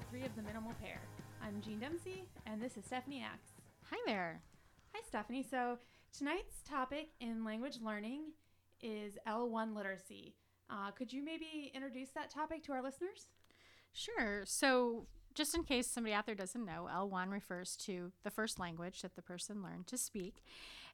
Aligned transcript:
episode 0.00 0.10
three 0.10 0.24
of 0.24 0.36
The 0.36 0.42
Minimal 0.42 0.72
Pair. 0.82 1.00
I'm 1.42 1.60
Jean 1.60 1.78
Dempsey, 1.78 2.24
and 2.46 2.60
this 2.60 2.76
is 2.76 2.84
Stephanie 2.84 3.22
Axe. 3.22 3.50
Hi 3.90 3.96
there. 4.06 4.40
Hi, 4.94 5.00
Stephanie. 5.06 5.44
So, 5.48 5.78
tonight's 6.16 6.62
topic 6.68 7.08
in 7.20 7.44
language 7.44 7.78
learning 7.82 8.32
is 8.80 9.14
L1 9.26 9.74
literacy. 9.74 10.34
Uh, 10.70 10.90
could 10.92 11.12
you 11.12 11.24
maybe 11.24 11.72
introduce 11.74 12.10
that 12.10 12.30
topic 12.30 12.62
to 12.64 12.72
our 12.72 12.82
listeners? 12.82 13.28
Sure. 13.92 14.44
So, 14.46 15.06
just 15.34 15.54
in 15.54 15.64
case 15.64 15.88
somebody 15.88 16.14
out 16.14 16.26
there 16.26 16.34
doesn't 16.34 16.64
know, 16.64 16.88
L1 16.92 17.30
refers 17.30 17.76
to 17.78 18.12
the 18.22 18.30
first 18.30 18.58
language 18.58 19.02
that 19.02 19.16
the 19.16 19.22
person 19.22 19.62
learned 19.62 19.86
to 19.88 19.98
speak. 19.98 20.42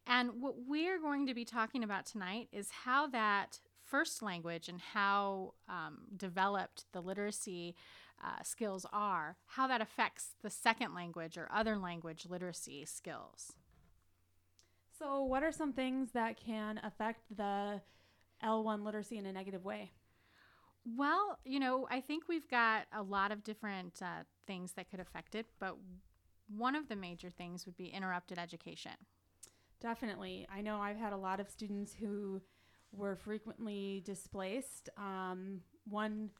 And 0.06 0.40
what 0.40 0.54
we're 0.66 1.00
going 1.00 1.26
to 1.26 1.34
be 1.34 1.44
talking 1.44 1.84
about 1.84 2.06
tonight 2.06 2.48
is 2.52 2.70
how 2.84 3.06
that 3.08 3.60
first 3.84 4.22
language 4.22 4.68
and 4.68 4.80
how 4.80 5.54
um, 5.68 5.98
developed 6.16 6.86
the 6.92 7.00
literacy 7.00 7.76
uh, 8.22 8.42
skills 8.42 8.86
are, 8.92 9.36
how 9.46 9.66
that 9.66 9.80
affects 9.80 10.30
the 10.42 10.50
second 10.50 10.94
language 10.94 11.36
or 11.36 11.48
other 11.52 11.76
language 11.76 12.26
literacy 12.28 12.84
skills. 12.84 13.52
So, 14.98 15.22
what 15.22 15.42
are 15.42 15.52
some 15.52 15.72
things 15.72 16.12
that 16.12 16.38
can 16.38 16.80
affect 16.82 17.20
the 17.36 17.82
L1 18.42 18.82
literacy 18.82 19.18
in 19.18 19.26
a 19.26 19.32
negative 19.32 19.64
way? 19.64 19.92
Well, 20.96 21.38
you 21.44 21.58
know, 21.58 21.86
I 21.90 22.00
think 22.00 22.24
we've 22.28 22.48
got 22.48 22.86
a 22.92 23.02
lot 23.02 23.32
of 23.32 23.42
different 23.42 24.00
uh, 24.00 24.22
things 24.46 24.72
that 24.72 24.90
could 24.90 25.00
affect 25.00 25.34
it, 25.34 25.46
but 25.58 25.76
one 26.48 26.76
of 26.76 26.88
the 26.88 26.96
major 26.96 27.28
things 27.28 27.66
would 27.66 27.76
be 27.76 27.86
interrupted 27.86 28.38
education. 28.38 28.92
Definitely. 29.80 30.46
I 30.52 30.62
know 30.62 30.78
I've 30.78 30.96
had 30.96 31.12
a 31.12 31.16
lot 31.16 31.40
of 31.40 31.50
students 31.50 31.92
who 31.92 32.40
were 32.92 33.16
frequently 33.16 34.02
displaced. 34.04 34.88
Um, 34.96 35.60
one 35.88 36.30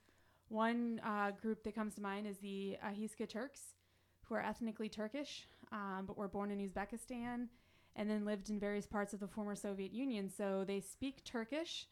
one 0.49 1.01
uh, 1.05 1.33
group 1.33 1.63
that 1.65 1.75
comes 1.75 1.95
to 1.95 2.03
mind 2.03 2.27
is 2.27 2.39
the 2.39 2.77
Ahiska 2.85 3.29
Turks, 3.29 3.75
who 4.23 4.35
are 4.35 4.43
ethnically 4.43 4.89
Turkish, 4.89 5.47
um, 5.73 6.05
but 6.07 6.17
were 6.17 6.29
born 6.29 6.51
in 6.51 6.59
Uzbekistan 6.59 7.49
and 7.97 8.11
then 8.11 8.25
lived 8.25 8.51
in 8.51 8.61
various 8.61 8.87
parts 8.87 9.15
of 9.15 9.21
the 9.21 9.27
former 9.27 9.57
Soviet 9.57 9.93
Union. 9.93 10.29
So 10.29 10.65
they 10.67 10.81
speak 10.81 11.25
Turkish 11.25 11.87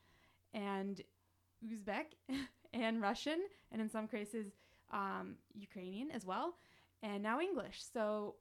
and 0.52 1.00
Uzbek 1.66 2.14
and 2.72 3.00
Russian, 3.00 3.40
and 3.72 3.80
in 3.80 3.88
some 3.88 4.06
cases, 4.06 4.52
um, 4.92 5.36
Ukrainian 5.54 6.10
as 6.10 6.24
well, 6.24 6.56
and 7.02 7.22
now 7.22 7.40
English. 7.40 7.82
So 7.92 8.36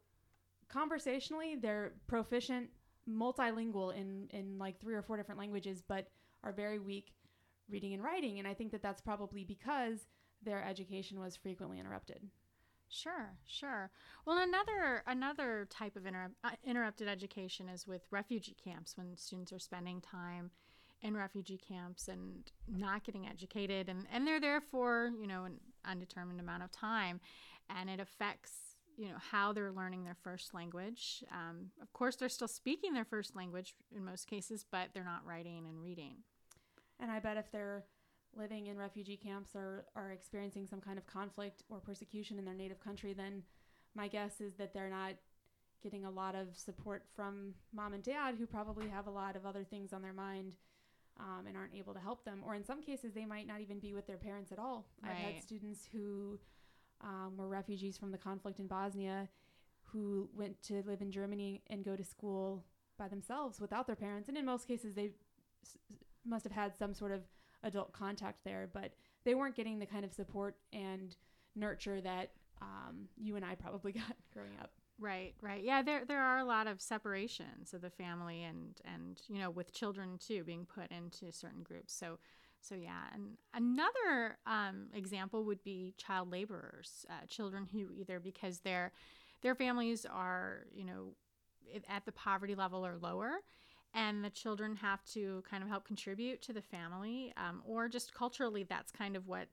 conversationally, 0.67 1.55
they're 1.55 1.93
proficient, 2.07 2.69
multilingual 3.09 3.95
in, 3.95 4.27
in 4.31 4.57
like 4.59 4.79
three 4.79 4.93
or 4.93 5.01
four 5.01 5.17
different 5.17 5.39
languages, 5.39 5.81
but 5.87 6.07
are 6.43 6.51
very 6.51 6.79
weak 6.79 7.13
reading 7.69 7.93
and 7.93 8.03
writing. 8.03 8.39
And 8.39 8.47
I 8.47 8.53
think 8.53 8.71
that 8.71 8.81
that's 8.81 9.01
probably 9.01 9.43
because 9.43 10.07
their 10.43 10.63
education 10.63 11.19
was 11.19 11.35
frequently 11.35 11.79
interrupted. 11.79 12.21
Sure, 12.89 13.33
sure. 13.47 13.89
Well, 14.25 14.37
another 14.37 15.03
another 15.07 15.67
type 15.69 15.95
of 15.95 16.05
inter- 16.05 16.31
uh, 16.43 16.51
interrupted 16.63 17.07
education 17.07 17.67
is 17.67 17.87
with 17.87 18.01
refugee 18.11 18.55
camps 18.63 18.95
when 18.97 19.17
students 19.17 19.51
are 19.51 19.59
spending 19.59 19.99
time 19.99 20.51
in 21.01 21.17
refugee 21.17 21.57
camps 21.57 22.07
and 22.07 22.51
not 22.67 23.03
getting 23.03 23.27
educated 23.27 23.89
and, 23.89 24.05
and 24.13 24.27
they're 24.27 24.39
there 24.39 24.61
for, 24.61 25.11
you 25.19 25.27
know, 25.27 25.43
an 25.43 25.59
undetermined 25.85 26.39
amount 26.39 26.63
of 26.63 26.71
time 26.71 27.19
and 27.69 27.89
it 27.89 27.99
affects 27.99 28.51
you 28.97 29.07
know 29.07 29.17
how 29.31 29.51
they're 29.51 29.71
learning 29.71 30.03
their 30.03 30.15
first 30.23 30.53
language 30.53 31.23
um, 31.31 31.71
of 31.81 31.91
course 31.93 32.15
they're 32.15 32.29
still 32.29 32.47
speaking 32.47 32.93
their 32.93 33.05
first 33.05 33.35
language 33.35 33.73
in 33.95 34.05
most 34.05 34.27
cases 34.27 34.65
but 34.69 34.89
they're 34.93 35.03
not 35.03 35.25
writing 35.25 35.65
and 35.67 35.81
reading 35.81 36.17
and 36.99 37.11
i 37.11 37.19
bet 37.19 37.37
if 37.37 37.51
they're 37.51 37.83
living 38.35 38.67
in 38.67 38.77
refugee 38.77 39.17
camps 39.17 39.51
or 39.55 39.85
are 39.95 40.11
experiencing 40.11 40.65
some 40.65 40.81
kind 40.81 40.97
of 40.97 41.05
conflict 41.05 41.63
or 41.69 41.79
persecution 41.79 42.39
in 42.39 42.45
their 42.45 42.53
native 42.55 42.79
country 42.79 43.13
then 43.13 43.43
my 43.95 44.07
guess 44.07 44.41
is 44.41 44.53
that 44.55 44.73
they're 44.73 44.89
not 44.89 45.13
getting 45.83 46.05
a 46.05 46.09
lot 46.09 46.33
of 46.33 46.47
support 46.57 47.03
from 47.15 47.53
mom 47.73 47.93
and 47.93 48.03
dad 48.03 48.35
who 48.39 48.47
probably 48.47 48.87
have 48.87 49.05
a 49.05 49.11
lot 49.11 49.35
of 49.35 49.45
other 49.45 49.63
things 49.63 49.93
on 49.93 50.01
their 50.01 50.13
mind 50.13 50.55
um, 51.19 51.45
and 51.47 51.55
aren't 51.55 51.75
able 51.75 51.93
to 51.93 51.99
help 51.99 52.25
them. 52.25 52.41
Or 52.43 52.55
in 52.55 52.63
some 52.65 52.81
cases, 52.81 53.13
they 53.13 53.25
might 53.25 53.45
not 53.45 53.61
even 53.61 53.77
be 53.77 53.93
with 53.93 54.07
their 54.07 54.17
parents 54.17 54.51
at 54.51 54.57
all. 54.57 54.87
Right. 55.03 55.11
I've 55.11 55.17
had 55.35 55.43
students 55.43 55.87
who 55.93 56.39
um, 57.01 57.33
were 57.37 57.47
refugees 57.47 57.97
from 57.99 58.11
the 58.11 58.17
conflict 58.17 58.57
in 58.59 58.65
Bosnia 58.65 59.29
who 59.91 60.27
went 60.35 60.59
to 60.63 60.81
live 60.87 61.01
in 61.03 61.11
Germany 61.11 61.61
and 61.67 61.85
go 61.85 61.95
to 61.95 62.03
school 62.03 62.65
by 62.97 63.07
themselves 63.09 63.59
without 63.59 63.85
their 63.85 63.95
parents. 63.95 64.27
And 64.27 64.35
in 64.37 64.45
most 64.45 64.67
cases, 64.67 64.95
they 64.95 65.11
s- 65.63 65.77
must 66.25 66.43
have 66.43 66.53
had 66.53 66.75
some 66.75 66.93
sort 66.93 67.11
of 67.11 67.21
adult 67.63 67.93
contact 67.93 68.43
there, 68.43 68.69
but 68.71 68.93
they 69.25 69.35
weren't 69.35 69.55
getting 69.55 69.79
the 69.79 69.85
kind 69.85 70.05
of 70.05 70.13
support 70.13 70.57
and 70.71 71.15
nurture 71.55 72.01
that 72.01 72.31
um, 72.61 73.07
you 73.17 73.35
and 73.35 73.45
I 73.45 73.55
probably 73.55 73.91
got 73.93 74.15
growing 74.33 74.53
up. 74.61 74.71
Right, 74.99 75.33
right. 75.41 75.63
Yeah, 75.63 75.81
there 75.81 76.05
there 76.05 76.21
are 76.21 76.37
a 76.37 76.45
lot 76.45 76.67
of 76.67 76.79
separations 76.79 77.73
of 77.73 77.81
the 77.81 77.89
family 77.89 78.43
and 78.43 78.79
and 78.85 79.19
you 79.27 79.39
know 79.39 79.49
with 79.49 79.73
children 79.73 80.17
too 80.19 80.43
being 80.43 80.65
put 80.65 80.91
into 80.91 81.31
certain 81.31 81.63
groups. 81.63 81.93
So 81.93 82.19
so 82.61 82.75
yeah, 82.75 83.01
and 83.13 83.37
another 83.53 84.37
um, 84.45 84.87
example 84.93 85.43
would 85.45 85.63
be 85.63 85.93
child 85.97 86.31
laborers, 86.31 87.05
uh, 87.09 87.25
children 87.27 87.67
who 87.71 87.91
either 87.91 88.19
because 88.19 88.59
their 88.59 88.93
their 89.41 89.55
families 89.55 90.05
are 90.05 90.67
you 90.73 90.85
know 90.85 91.15
at 91.89 92.05
the 92.05 92.11
poverty 92.11 92.55
level 92.55 92.85
or 92.85 92.97
lower, 93.01 93.37
and 93.93 94.23
the 94.23 94.29
children 94.29 94.75
have 94.77 95.03
to 95.05 95.43
kind 95.49 95.63
of 95.63 95.69
help 95.69 95.85
contribute 95.85 96.41
to 96.43 96.53
the 96.53 96.61
family, 96.61 97.33
um, 97.37 97.61
or 97.65 97.87
just 97.87 98.13
culturally 98.13 98.63
that's 98.63 98.91
kind 98.91 99.15
of 99.15 99.27
what 99.27 99.47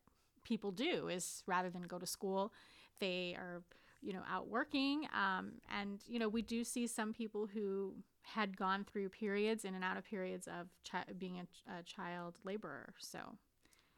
people 0.45 0.71
do 0.71 1.09
is 1.09 1.43
rather 1.47 1.69
than 1.71 1.83
go 1.83 1.99
to 1.99 2.07
school, 2.07 2.53
they 2.99 3.37
are 3.39 3.63
you 4.03 4.13
know, 4.13 4.23
out 4.31 4.49
working. 4.49 5.07
Um, 5.15 5.53
and, 5.79 6.01
you 6.07 6.19
know, 6.19 6.29
we 6.29 6.43
do 6.43 6.65
see 6.65 6.87
some 6.87 7.13
people 7.13 7.47
who 7.47 7.95
had 8.23 8.57
gone 8.57 8.85
through 8.85 9.11
periods 9.11 9.65
in 9.65 9.75
and 9.75 9.85
out 9.85 9.97
of 9.97 10.05
periods 10.05 10.47
of 10.47 10.69
chi- 10.91 11.05
being 11.19 11.41
a, 11.41 11.73
a, 11.73 11.83
child 11.83 12.39
laborer. 12.45 12.95
So, 12.99 13.19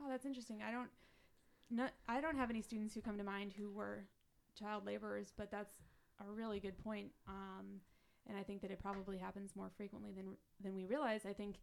oh, 0.01 0.07
that's 0.09 0.27
interesting. 0.27 0.61
I 0.67 0.73
don't, 0.73 0.91
not, 1.71 1.93
I 2.09 2.21
don't 2.21 2.37
have 2.37 2.51
any 2.51 2.63
students 2.63 2.95
who 2.95 3.01
come 3.01 3.19
to 3.19 3.25
mind 3.25 3.53
who 3.57 3.71
were 3.71 4.05
child 4.59 4.87
laborers, 4.87 5.33
but 5.37 5.51
that's 5.51 5.75
a 6.21 6.31
really 6.31 6.61
good 6.61 6.79
point. 6.83 7.11
Um, 7.29 7.81
and 8.29 8.37
I 8.37 8.43
think 8.43 8.63
that 8.63 8.71
it 8.71 8.81
probably 8.81 9.19
happens 9.19 9.57
more 9.57 9.71
frequently 9.77 10.13
than 10.13 10.37
than 10.63 10.75
we 10.75 10.87
realize. 10.87 11.23
I 11.27 11.33
think 11.33 11.57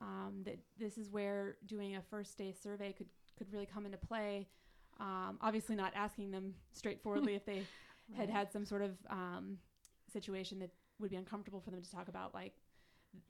um, 0.00 0.42
that 0.44 0.58
this 0.78 0.96
is 0.98 1.10
where 1.10 1.56
doing 1.66 1.96
a 1.96 2.02
first 2.02 2.38
day 2.38 2.52
survey 2.52 2.92
could 2.92 3.08
could 3.36 3.52
really 3.52 3.66
come 3.66 3.86
into 3.86 3.98
play. 3.98 4.48
Um, 5.00 5.38
obviously, 5.40 5.76
not 5.76 5.92
asking 5.94 6.30
them 6.30 6.54
straightforwardly 6.72 7.34
if 7.34 7.44
they 7.44 7.62
right. 8.10 8.20
had 8.20 8.30
had 8.30 8.52
some 8.52 8.64
sort 8.64 8.82
of 8.82 8.96
um, 9.10 9.58
situation 10.12 10.58
that 10.60 10.70
would 10.98 11.10
be 11.10 11.16
uncomfortable 11.16 11.60
for 11.60 11.70
them 11.70 11.82
to 11.82 11.90
talk 11.90 12.08
about, 12.08 12.34
like 12.34 12.54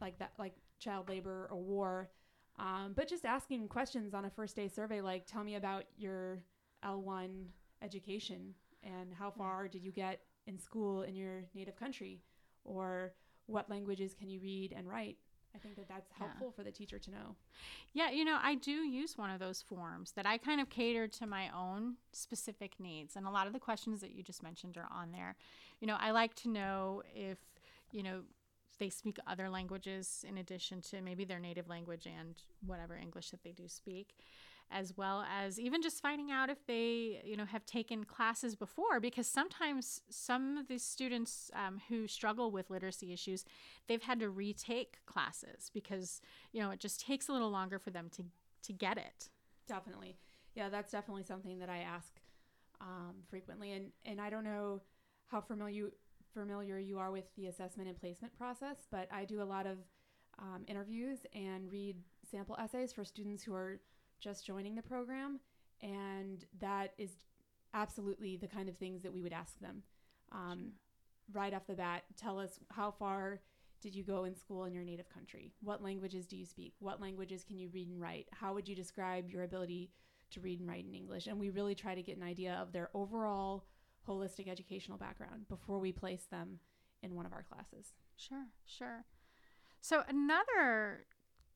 like 0.00 0.18
that, 0.18 0.32
like 0.38 0.54
child 0.78 1.08
labor 1.08 1.48
or 1.50 1.56
war. 1.56 2.10
Um, 2.58 2.92
but 2.96 3.08
just 3.08 3.24
asking 3.24 3.68
questions 3.68 4.14
on 4.14 4.24
a 4.24 4.30
first 4.30 4.56
day 4.56 4.68
survey, 4.68 5.00
like 5.00 5.26
tell 5.26 5.44
me 5.44 5.54
about 5.54 5.84
your 5.96 6.40
L1 6.84 7.46
education 7.82 8.54
and 8.82 9.12
how 9.16 9.30
far 9.30 9.68
did 9.68 9.82
you 9.82 9.92
get 9.92 10.20
in 10.46 10.58
school 10.58 11.02
in 11.02 11.14
your 11.14 11.44
native 11.54 11.76
country, 11.76 12.20
or 12.68 13.12
what 13.46 13.70
languages 13.70 14.14
can 14.14 14.28
you 14.28 14.40
read 14.40 14.74
and 14.76 14.88
write. 14.88 15.16
I 15.54 15.58
think 15.58 15.76
that 15.76 15.88
that's 15.88 16.10
helpful 16.12 16.48
yeah. 16.48 16.56
for 16.56 16.62
the 16.62 16.70
teacher 16.70 16.98
to 16.98 17.10
know. 17.10 17.36
Yeah, 17.94 18.10
you 18.10 18.24
know, 18.24 18.38
I 18.40 18.54
do 18.54 18.70
use 18.70 19.16
one 19.16 19.30
of 19.30 19.40
those 19.40 19.62
forms 19.62 20.12
that 20.12 20.26
I 20.26 20.36
kind 20.36 20.60
of 20.60 20.68
cater 20.68 21.08
to 21.08 21.26
my 21.26 21.48
own 21.56 21.94
specific 22.12 22.74
needs. 22.78 23.16
And 23.16 23.26
a 23.26 23.30
lot 23.30 23.46
of 23.46 23.54
the 23.54 23.58
questions 23.58 24.00
that 24.02 24.12
you 24.12 24.22
just 24.22 24.42
mentioned 24.42 24.76
are 24.76 24.88
on 24.94 25.10
there. 25.10 25.36
You 25.80 25.86
know, 25.86 25.96
I 25.98 26.10
like 26.10 26.34
to 26.36 26.50
know 26.50 27.02
if, 27.14 27.38
you 27.90 28.02
know, 28.02 28.20
they 28.78 28.90
speak 28.90 29.18
other 29.26 29.48
languages 29.48 30.24
in 30.28 30.38
addition 30.38 30.82
to 30.82 31.00
maybe 31.00 31.24
their 31.24 31.40
native 31.40 31.68
language 31.68 32.06
and 32.06 32.34
whatever 32.64 32.96
English 32.96 33.30
that 33.30 33.42
they 33.42 33.52
do 33.52 33.66
speak 33.66 34.14
as 34.70 34.96
well 34.96 35.24
as 35.30 35.58
even 35.58 35.82
just 35.82 36.00
finding 36.02 36.30
out 36.30 36.50
if 36.50 36.66
they 36.66 37.20
you 37.24 37.36
know 37.36 37.44
have 37.44 37.64
taken 37.64 38.04
classes 38.04 38.54
before 38.54 39.00
because 39.00 39.26
sometimes 39.26 40.02
some 40.10 40.58
of 40.58 40.68
these 40.68 40.84
students 40.84 41.50
um, 41.54 41.80
who 41.88 42.06
struggle 42.06 42.50
with 42.50 42.70
literacy 42.70 43.12
issues 43.12 43.44
they've 43.86 44.02
had 44.02 44.20
to 44.20 44.28
retake 44.28 44.98
classes 45.06 45.70
because 45.72 46.20
you 46.52 46.60
know 46.60 46.70
it 46.70 46.80
just 46.80 47.00
takes 47.00 47.28
a 47.28 47.32
little 47.32 47.50
longer 47.50 47.78
for 47.78 47.90
them 47.90 48.08
to 48.10 48.24
to 48.62 48.72
get 48.72 48.98
it. 48.98 49.28
Definitely. 49.66 50.16
Yeah 50.54 50.68
that's 50.68 50.90
definitely 50.90 51.22
something 51.22 51.58
that 51.58 51.68
i 51.68 51.78
ask 51.78 52.20
um, 52.80 53.14
frequently 53.28 53.72
and 53.72 53.86
and 54.04 54.20
i 54.20 54.30
don't 54.30 54.44
know 54.44 54.80
how 55.26 55.40
familiar 55.40 55.90
familiar 56.34 56.78
you 56.78 56.98
are 56.98 57.10
with 57.10 57.24
the 57.36 57.46
assessment 57.46 57.88
and 57.88 57.98
placement 57.98 58.36
process 58.36 58.86
but 58.90 59.08
i 59.12 59.24
do 59.24 59.42
a 59.42 59.44
lot 59.44 59.66
of 59.66 59.78
um, 60.38 60.62
interviews 60.68 61.18
and 61.34 61.70
read 61.70 61.96
sample 62.30 62.56
essays 62.62 62.92
for 62.92 63.04
students 63.04 63.42
who 63.42 63.54
are 63.54 63.80
just 64.20 64.46
joining 64.46 64.74
the 64.74 64.82
program, 64.82 65.40
and 65.82 66.44
that 66.60 66.92
is 66.98 67.10
absolutely 67.74 68.36
the 68.36 68.48
kind 68.48 68.68
of 68.68 68.76
things 68.76 69.02
that 69.02 69.12
we 69.12 69.22
would 69.22 69.32
ask 69.32 69.58
them. 69.60 69.82
Um, 70.32 70.58
sure. 70.58 70.70
Right 71.42 71.52
off 71.52 71.66
the 71.66 71.74
bat, 71.74 72.04
tell 72.16 72.38
us 72.38 72.58
how 72.70 72.90
far 72.90 73.40
did 73.82 73.94
you 73.94 74.02
go 74.02 74.24
in 74.24 74.34
school 74.34 74.64
in 74.64 74.72
your 74.72 74.82
native 74.82 75.10
country? 75.10 75.52
What 75.60 75.82
languages 75.82 76.26
do 76.26 76.36
you 76.36 76.46
speak? 76.46 76.72
What 76.80 77.00
languages 77.00 77.44
can 77.44 77.58
you 77.58 77.68
read 77.68 77.88
and 77.88 78.00
write? 78.00 78.26
How 78.32 78.54
would 78.54 78.66
you 78.66 78.74
describe 78.74 79.30
your 79.30 79.42
ability 79.42 79.90
to 80.30 80.40
read 80.40 80.60
and 80.60 80.68
write 80.68 80.84
in 80.84 80.94
English. 80.94 81.26
And 81.26 81.38
we 81.38 81.50
really 81.50 81.74
try 81.74 81.94
to 81.94 82.02
get 82.02 82.16
an 82.16 82.22
idea 82.22 82.58
of 82.60 82.72
their 82.72 82.90
overall 82.94 83.64
holistic 84.08 84.48
educational 84.48 84.98
background 84.98 85.48
before 85.48 85.78
we 85.78 85.92
place 85.92 86.26
them 86.30 86.60
in 87.02 87.14
one 87.14 87.26
of 87.26 87.32
our 87.32 87.42
classes. 87.42 87.92
Sure, 88.16 88.46
sure. 88.66 89.04
So 89.80 90.02
another 90.08 91.06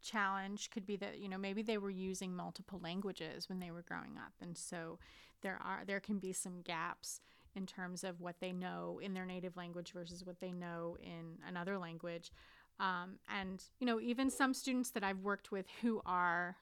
challenge 0.02 0.70
could 0.70 0.86
be 0.86 0.96
that 0.96 1.18
you 1.18 1.28
know 1.28 1.38
maybe 1.38 1.62
they 1.62 1.78
were 1.78 1.90
using 1.90 2.34
multiple 2.34 2.80
languages 2.82 3.48
when 3.48 3.60
they 3.60 3.70
were 3.70 3.82
growing 3.82 4.16
up. 4.16 4.32
And 4.40 4.56
so 4.56 4.98
there 5.42 5.58
are 5.64 5.82
there 5.86 6.00
can 6.00 6.18
be 6.18 6.32
some 6.32 6.62
gaps 6.62 7.20
in 7.54 7.66
terms 7.66 8.02
of 8.02 8.20
what 8.20 8.36
they 8.40 8.52
know 8.52 8.98
in 9.02 9.14
their 9.14 9.26
native 9.26 9.56
language 9.56 9.92
versus 9.92 10.24
what 10.24 10.40
they 10.40 10.52
know 10.52 10.96
in 11.02 11.38
another 11.46 11.78
language. 11.78 12.32
Um, 12.80 13.18
and 13.28 13.62
you 13.78 13.86
know 13.86 14.00
even 14.00 14.30
some 14.30 14.54
students 14.54 14.90
that 14.92 15.04
i've 15.04 15.20
worked 15.20 15.52
with 15.52 15.66
who 15.82 16.00
are 16.06 16.56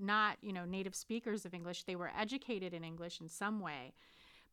not 0.00 0.38
you 0.40 0.54
know 0.54 0.64
native 0.64 0.94
speakers 0.94 1.44
of 1.44 1.52
english 1.52 1.84
they 1.84 1.94
were 1.94 2.10
educated 2.18 2.72
in 2.72 2.82
english 2.82 3.20
in 3.20 3.28
some 3.28 3.60
way 3.60 3.92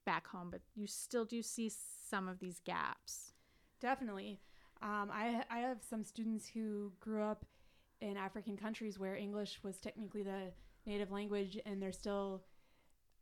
back 0.05 0.27
home 0.27 0.49
but 0.51 0.59
you 0.75 0.85
still 0.85 1.23
do 1.23 1.41
see 1.41 1.71
some 2.09 2.27
of 2.27 2.39
these 2.39 2.59
gaps. 2.63 3.33
Definitely. 3.79 4.39
Um, 4.81 5.09
I, 5.11 5.43
I 5.49 5.59
have 5.59 5.79
some 5.87 6.03
students 6.03 6.47
who 6.47 6.91
grew 6.99 7.23
up 7.23 7.45
in 8.01 8.17
African 8.17 8.57
countries 8.57 8.99
where 8.99 9.15
English 9.15 9.59
was 9.63 9.77
technically 9.77 10.23
the 10.23 10.51
native 10.85 11.11
language, 11.11 11.57
and 11.65 11.81
they're 11.81 11.91
still, 11.91 12.43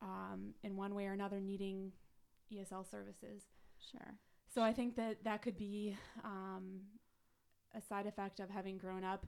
um, 0.01 0.53
in 0.63 0.75
one 0.75 0.93
way 0.93 1.07
or 1.07 1.13
another, 1.13 1.39
needing 1.39 1.91
ESL 2.53 2.89
services. 2.89 3.43
Sure. 3.91 4.15
So 4.53 4.61
I 4.61 4.73
think 4.73 4.95
that 4.95 5.23
that 5.23 5.41
could 5.41 5.57
be 5.57 5.97
um, 6.23 6.81
a 7.75 7.81
side 7.81 8.05
effect 8.05 8.39
of 8.39 8.49
having 8.49 8.77
grown 8.77 9.03
up 9.03 9.25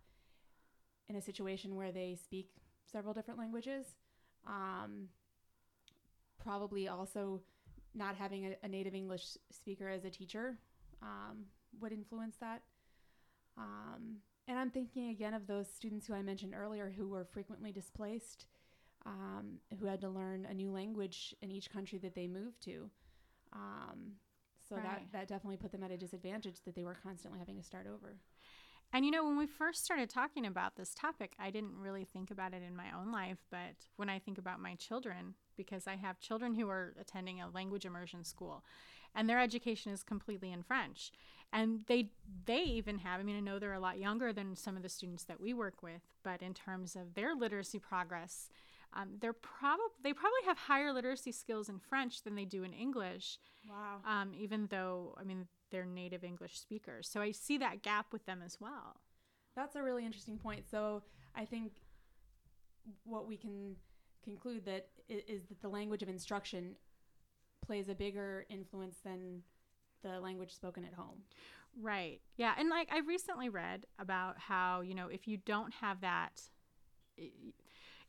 in 1.10 1.16
a 1.16 1.22
situation 1.22 1.76
where 1.76 1.92
they 1.92 2.18
speak 2.22 2.50
several 2.92 3.14
different 3.14 3.40
languages. 3.40 3.86
Um, 4.48 5.10
probably 6.42 6.88
also 6.88 7.42
not 7.94 8.16
having 8.16 8.46
a, 8.46 8.56
a, 8.64 8.68
native 8.68 8.94
English 8.94 9.38
speaker 9.52 9.90
as 9.90 10.06
a 10.06 10.10
teacher 10.10 10.58
um, 11.02 11.46
would 11.82 11.92
influence 11.92 12.38
that. 12.40 12.62
And 14.48 14.58
I'm 14.58 14.70
thinking 14.70 15.10
again 15.10 15.34
of 15.34 15.46
those 15.48 15.68
students 15.68 16.08
who 16.08 16.14
I 16.14 16.22
mentioned 16.22 16.54
earlier 16.56 16.94
who 16.96 17.08
were 17.08 17.26
frequently 17.26 17.72
displaced, 17.72 18.48
um, 19.06 19.60
who 19.80 19.86
had 19.86 20.02
to 20.02 20.10
learn 20.10 20.48
a 20.50 20.54
new 20.54 20.72
language 20.72 21.36
in 21.42 21.52
each 21.52 21.70
country 21.70 21.98
that 22.00 22.16
they 22.16 22.28
moved 22.28 22.62
to. 22.64 22.90
Um, 23.54 24.14
so 24.68 24.76
right. 24.76 24.84
that, 24.84 25.02
that 25.12 25.28
definitely 25.28 25.58
put 25.58 25.72
them 25.72 25.84
at 25.84 25.92
a 25.92 25.98
disadvantage 25.98 26.62
that 26.66 26.76
they 26.76 26.84
were 26.84 26.98
constantly 27.02 27.40
having 27.40 27.58
to 27.58 27.64
start 27.64 27.88
over. 27.88 28.16
And 28.94 29.04
you 29.04 29.12
know, 29.12 29.26
when 29.26 29.38
we 29.38 29.48
first 29.48 29.84
started 29.84 30.10
talking 30.10 30.46
about 30.46 30.78
this 30.78 30.94
topic, 30.94 31.34
I 31.38 31.52
didn't 31.52 31.78
really 31.78 32.06
think 32.06 32.32
about 32.32 32.54
it 32.54 32.64
in 32.66 32.76
my 32.76 32.86
own 32.98 33.12
life, 33.12 33.40
but 33.52 33.76
when 33.98 34.10
I 34.10 34.18
think 34.18 34.38
about 34.38 34.62
my 34.62 34.76
children, 34.76 35.36
because 35.58 35.88
I 35.88 35.96
have 35.96 36.20
children 36.20 36.54
who 36.54 36.70
are 36.70 36.94
attending 37.00 37.42
a 37.42 37.50
language 37.50 37.86
immersion 37.86 38.24
school, 38.24 38.64
and 39.14 39.30
their 39.30 39.40
education 39.40 39.92
is 39.92 40.04
completely 40.04 40.52
in 40.54 40.64
French 40.64 41.12
and 41.54 41.82
they 41.88 42.10
they 42.46 42.62
even 42.62 42.98
have 42.98 43.20
i 43.20 43.24
mean 43.24 43.38
i 43.38 43.40
know 43.40 43.60
they're 43.60 43.74
a 43.74 43.80
lot 43.80 43.98
younger 43.98 44.34
than 44.34 44.56
some 44.56 44.76
of 44.76 44.84
the 44.84 44.90
students 44.90 45.24
that 45.24 45.40
we 45.40 45.54
work 45.54 45.82
with 45.82 46.02
but 46.24 46.42
in 46.42 46.54
terms 46.54 46.96
of 46.96 47.14
their 47.14 47.36
literacy 47.36 47.80
progress 47.80 48.50
um, 48.94 49.10
they're 49.20 49.34
probably 49.34 49.86
they 50.04 50.14
probably 50.14 50.42
have 50.46 50.58
higher 50.58 50.94
literacy 50.94 51.32
skills 51.32 51.70
in 51.70 51.80
french 51.80 52.24
than 52.24 52.36
they 52.36 52.46
do 52.46 52.64
in 52.64 52.74
english. 52.74 53.38
Wow. 53.70 54.00
Um, 54.08 54.32
even 54.34 54.68
though 54.68 55.16
i 55.20 55.24
mean 55.24 55.48
they're 55.72 55.86
native 55.86 56.24
english 56.24 56.60
speakers. 56.60 57.08
So 57.08 57.22
i 57.22 57.32
see 57.32 57.58
that 57.58 57.82
gap 57.82 58.08
with 58.12 58.26
them 58.26 58.42
as 58.44 58.58
well. 58.60 59.02
That's 59.56 59.76
a 59.76 59.84
really 59.84 60.06
interesting 60.06 60.38
point. 60.38 60.70
So 60.70 61.04
i 61.36 61.46
think 61.46 61.74
what 63.04 63.28
we 63.28 63.38
can 63.38 63.76
conclude 64.24 64.66
that 64.66 64.88
is 65.10 65.44
that 65.46 65.62
the 65.62 65.70
language 65.70 66.02
of 66.02 66.10
instruction 66.10 66.76
plays 67.66 67.90
a 67.90 67.96
bigger 67.96 68.46
influence 68.50 68.98
than 69.04 69.42
the 70.04 70.20
language 70.20 70.54
spoken 70.54 70.84
at 70.84 70.94
home. 70.94 71.24
Right. 71.80 72.22
Yeah. 72.38 72.54
And 72.58 72.70
like 72.70 72.90
I 72.92 73.00
recently 73.00 73.50
read 73.50 73.86
about 74.00 74.40
how, 74.40 74.82
you 74.82 74.96
know, 74.96 75.08
if 75.08 75.28
you 75.28 75.38
don't 75.38 75.74
have 75.76 76.02
that 76.02 76.42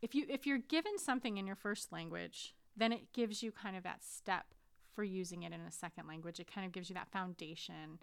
if 0.01 0.15
you 0.15 0.25
if 0.29 0.45
you're 0.45 0.59
given 0.59 0.97
something 0.97 1.37
in 1.37 1.45
your 1.45 1.55
first 1.55 1.91
language, 1.91 2.55
then 2.75 2.91
it 2.91 3.11
gives 3.13 3.43
you 3.43 3.51
kind 3.51 3.75
of 3.75 3.83
that 3.83 4.03
step 4.03 4.45
for 4.93 5.03
using 5.03 5.43
it 5.43 5.53
in 5.53 5.61
a 5.61 5.71
second 5.71 6.07
language. 6.07 6.39
It 6.39 6.51
kind 6.53 6.65
of 6.65 6.71
gives 6.71 6.89
you 6.89 6.93
that 6.95 7.11
foundation. 7.11 7.99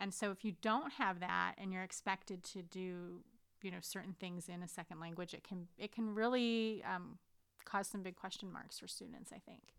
And 0.00 0.12
so 0.12 0.30
if 0.30 0.44
you 0.44 0.54
don't 0.62 0.94
have 0.94 1.20
that 1.20 1.54
and 1.58 1.72
you're 1.72 1.82
expected 1.82 2.42
to 2.44 2.62
do, 2.62 3.22
you 3.62 3.70
know, 3.70 3.78
certain 3.80 4.14
things 4.18 4.48
in 4.48 4.62
a 4.62 4.68
second 4.68 5.00
language, 5.00 5.34
it 5.34 5.44
can 5.44 5.68
it 5.78 5.92
can 5.92 6.14
really 6.14 6.82
um, 6.84 7.18
cause 7.64 7.88
some 7.88 8.02
big 8.02 8.16
question 8.16 8.52
marks 8.52 8.78
for 8.78 8.86
students, 8.86 9.32
I 9.32 9.38
think. 9.38 9.74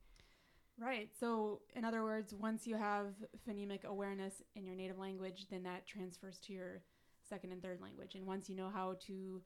Right. 0.79 1.09
So, 1.17 1.61
in 1.75 1.85
other 1.85 2.03
words, 2.03 2.33
once 2.33 2.67
you 2.67 2.75
have 2.75 3.13
phonemic 3.47 3.85
awareness 3.85 4.41
in 4.55 4.65
your 4.65 4.75
native 4.75 4.97
language, 4.97 5.47
then 5.49 5.63
that 5.63 5.87
transfers 5.87 6.37
to 6.39 6.53
your 6.53 6.81
second 7.27 7.51
and 7.51 7.61
third 7.61 7.79
language. 7.81 8.15
And 8.15 8.25
once 8.25 8.49
you 8.49 8.55
know 8.55 8.69
how 8.73 8.95
to 9.07 9.41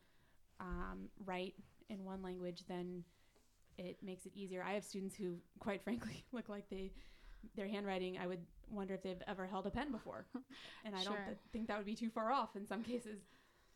um, 0.59 1.09
write 1.25 1.53
in 1.89 2.03
one 2.03 2.23
language, 2.23 2.63
then 2.67 3.03
it 3.77 3.97
makes 4.03 4.25
it 4.25 4.31
easier. 4.35 4.63
I 4.63 4.73
have 4.73 4.83
students 4.83 5.15
who, 5.15 5.37
quite 5.59 5.83
frankly, 5.83 6.25
look 6.31 6.49
like 6.49 6.69
they 6.69 6.91
their 7.55 7.67
handwriting. 7.67 8.17
I 8.17 8.27
would 8.27 8.45
wonder 8.69 8.93
if 8.93 9.03
they've 9.03 9.21
ever 9.27 9.47
held 9.47 9.65
a 9.67 9.71
pen 9.71 9.91
before, 9.91 10.25
and 10.85 10.95
I 10.95 11.03
sure. 11.03 11.13
don't 11.15 11.25
th- 11.25 11.37
think 11.53 11.67
that 11.67 11.77
would 11.77 11.85
be 11.85 11.95
too 11.95 12.09
far 12.09 12.31
off 12.31 12.55
in 12.55 12.65
some 12.65 12.83
cases. 12.83 13.19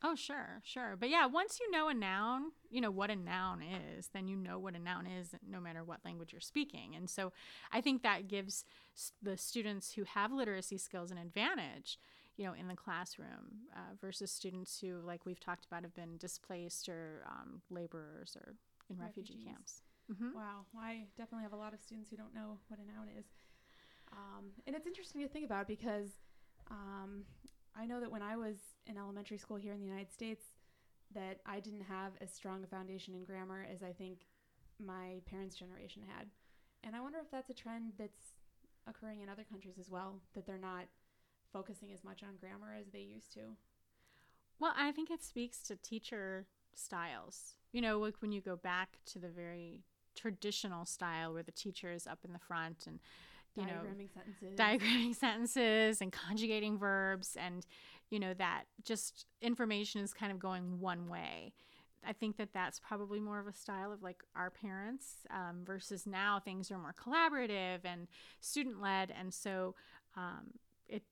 Oh, 0.05 0.15
sure, 0.15 0.59
sure. 0.63 0.97
But 0.99 1.09
yeah, 1.09 1.25
once 1.25 1.59
you 1.61 1.71
know 1.71 1.87
a 1.87 1.93
noun, 1.93 2.51
you 2.69 2.81
know 2.81 2.91
what 2.91 3.09
a 3.09 3.15
noun 3.15 3.63
is, 3.63 4.09
then 4.13 4.27
you 4.27 4.35
know 4.35 4.59
what 4.59 4.75
a 4.75 4.79
noun 4.79 5.07
is 5.07 5.33
no 5.49 5.61
matter 5.61 5.81
what 5.81 6.03
language 6.03 6.33
you're 6.33 6.41
speaking. 6.41 6.93
And 6.93 7.09
so 7.09 7.31
I 7.71 7.79
think 7.79 8.03
that 8.03 8.27
gives 8.27 8.65
the 9.21 9.37
students 9.37 9.93
who 9.93 10.03
have 10.03 10.33
literacy 10.33 10.77
skills 10.77 11.09
an 11.09 11.17
advantage, 11.17 11.99
you 12.35 12.45
know, 12.45 12.53
in 12.53 12.67
the 12.67 12.75
classroom 12.75 13.69
uh, 13.73 13.95
versus 14.01 14.29
students 14.29 14.77
who, 14.81 14.99
like 15.05 15.25
we've 15.25 15.39
talked 15.39 15.65
about, 15.65 15.83
have 15.83 15.95
been 15.95 16.17
displaced 16.17 16.89
or 16.89 17.23
um, 17.25 17.61
laborers 17.69 18.35
or 18.35 18.55
in 18.89 18.97
refugee 18.99 19.39
camps. 19.45 19.83
Mm-hmm. 20.11 20.35
Wow. 20.35 20.65
Well, 20.73 20.83
I 20.83 21.05
definitely 21.17 21.43
have 21.43 21.53
a 21.53 21.57
lot 21.57 21.73
of 21.73 21.79
students 21.79 22.09
who 22.09 22.17
don't 22.17 22.35
know 22.35 22.57
what 22.67 22.77
a 22.77 22.85
noun 22.85 23.07
is. 23.17 23.25
Um, 24.11 24.47
and 24.67 24.75
it's 24.75 24.85
interesting 24.85 25.21
to 25.21 25.29
think 25.29 25.45
about 25.45 25.65
because 25.65 26.09
um, 26.69 27.23
I 27.75 27.85
know 27.85 27.99
that 27.99 28.11
when 28.11 28.21
I 28.21 28.35
was 28.35 28.57
in 28.85 28.97
elementary 28.97 29.37
school 29.37 29.57
here 29.57 29.73
in 29.73 29.79
the 29.79 29.85
United 29.85 30.11
States, 30.11 30.43
that 31.13 31.39
I 31.45 31.59
didn't 31.59 31.83
have 31.83 32.13
as 32.21 32.31
strong 32.31 32.63
a 32.63 32.67
foundation 32.67 33.13
in 33.13 33.23
grammar 33.23 33.65
as 33.71 33.83
I 33.83 33.91
think 33.91 34.19
my 34.83 35.21
parents' 35.29 35.55
generation 35.55 36.03
had. 36.15 36.27
And 36.83 36.95
I 36.95 37.01
wonder 37.01 37.19
if 37.19 37.31
that's 37.31 37.49
a 37.49 37.53
trend 37.53 37.93
that's 37.97 38.35
occurring 38.87 39.21
in 39.21 39.29
other 39.29 39.45
countries 39.49 39.75
as 39.79 39.89
well, 39.89 40.19
that 40.33 40.45
they're 40.45 40.57
not 40.57 40.85
focusing 41.51 41.91
as 41.93 42.03
much 42.03 42.23
on 42.23 42.35
grammar 42.39 42.73
as 42.79 42.87
they 42.91 42.99
used 42.99 43.31
to. 43.33 43.41
Well, 44.59 44.73
I 44.77 44.91
think 44.91 45.09
it 45.09 45.23
speaks 45.23 45.59
to 45.63 45.75
teacher 45.75 46.47
styles. 46.75 47.55
You 47.71 47.81
know, 47.81 47.99
like 47.99 48.21
when 48.21 48.31
you 48.31 48.41
go 48.41 48.55
back 48.55 48.99
to 49.07 49.19
the 49.19 49.29
very 49.29 49.83
traditional 50.15 50.85
style 50.85 51.33
where 51.33 51.43
the 51.43 51.51
teacher 51.51 51.91
is 51.91 52.05
up 52.05 52.19
in 52.25 52.33
the 52.33 52.39
front 52.39 52.85
and 52.87 52.99
you 53.55 53.63
diagramming 53.63 53.97
know 53.97 54.07
sentences. 54.13 54.59
diagramming 54.59 55.15
sentences 55.19 56.01
and 56.01 56.11
conjugating 56.11 56.77
verbs 56.77 57.37
and 57.39 57.65
you 58.09 58.19
know 58.19 58.33
that 58.33 58.63
just 58.83 59.25
information 59.41 60.01
is 60.01 60.13
kind 60.13 60.31
of 60.31 60.39
going 60.39 60.79
one 60.79 61.07
way. 61.09 61.53
I 62.05 62.11
think 62.11 62.35
that 62.37 62.49
that's 62.53 62.79
probably 62.79 63.21
more 63.21 63.39
of 63.39 63.47
a 63.47 63.53
style 63.53 63.91
of 63.91 64.03
like 64.03 64.23
our 64.35 64.49
parents 64.49 65.25
um, 65.31 65.61
versus 65.63 66.05
now 66.05 66.39
things 66.43 66.69
are 66.69 66.77
more 66.77 66.93
collaborative 66.93 67.79
and 67.85 68.07
student 68.41 68.81
led 68.81 69.13
and 69.17 69.33
so 69.33 69.75
um, 70.17 70.51
it 70.87 71.03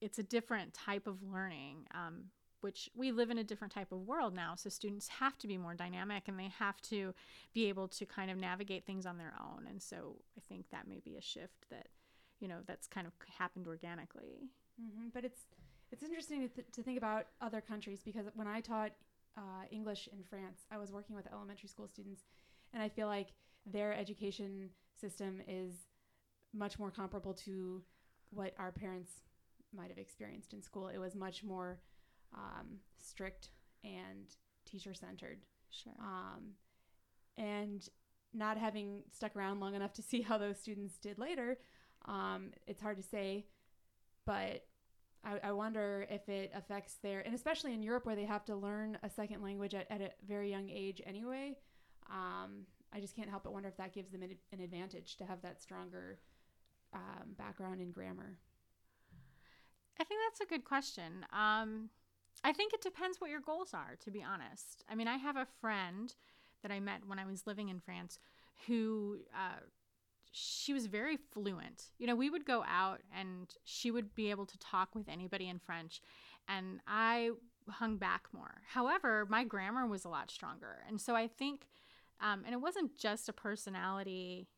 it's 0.00 0.18
a 0.18 0.22
different 0.22 0.72
type 0.72 1.06
of 1.06 1.22
learning 1.22 1.86
um, 1.94 2.24
which 2.60 2.90
we 2.94 3.12
live 3.12 3.30
in 3.30 3.38
a 3.38 3.44
different 3.44 3.72
type 3.72 3.92
of 3.92 4.06
world 4.06 4.34
now. 4.34 4.54
So 4.54 4.68
students 4.70 5.08
have 5.08 5.38
to 5.38 5.46
be 5.46 5.56
more 5.56 5.74
dynamic 5.74 6.28
and 6.28 6.38
they 6.38 6.52
have 6.58 6.80
to 6.82 7.14
be 7.54 7.68
able 7.68 7.88
to 7.88 8.06
kind 8.06 8.30
of 8.30 8.36
navigate 8.36 8.84
things 8.84 9.06
on 9.06 9.18
their 9.18 9.34
own. 9.40 9.66
And 9.68 9.82
so 9.82 10.16
I 10.36 10.40
think 10.48 10.66
that 10.70 10.88
may 10.88 11.00
be 11.00 11.16
a 11.16 11.22
shift 11.22 11.68
that, 11.70 11.88
you 12.38 12.48
know, 12.48 12.58
that's 12.66 12.86
kind 12.86 13.06
of 13.06 13.12
happened 13.38 13.66
organically. 13.66 14.50
Mm-hmm. 14.80 15.08
But 15.12 15.24
it's 15.24 15.40
it's 15.92 16.04
interesting 16.04 16.42
to, 16.42 16.48
th- 16.48 16.66
to 16.72 16.82
think 16.82 16.98
about 16.98 17.26
other 17.40 17.60
countries 17.60 18.00
because 18.04 18.26
when 18.34 18.46
I 18.46 18.60
taught 18.60 18.92
uh, 19.36 19.64
English 19.70 20.08
in 20.12 20.22
France, 20.22 20.60
I 20.70 20.78
was 20.78 20.92
working 20.92 21.16
with 21.16 21.26
elementary 21.32 21.68
school 21.68 21.88
students, 21.88 22.22
and 22.72 22.82
I 22.82 22.88
feel 22.88 23.08
like 23.08 23.28
their 23.66 23.92
education 23.92 24.70
system 25.00 25.42
is 25.48 25.74
much 26.54 26.78
more 26.78 26.90
comparable 26.90 27.34
to 27.34 27.82
what 28.30 28.54
our 28.58 28.70
parents 28.70 29.10
might 29.76 29.88
have 29.88 29.98
experienced 29.98 30.52
in 30.52 30.62
school. 30.62 30.88
It 30.88 30.98
was 30.98 31.14
much 31.14 31.42
more 31.42 31.78
um, 32.34 32.78
strict 32.98 33.50
and 33.84 34.26
teacher 34.64 34.94
centered. 34.94 35.38
Sure. 35.70 35.92
Um, 36.00 36.52
and 37.36 37.88
not 38.32 38.56
having 38.56 39.02
stuck 39.12 39.34
around 39.36 39.60
long 39.60 39.74
enough 39.74 39.92
to 39.94 40.02
see 40.10 40.22
how 40.22 40.38
those 40.38 40.58
students 40.58 40.96
did 40.98 41.18
later, 41.18 41.58
um, 42.06 42.50
it's 42.66 42.80
hard 42.80 42.96
to 42.96 43.02
say. 43.02 43.46
But 44.26 44.64
I, 45.24 45.38
I, 45.44 45.52
wonder 45.52 46.06
if 46.10 46.28
it 46.28 46.52
affects 46.54 46.94
their, 47.02 47.20
and 47.20 47.34
especially 47.34 47.74
in 47.74 47.82
Europe 47.82 48.06
where 48.06 48.16
they 48.16 48.24
have 48.24 48.44
to 48.46 48.54
learn 48.54 48.98
a 49.02 49.10
second 49.10 49.42
language 49.42 49.74
at, 49.74 49.86
at 49.90 50.00
a 50.00 50.10
very 50.26 50.50
young 50.50 50.70
age 50.70 51.02
anyway. 51.04 51.56
Um, 52.10 52.66
I 52.92 53.00
just 53.00 53.14
can't 53.14 53.28
help 53.28 53.44
but 53.44 53.52
wonder 53.52 53.68
if 53.68 53.76
that 53.76 53.92
gives 53.92 54.10
them 54.10 54.22
an, 54.22 54.36
an 54.52 54.60
advantage 54.60 55.16
to 55.16 55.24
have 55.24 55.42
that 55.42 55.60
stronger 55.60 56.18
um, 56.92 57.34
background 57.38 57.80
in 57.80 57.90
grammar. 57.90 58.38
I 60.00 60.04
think 60.04 60.20
that's 60.26 60.40
a 60.40 60.46
good 60.46 60.64
question. 60.64 61.26
Um, 61.32 61.90
I 62.42 62.52
think 62.52 62.72
it 62.72 62.80
depends 62.80 63.20
what 63.20 63.30
your 63.30 63.40
goals 63.40 63.74
are, 63.74 63.96
to 64.04 64.10
be 64.10 64.22
honest. 64.22 64.84
I 64.90 64.94
mean, 64.94 65.08
I 65.08 65.16
have 65.16 65.36
a 65.36 65.46
friend 65.60 66.14
that 66.62 66.72
I 66.72 66.80
met 66.80 67.06
when 67.06 67.18
I 67.18 67.26
was 67.26 67.46
living 67.46 67.68
in 67.68 67.80
France 67.80 68.18
who 68.66 69.18
uh, 69.34 69.60
she 70.32 70.72
was 70.72 70.86
very 70.86 71.16
fluent. 71.16 71.90
You 71.98 72.06
know, 72.06 72.14
we 72.14 72.30
would 72.30 72.44
go 72.44 72.64
out 72.66 73.00
and 73.16 73.52
she 73.64 73.90
would 73.90 74.14
be 74.14 74.30
able 74.30 74.46
to 74.46 74.58
talk 74.58 74.94
with 74.94 75.08
anybody 75.08 75.48
in 75.48 75.58
French, 75.58 76.00
and 76.48 76.80
I 76.86 77.30
hung 77.68 77.96
back 77.96 78.28
more. 78.32 78.62
However, 78.68 79.26
my 79.28 79.44
grammar 79.44 79.86
was 79.86 80.04
a 80.04 80.08
lot 80.08 80.30
stronger. 80.30 80.78
And 80.88 81.00
so 81.00 81.14
I 81.14 81.28
think, 81.28 81.68
um, 82.20 82.42
and 82.44 82.54
it 82.54 82.60
wasn't 82.60 82.96
just 82.98 83.28
a 83.28 83.32
personality 83.32 84.48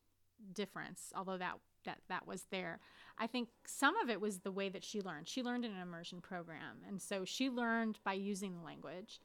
difference, 0.53 1.13
although 1.17 1.39
that 1.39 1.55
that 1.85 1.99
that 2.09 2.27
was 2.27 2.47
there. 2.51 2.81
I 3.19 3.27
think 3.27 3.49
some 3.67 3.97
of 3.99 4.11
it 4.11 4.21
was 4.21 4.41
the 4.41 4.51
way 4.51 4.69
that 4.69 4.85
she 4.85 5.01
learned. 5.01 5.29
She 5.29 5.43
learned 5.43 5.65
in 5.65 5.73
an 5.73 5.83
immersion 5.83 6.21
program, 6.21 6.79
and 6.87 7.01
so 7.01 7.25
she 7.25 7.51
learned 7.51 7.99
by 8.05 8.15
using 8.15 8.55
the 8.55 8.65
language. 8.65 9.21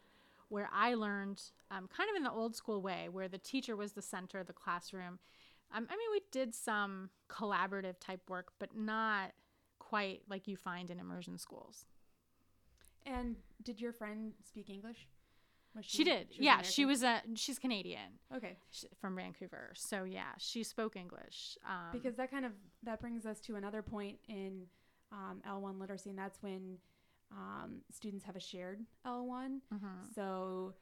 Where 0.50 0.70
I 0.74 0.94
learned 0.94 1.42
um, 1.72 1.90
kind 1.90 2.10
of 2.10 2.16
in 2.16 2.24
the 2.24 2.32
old 2.32 2.56
school 2.56 2.82
way, 2.82 3.10
where 3.12 3.28
the 3.28 3.38
teacher 3.38 3.76
was 3.76 3.92
the 3.92 4.02
center 4.02 4.40
of 4.40 4.48
the 4.48 4.54
classroom. 4.54 5.20
Um, 5.76 5.88
I 5.90 5.98
mean, 5.98 6.08
we 6.12 6.22
did 6.32 6.56
some 6.56 7.10
collaborative 7.30 8.00
type 8.00 8.22
work, 8.30 8.54
but 8.58 8.70
not 8.74 9.34
quite 9.80 10.22
like 10.30 10.48
you 10.48 10.56
find 10.56 10.90
in 10.90 11.00
immersion 11.00 11.38
schools. 11.38 11.86
And 13.06 13.36
did 13.64 13.82
your 13.82 13.92
friend 13.92 14.34
speak 14.44 14.70
English? 14.70 15.08
Was 15.78 15.86
she, 15.86 15.98
she 15.98 16.04
did. 16.04 16.28
She 16.32 16.44
yeah, 16.44 16.62
she 16.64 16.86
was 16.86 17.04
a 17.04 17.22
she's 17.36 17.60
Canadian. 17.60 18.20
Okay. 18.36 18.58
from 19.00 19.16
Vancouver. 19.16 19.72
So 19.76 20.04
yeah, 20.04 20.32
she 20.40 20.64
spoke 20.64 20.96
English. 20.96 21.58
Um, 21.66 21.92
because 21.94 22.16
that 22.16 22.32
kind 22.32 22.46
of 22.46 22.52
that 22.84 23.00
brings 23.00 23.26
us 23.26 23.40
to 23.42 23.56
another 23.56 23.84
point 23.84 24.18
in 24.28 24.64
um, 25.12 25.42
L1 25.48 25.80
literacy, 25.80 26.10
and 26.10 26.18
that's 26.18 26.42
when 26.42 26.78
um, 27.32 27.82
students 27.92 28.26
have 28.26 28.36
a 28.36 28.40
shared 28.40 28.82
L1. 29.06 29.60
Mm-hmm. 29.74 29.86
So 30.16 30.74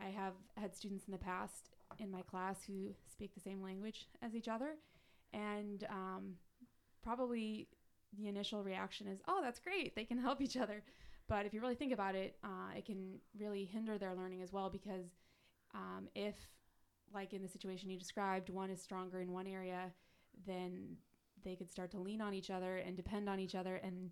I 0.00 0.06
have 0.10 0.34
had 0.56 0.74
students 0.74 1.06
in 1.06 1.12
the 1.12 1.18
past 1.18 1.70
in 1.98 2.10
my 2.10 2.22
class 2.22 2.58
who 2.66 2.90
speak 3.10 3.34
the 3.34 3.40
same 3.40 3.62
language 3.62 4.08
as 4.22 4.34
each 4.34 4.48
other, 4.48 4.74
and 5.32 5.84
um, 5.90 6.34
probably 7.02 7.68
the 8.18 8.28
initial 8.28 8.62
reaction 8.62 9.06
is, 9.06 9.20
"Oh, 9.26 9.40
that's 9.42 9.58
great! 9.58 9.96
They 9.96 10.04
can 10.04 10.18
help 10.18 10.40
each 10.40 10.56
other." 10.56 10.82
But 11.28 11.46
if 11.46 11.54
you 11.54 11.60
really 11.60 11.74
think 11.74 11.92
about 11.92 12.14
it, 12.14 12.36
uh, 12.44 12.76
it 12.76 12.84
can 12.84 13.18
really 13.38 13.64
hinder 13.64 13.98
their 13.98 14.14
learning 14.14 14.42
as 14.42 14.52
well 14.52 14.68
because 14.68 15.06
um, 15.74 16.08
if, 16.14 16.34
like 17.14 17.32
in 17.32 17.42
the 17.42 17.48
situation 17.48 17.90
you 17.90 17.98
described, 17.98 18.50
one 18.50 18.70
is 18.70 18.82
stronger 18.82 19.20
in 19.20 19.32
one 19.32 19.46
area, 19.46 19.92
then 20.46 20.96
they 21.44 21.56
could 21.56 21.70
start 21.70 21.90
to 21.92 21.98
lean 21.98 22.20
on 22.20 22.34
each 22.34 22.50
other 22.50 22.76
and 22.76 22.96
depend 22.96 23.28
on 23.28 23.40
each 23.40 23.54
other. 23.54 23.76
And 23.76 24.10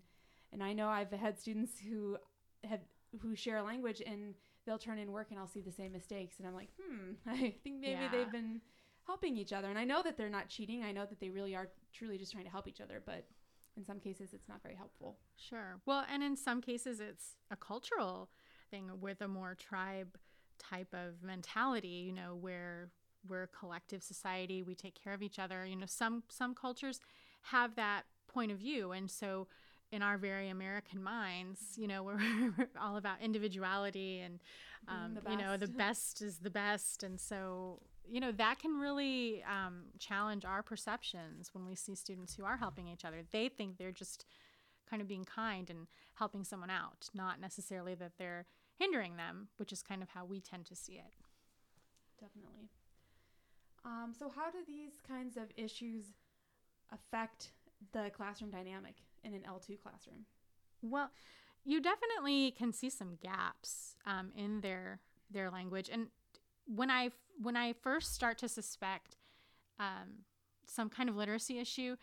and 0.51 0.63
I 0.63 0.73
know 0.73 0.87
I've 0.87 1.11
had 1.11 1.39
students 1.39 1.73
who 1.79 2.17
have 2.63 2.81
who 3.21 3.35
share 3.35 3.57
a 3.57 3.63
language 3.63 4.01
and 4.05 4.33
they'll 4.65 4.77
turn 4.77 4.97
in 4.97 5.11
work 5.11 5.27
and 5.29 5.39
I'll 5.39 5.47
see 5.47 5.61
the 5.61 5.71
same 5.71 5.91
mistakes 5.91 6.39
and 6.39 6.47
I'm 6.47 6.55
like, 6.55 6.69
hmm, 6.81 7.13
I 7.27 7.55
think 7.63 7.79
maybe 7.79 7.91
yeah. 8.01 8.09
they've 8.11 8.31
been 8.31 8.61
helping 9.05 9.37
each 9.37 9.53
other. 9.53 9.69
And 9.69 9.77
I 9.77 9.83
know 9.83 10.01
that 10.03 10.17
they're 10.17 10.29
not 10.29 10.49
cheating. 10.49 10.83
I 10.83 10.91
know 10.91 11.05
that 11.05 11.19
they 11.19 11.29
really 11.29 11.55
are 11.55 11.69
truly 11.93 12.17
just 12.17 12.31
trying 12.31 12.45
to 12.45 12.51
help 12.51 12.67
each 12.67 12.81
other, 12.81 13.01
but 13.05 13.25
in 13.77 13.85
some 13.85 13.99
cases 13.99 14.33
it's 14.33 14.47
not 14.47 14.61
very 14.61 14.75
helpful. 14.75 15.17
Sure. 15.35 15.79
Well, 15.85 16.05
and 16.11 16.23
in 16.23 16.35
some 16.35 16.61
cases 16.61 16.99
it's 16.99 17.35
a 17.51 17.55
cultural 17.55 18.29
thing 18.69 18.89
with 18.99 19.21
a 19.21 19.27
more 19.27 19.55
tribe 19.55 20.17
type 20.59 20.93
of 20.93 21.23
mentality, 21.23 22.05
you 22.07 22.13
know, 22.13 22.35
where 22.39 22.89
we're 23.27 23.43
a 23.43 23.47
collective 23.47 24.03
society, 24.03 24.63
we 24.63 24.75
take 24.75 25.01
care 25.01 25.13
of 25.13 25.21
each 25.21 25.39
other. 25.39 25.65
You 25.65 25.75
know, 25.75 25.85
some 25.85 26.23
some 26.29 26.53
cultures 26.53 26.99
have 27.43 27.75
that 27.75 28.03
point 28.27 28.51
of 28.51 28.57
view 28.57 28.91
and 28.91 29.09
so 29.11 29.47
in 29.93 30.01
our 30.01 30.17
very 30.17 30.49
American 30.49 31.03
minds, 31.03 31.59
you 31.77 31.87
know, 31.87 32.03
we're, 32.03 32.19
all 32.81 32.97
about 32.97 33.21
individuality 33.21 34.19
and, 34.19 34.39
um, 34.87 35.19
you 35.29 35.37
know, 35.37 35.55
the 35.55 35.67
best 35.67 36.21
is 36.21 36.39
the 36.39 36.49
best. 36.49 37.03
And 37.03 37.21
so 37.21 37.79
you 38.09 38.19
know 38.19 38.31
that 38.33 38.59
can 38.59 38.79
really 38.79 39.43
um, 39.43 39.85
challenge 39.99 40.45
our 40.45 40.61
perceptions 40.61 41.49
when 41.53 41.65
we 41.65 41.75
see 41.75 41.95
students 41.95 42.35
who 42.35 42.45
are 42.45 42.57
helping 42.57 42.87
each 42.87 43.05
other. 43.05 43.23
They 43.31 43.49
think 43.49 43.77
they're 43.77 43.91
just 43.91 44.25
kind 44.89 45.01
of 45.01 45.07
being 45.07 45.25
kind 45.25 45.69
and 45.69 45.87
helping 46.15 46.43
someone 46.43 46.69
out 46.69 47.09
not 47.13 47.39
necessarily 47.39 47.95
that 47.95 48.11
they're 48.17 48.45
hindering 48.77 49.15
them 49.15 49.47
which 49.57 49.71
is 49.71 49.81
kind 49.81 50.03
of 50.03 50.09
how 50.09 50.25
we 50.25 50.39
tend 50.39 50.65
to 50.65 50.75
see 50.75 50.93
it. 50.93 51.13
Definitely. 52.19 52.69
Um, 53.85 54.13
so 54.17 54.29
how 54.29 54.51
do 54.51 54.59
these 54.67 55.01
kinds 55.07 55.35
of 55.35 55.45
issues 55.57 56.05
affect 56.91 57.51
the 57.91 58.11
classroom 58.15 58.51
dynamic 58.51 58.95
in 59.23 59.33
an 59.33 59.41
l2 59.49 59.81
classroom? 59.81 60.25
Well 60.81 61.11
you 61.65 61.81
definitely 61.81 62.51
can 62.51 62.73
see 62.73 62.89
some 62.89 63.17
gaps 63.21 63.95
um, 64.05 64.31
in 64.35 64.61
their 64.61 64.99
their 65.31 65.49
language. 65.49 65.89
And 65.91 66.07
when 66.65 66.89
I 66.89 67.11
when 67.41 67.55
I 67.55 67.73
first 67.73 68.13
start 68.13 68.37
to 68.39 68.47
suspect 68.47 69.17
um, 69.79 70.23
some 70.67 70.89
kind 70.89 71.09
of 71.09 71.15
literacy 71.15 71.59
issue, 71.59 71.95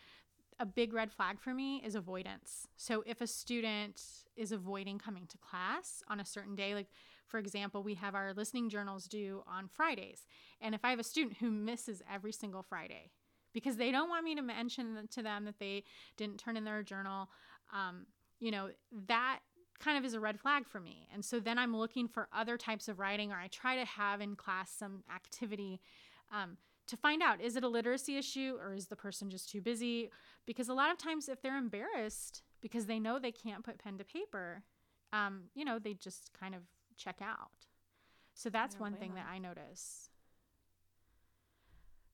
a 0.58 0.66
big 0.66 0.92
red 0.92 1.12
flag 1.12 1.40
for 1.40 1.54
me 1.54 1.82
is 1.84 1.94
avoidance. 1.94 2.66
So 2.76 3.02
if 3.06 3.20
a 3.20 3.26
student 3.26 4.02
is 4.36 4.52
avoiding 4.52 4.98
coming 4.98 5.26
to 5.28 5.38
class 5.38 6.02
on 6.08 6.20
a 6.20 6.24
certain 6.24 6.56
day, 6.56 6.74
like 6.74 6.88
for 7.26 7.38
example, 7.38 7.82
we 7.82 7.94
have 7.94 8.16
our 8.16 8.32
listening 8.34 8.68
journals 8.68 9.06
due 9.06 9.44
on 9.46 9.68
Fridays, 9.68 10.26
and 10.60 10.74
if 10.74 10.84
I 10.84 10.90
have 10.90 10.98
a 10.98 11.04
student 11.04 11.36
who 11.38 11.50
misses 11.50 12.02
every 12.12 12.32
single 12.32 12.62
Friday 12.62 13.10
because 13.52 13.76
they 13.76 13.90
don't 13.90 14.08
want 14.08 14.24
me 14.24 14.34
to 14.34 14.42
mention 14.42 15.08
to 15.10 15.22
them 15.22 15.44
that 15.44 15.58
they 15.58 15.84
didn't 16.16 16.38
turn 16.38 16.56
in 16.56 16.64
their 16.64 16.82
journal, 16.82 17.28
um, 17.72 18.06
you 18.40 18.50
know 18.50 18.70
that 19.06 19.40
kind 19.80 19.98
of 19.98 20.04
is 20.04 20.14
a 20.14 20.20
red 20.20 20.38
flag 20.38 20.68
for 20.68 20.80
me. 20.80 21.08
And 21.12 21.24
so 21.24 21.40
then 21.40 21.58
I'm 21.58 21.76
looking 21.76 22.06
for 22.06 22.28
other 22.32 22.56
types 22.56 22.88
of 22.88 22.98
writing, 22.98 23.32
or 23.32 23.36
I 23.36 23.48
try 23.48 23.76
to 23.76 23.84
have 23.84 24.20
in 24.20 24.36
class 24.36 24.70
some 24.70 25.02
activity 25.14 25.80
um, 26.32 26.56
to 26.86 26.96
find 26.96 27.22
out 27.22 27.40
is 27.40 27.56
it 27.56 27.64
a 27.64 27.68
literacy 27.68 28.16
issue 28.16 28.56
or 28.60 28.74
is 28.74 28.86
the 28.86 28.96
person 28.96 29.30
just 29.30 29.50
too 29.50 29.60
busy? 29.60 30.10
Because 30.46 30.68
a 30.68 30.74
lot 30.74 30.90
of 30.90 30.98
times, 30.98 31.28
if 31.28 31.40
they're 31.40 31.58
embarrassed 31.58 32.42
because 32.60 32.86
they 32.86 32.98
know 32.98 33.18
they 33.18 33.32
can't 33.32 33.64
put 33.64 33.78
pen 33.78 33.96
to 33.98 34.04
paper, 34.04 34.62
um, 35.12 35.44
you 35.54 35.64
know, 35.64 35.78
they 35.78 35.94
just 35.94 36.30
kind 36.38 36.54
of 36.54 36.62
check 36.96 37.20
out. 37.22 37.50
So 38.34 38.50
that's 38.50 38.78
one 38.78 38.94
thing 38.94 39.14
that 39.14 39.26
I 39.30 39.38
notice. 39.38 40.10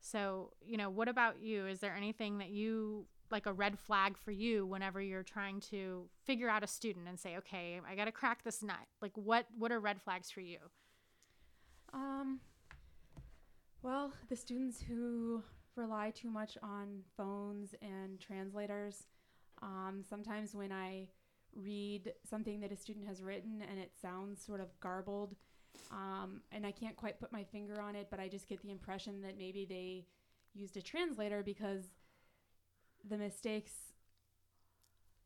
So, 0.00 0.52
you 0.64 0.76
know, 0.76 0.88
what 0.88 1.08
about 1.08 1.40
you? 1.40 1.66
Is 1.66 1.80
there 1.80 1.94
anything 1.94 2.38
that 2.38 2.50
you 2.50 3.06
like 3.30 3.46
a 3.46 3.52
red 3.52 3.78
flag 3.78 4.16
for 4.16 4.30
you 4.30 4.66
whenever 4.66 5.00
you're 5.00 5.22
trying 5.22 5.60
to 5.60 6.08
figure 6.24 6.48
out 6.48 6.62
a 6.62 6.66
student 6.66 7.08
and 7.08 7.18
say, 7.18 7.36
okay, 7.38 7.80
I 7.88 7.94
got 7.94 8.06
to 8.06 8.12
crack 8.12 8.44
this 8.44 8.62
nut? 8.62 8.76
Like, 9.00 9.12
what 9.14 9.46
what 9.58 9.72
are 9.72 9.80
red 9.80 10.00
flags 10.02 10.30
for 10.30 10.40
you? 10.40 10.58
Um. 11.92 12.40
Well, 13.82 14.12
the 14.28 14.36
students 14.36 14.80
who 14.80 15.42
rely 15.76 16.10
too 16.10 16.30
much 16.30 16.56
on 16.62 17.02
phones 17.16 17.74
and 17.82 18.18
translators. 18.18 19.04
Um, 19.62 20.02
sometimes 20.08 20.54
when 20.54 20.72
I 20.72 21.08
read 21.54 22.12
something 22.28 22.60
that 22.60 22.72
a 22.72 22.76
student 22.76 23.06
has 23.06 23.22
written 23.22 23.62
and 23.68 23.78
it 23.78 23.92
sounds 24.00 24.44
sort 24.44 24.60
of 24.60 24.68
garbled, 24.80 25.36
um, 25.90 26.40
and 26.52 26.66
I 26.66 26.72
can't 26.72 26.96
quite 26.96 27.20
put 27.20 27.32
my 27.32 27.44
finger 27.44 27.80
on 27.80 27.94
it, 27.94 28.08
but 28.10 28.18
I 28.18 28.28
just 28.28 28.48
get 28.48 28.62
the 28.62 28.70
impression 28.70 29.20
that 29.22 29.38
maybe 29.38 29.66
they 29.66 30.06
used 30.54 30.76
a 30.76 30.82
translator 30.82 31.42
because 31.42 31.84
the 33.08 33.16
mistakes 33.16 33.72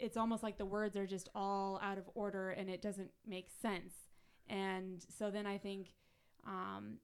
it's 0.00 0.16
almost 0.16 0.42
like 0.42 0.58
the 0.58 0.66
words 0.66 0.96
are 0.96 1.06
just 1.06 1.28
all 1.34 1.78
out 1.82 1.98
of 1.98 2.04
order 2.14 2.50
and 2.50 2.68
it 2.70 2.82
doesn't 2.82 3.10
make 3.26 3.48
sense. 3.62 3.94
And 4.48 5.04
so 5.16 5.30
then 5.30 5.46
i 5.46 5.58
think 5.58 5.94
um, 6.46 6.96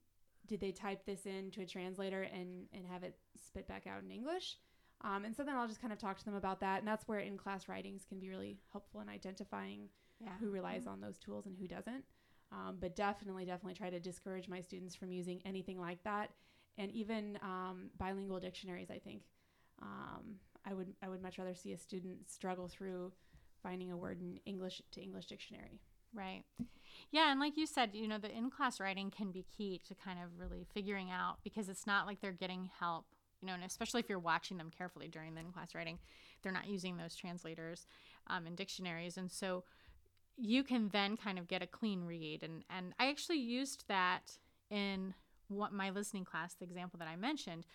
did 0.47 0.61
they 0.61 0.73
type 0.73 1.05
this 1.05 1.27
into 1.27 1.61
a 1.61 1.67
translator 1.67 2.23
and 2.23 2.67
and 2.73 2.87
have 2.87 3.03
it 3.03 3.17
spit 3.37 3.69
back 3.69 3.87
out 3.87 4.03
in 4.03 4.11
english? 4.11 4.57
Um, 5.03 5.25
and 5.25 5.37
so 5.37 5.45
then 5.45 5.55
i'll 5.55 5.69
just 5.69 5.81
kind 5.81 5.93
of 5.93 5.99
talk 5.99 6.19
to 6.19 6.25
them 6.25 6.35
about 6.35 6.61
that. 6.61 6.79
And 6.79 6.89
that's 6.89 7.07
where 7.07 7.21
in 7.21 7.37
class 7.37 7.69
writings 7.69 8.05
can 8.09 8.19
be 8.19 8.31
really 8.31 8.59
helpful 8.73 9.01
in 9.01 9.09
identifying 9.09 9.89
yeah. 10.19 10.31
who 10.41 10.51
relies 10.51 10.83
mm-hmm. 10.83 10.93
on 10.93 11.01
those 11.01 11.19
tools 11.19 11.47
and 11.47 11.57
who 11.57 11.69
doesn't. 11.69 12.05
Um, 12.53 12.79
but 12.81 12.97
definitely 12.97 13.45
definitely 13.45 13.75
try 13.75 13.91
to 13.91 14.01
discourage 14.01 14.49
my 14.49 14.61
students 14.61 14.97
from 14.97 15.13
using 15.13 15.43
anything 15.45 15.79
like 15.79 16.03
that. 16.05 16.31
And 16.79 16.91
even 16.93 17.39
um, 17.43 17.91
bilingual 17.99 18.41
dictionaries 18.41 18.91
i 18.91 18.99
think 18.99 19.23
um, 19.83 20.37
I 20.69 20.75
would 20.75 20.95
I 21.03 21.09
would 21.09 21.23
much 21.23 21.39
rather 21.39 21.55
see 21.55 21.73
a 21.73 21.79
student 21.79 22.31
struggle 22.31 22.69
through 22.69 23.13
finding 23.63 23.91
a 23.93 23.97
word 23.97 24.21
in 24.21 24.41
English 24.45 24.83
to 24.93 25.01
English 25.01 25.27
dictionary. 25.27 25.81
Right. 26.15 26.43
Yeah, 27.11 27.31
and 27.31 27.41
like 27.41 27.57
you 27.57 27.67
said, 27.67 27.91
you 27.93 28.09
know, 28.09 28.19
the 28.19 28.31
in-class 28.31 28.81
writing 28.81 29.11
can 29.11 29.31
be 29.31 29.45
key 29.57 29.81
to 29.87 29.95
kind 29.95 30.19
of 30.23 30.39
really 30.39 30.67
figuring 30.73 31.11
out 31.11 31.37
because 31.45 31.69
it's 31.69 31.87
not 31.87 32.07
like 32.07 32.21
they're 32.21 32.33
getting 32.33 32.71
help, 32.79 33.05
you 33.41 33.47
know, 33.47 33.55
and 33.55 33.63
especially 33.63 34.01
if 34.01 34.09
you're 34.09 34.19
watching 34.19 34.57
them 34.57 34.71
carefully 34.77 35.09
during 35.09 35.35
the 35.35 35.41
in-class 35.41 35.75
writing, 35.75 35.99
they're 36.43 36.53
not 36.53 36.67
using 36.67 36.97
those 36.97 37.15
translators 37.15 37.87
um, 38.29 38.47
and 38.47 38.57
dictionaries, 38.57 39.19
and 39.19 39.31
so 39.31 39.65
you 40.39 40.63
can 40.63 40.89
then 40.89 41.17
kind 41.17 41.39
of 41.39 41.49
get 41.49 41.63
a 41.63 41.67
clean 41.67 42.05
read. 42.05 42.43
And 42.43 42.65
and 42.71 42.95
I 42.99 43.09
actually 43.09 43.39
used 43.39 43.85
that 43.89 44.39
in 44.71 45.15
what 45.49 45.73
my 45.73 45.91
listening 45.91 46.25
class, 46.25 46.55
the 46.55 46.65
example 46.65 46.99
that 46.99 47.09
I 47.09 47.17
mentioned, 47.17 47.67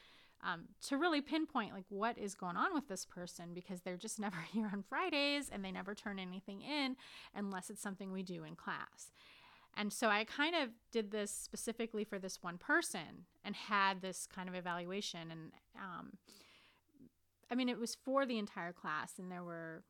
um, 0.43 0.65
to 0.87 0.97
really 0.97 1.21
pinpoint 1.21 1.73
like 1.73 1.85
what 1.89 2.17
is 2.17 2.35
going 2.35 2.57
on 2.57 2.73
with 2.73 2.87
this 2.87 3.05
person 3.05 3.53
because 3.53 3.81
they're 3.81 3.97
just 3.97 4.19
never 4.19 4.37
here 4.51 4.69
on 4.71 4.83
Fridays 4.87 5.49
and 5.51 5.63
they 5.63 5.71
never 5.71 5.93
turn 5.95 6.19
anything 6.19 6.61
in 6.61 6.95
unless 7.35 7.69
it's 7.69 7.81
something 7.81 8.11
we 8.11 8.23
do 8.23 8.43
in 8.43 8.55
class. 8.55 9.11
And 9.77 9.93
so 9.93 10.09
I 10.09 10.25
kind 10.25 10.55
of 10.55 10.69
did 10.91 11.11
this 11.11 11.31
specifically 11.31 12.03
for 12.03 12.19
this 12.19 12.43
one 12.43 12.57
person 12.57 13.25
and 13.45 13.55
had 13.55 14.01
this 14.01 14.27
kind 14.27 14.49
of 14.49 14.55
evaluation. 14.55 15.31
And 15.31 15.51
um, 15.77 16.17
I 17.49 17.55
mean, 17.55 17.69
it 17.69 17.79
was 17.79 17.95
for 17.95 18.25
the 18.25 18.37
entire 18.37 18.73
class, 18.73 19.13
and 19.17 19.31
there 19.31 19.43
were 19.43 19.83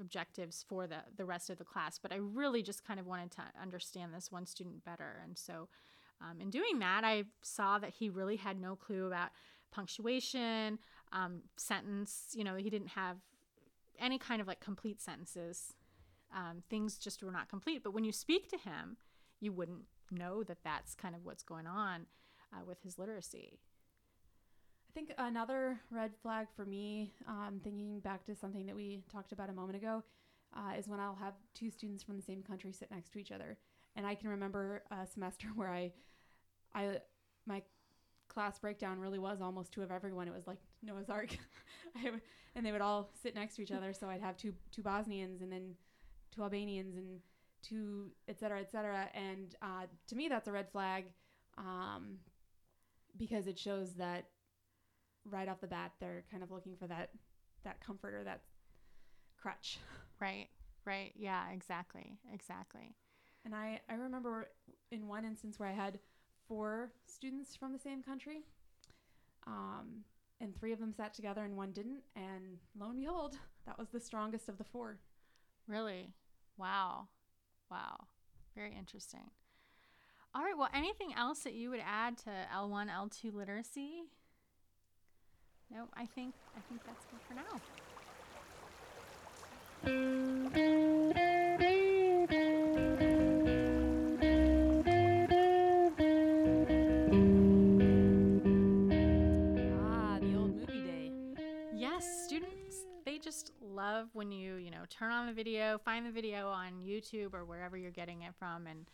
objectives 0.00 0.64
for 0.68 0.86
the, 0.86 0.98
the 1.16 1.24
rest 1.24 1.50
of 1.50 1.58
the 1.58 1.64
class, 1.64 1.98
but 1.98 2.12
I 2.12 2.16
really 2.16 2.62
just 2.62 2.84
kind 2.84 2.98
of 2.98 3.06
wanted 3.06 3.30
to 3.32 3.42
understand 3.60 4.12
this 4.12 4.30
one 4.30 4.46
student 4.46 4.84
better. 4.84 5.20
And 5.24 5.38
so 5.38 5.68
um, 6.20 6.40
in 6.40 6.50
doing 6.50 6.78
that, 6.80 7.04
I 7.04 7.24
saw 7.42 7.78
that 7.78 7.90
he 7.90 8.08
really 8.08 8.36
had 8.36 8.60
no 8.60 8.76
clue 8.76 9.06
about 9.06 9.30
punctuation, 9.70 10.78
um, 11.12 11.42
sentence, 11.56 12.34
you 12.34 12.44
know, 12.44 12.56
he 12.56 12.70
didn't 12.70 12.88
have 12.88 13.18
any 14.00 14.18
kind 14.18 14.40
of 14.40 14.46
like 14.46 14.60
complete 14.60 15.00
sentences. 15.00 15.74
Um, 16.34 16.62
things 16.68 16.98
just 16.98 17.22
were 17.22 17.32
not 17.32 17.48
complete. 17.48 17.82
But 17.82 17.94
when 17.94 18.04
you 18.04 18.12
speak 18.12 18.48
to 18.50 18.58
him, 18.58 18.96
you 19.40 19.52
wouldn't 19.52 19.84
know 20.10 20.42
that 20.42 20.58
that's 20.64 20.94
kind 20.94 21.14
of 21.14 21.24
what's 21.24 21.42
going 21.42 21.66
on 21.66 22.06
uh, 22.52 22.64
with 22.66 22.82
his 22.82 22.98
literacy. 22.98 23.58
I 24.88 24.92
think 24.94 25.12
another 25.18 25.80
red 25.90 26.12
flag 26.22 26.48
for 26.56 26.64
me, 26.64 27.12
um, 27.28 27.60
thinking 27.62 28.00
back 28.00 28.24
to 28.26 28.34
something 28.34 28.66
that 28.66 28.74
we 28.74 29.02
talked 29.12 29.32
about 29.32 29.50
a 29.50 29.52
moment 29.52 29.76
ago, 29.76 30.02
uh, 30.56 30.72
is 30.78 30.88
when 30.88 30.98
I'll 30.98 31.14
have 31.14 31.34
two 31.54 31.70
students 31.70 32.02
from 32.02 32.16
the 32.16 32.22
same 32.22 32.42
country 32.42 32.72
sit 32.72 32.90
next 32.90 33.12
to 33.12 33.18
each 33.18 33.30
other. 33.30 33.58
And 33.96 34.06
I 34.06 34.14
can 34.14 34.28
remember 34.28 34.82
a 34.90 35.06
semester 35.06 35.48
where 35.54 35.68
I, 35.68 35.92
I, 36.78 37.00
my 37.46 37.62
class 38.28 38.58
breakdown 38.58 38.98
really 39.00 39.18
was 39.18 39.40
almost 39.40 39.72
two 39.72 39.82
of 39.82 39.90
everyone. 39.90 40.28
It 40.28 40.34
was 40.34 40.46
like 40.46 40.58
Noah's 40.82 41.08
Ark, 41.10 41.36
and 42.54 42.64
they 42.64 42.72
would 42.72 42.80
all 42.80 43.10
sit 43.22 43.34
next 43.34 43.56
to 43.56 43.62
each 43.62 43.72
other. 43.72 43.92
So 43.92 44.08
I'd 44.08 44.20
have 44.20 44.36
two 44.36 44.54
two 44.70 44.82
Bosnians 44.82 45.42
and 45.42 45.50
then 45.50 45.74
two 46.34 46.42
Albanians 46.42 46.96
and 46.96 47.20
two 47.62 48.10
et 48.28 48.38
cetera, 48.38 48.60
et 48.60 48.70
cetera. 48.70 49.08
And 49.14 49.54
uh, 49.62 49.86
to 50.08 50.16
me, 50.16 50.28
that's 50.28 50.48
a 50.48 50.52
red 50.52 50.68
flag 50.70 51.04
um, 51.56 52.18
because 53.16 53.46
it 53.46 53.58
shows 53.58 53.94
that 53.94 54.26
right 55.24 55.48
off 55.48 55.60
the 55.60 55.66
bat 55.66 55.92
they're 56.00 56.24
kind 56.30 56.42
of 56.42 56.50
looking 56.50 56.76
for 56.76 56.86
that 56.86 57.10
that 57.64 57.80
comfort 57.80 58.14
or 58.14 58.24
that 58.24 58.42
crutch. 59.36 59.78
Right. 60.20 60.48
Right. 60.84 61.12
Yeah. 61.16 61.50
Exactly. 61.52 62.18
Exactly. 62.32 62.94
And 63.44 63.54
I 63.54 63.80
I 63.90 63.94
remember 63.94 64.48
in 64.90 65.08
one 65.08 65.24
instance 65.24 65.58
where 65.58 65.68
I 65.68 65.72
had 65.72 65.98
four 66.48 66.90
students 67.06 67.54
from 67.54 67.72
the 67.72 67.78
same 67.78 68.02
country. 68.02 68.40
Um, 69.46 70.04
and 70.40 70.56
three 70.56 70.72
of 70.72 70.78
them 70.78 70.92
sat 70.92 71.14
together 71.14 71.44
and 71.44 71.56
one 71.56 71.72
didn't. 71.72 72.02
And 72.16 72.58
lo 72.78 72.88
and 72.88 72.98
behold, 72.98 73.36
that 73.66 73.78
was 73.78 73.88
the 73.88 74.00
strongest 74.00 74.48
of 74.48 74.58
the 74.58 74.64
four. 74.64 74.98
Really? 75.66 76.12
Wow. 76.56 77.08
Wow. 77.70 78.06
Very 78.54 78.74
interesting. 78.76 79.30
All 80.34 80.42
right. 80.42 80.56
Well, 80.56 80.68
anything 80.74 81.12
else 81.16 81.40
that 81.40 81.54
you 81.54 81.70
would 81.70 81.82
add 81.84 82.18
to 82.18 82.30
L1, 82.54 82.88
L2 82.90 83.34
literacy? 83.34 84.02
No, 85.70 85.88
I 85.94 86.06
think 86.06 86.34
I 86.56 86.60
think 86.68 86.80
that's 86.86 87.04
good 87.04 87.20
for 87.28 87.34
now. 87.34 87.60
Video, 105.38 105.78
find 105.84 106.04
the 106.04 106.10
video 106.10 106.48
on 106.48 106.82
YouTube 106.84 107.32
or 107.32 107.44
wherever 107.44 107.76
you're 107.76 107.92
getting 107.92 108.22
it 108.22 108.34
from 108.40 108.66
and 108.66 108.90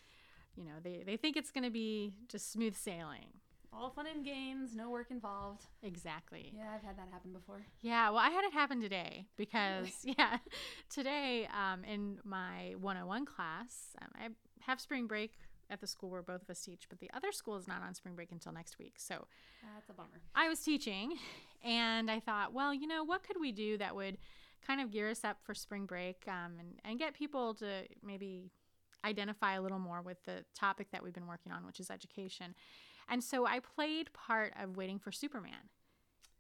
you 0.57 0.65
know, 0.65 0.75
they, 0.83 1.03
they 1.05 1.17
think 1.17 1.39
it's 1.39 1.51
going 1.51 1.65
to 1.65 1.71
be 1.71 2.13
just 2.29 2.53
smooth 2.53 2.77
sailing. 2.77 3.27
All 3.73 3.91
fun 3.91 4.07
and 4.07 4.25
games, 4.25 4.77
no 4.77 4.91
work 4.91 5.11
involved. 5.11 5.65
Exactly. 5.83 6.53
Yeah, 6.55 6.67
I've 6.75 6.83
had 6.83 6.97
that 6.99 7.09
happen 7.11 7.33
before. 7.33 7.65
Yeah, 7.81 8.11
well, 8.11 8.21
I 8.21 8.29
had 8.29 8.45
it 8.45 8.53
happen 8.53 8.81
today 8.81 9.27
because, 9.37 9.89
yeah, 10.05 10.37
today 10.91 11.49
um, 11.53 11.83
in 11.83 12.19
my 12.25 12.75
101 12.79 13.25
class, 13.25 13.97
um, 14.01 14.09
I 14.15 14.29
have 14.61 14.81
spring 14.81 15.07
break 15.07 15.33
at 15.71 15.81
the 15.81 15.87
school 15.87 16.11
where 16.11 16.23
both 16.23 16.43
of 16.43 16.51
us 16.51 16.61
teach, 16.61 16.85
but 16.91 17.01
the 17.01 17.11
other 17.15 17.33
school 17.33 17.57
is 17.57 17.67
not 17.67 17.83
on 17.83 17.95
spring 17.95 18.15
break 18.15 18.31
until 18.31 18.53
next 18.53 18.79
week. 18.79 18.95
So 18.99 19.27
That's 19.75 19.89
a 19.89 19.95
bummer. 19.95 20.21
I 20.37 20.49
was 20.49 20.61
teaching 20.61 21.15
and 21.65 22.11
I 22.11 22.21
thought, 22.21 22.53
well, 22.53 22.73
you 22.73 22.87
know, 22.87 23.03
what 23.03 23.25
could 23.25 23.39
we 23.41 23.51
do 23.51 23.79
that 23.79 23.97
would 23.97 24.19
kind 24.67 24.81
of 24.81 24.91
gear 24.91 25.11
us 25.11 25.25
up 25.25 25.39
for 25.43 25.55
spring 25.55 25.87
break 25.87 26.23
um, 26.29 26.53
and, 26.59 26.81
and 26.85 26.99
get 26.99 27.15
people 27.15 27.55
to 27.55 27.83
maybe 28.05 28.51
identify 29.05 29.55
a 29.55 29.63
little 29.63 29.79
more 29.79 30.01
with 30.03 30.23
the 30.25 30.45
topic 30.55 30.89
that 30.93 31.03
we've 31.03 31.13
been 31.13 31.27
working 31.27 31.53
on, 31.53 31.67
which 31.67 31.81
is 31.81 31.91
education. 31.91 32.55
And 33.09 33.23
so 33.23 33.47
I 33.47 33.61
played 33.61 34.13
part 34.13 34.55
of 34.61 34.77
Waiting 34.77 34.99
for 34.99 35.13
Superman. 35.13 35.69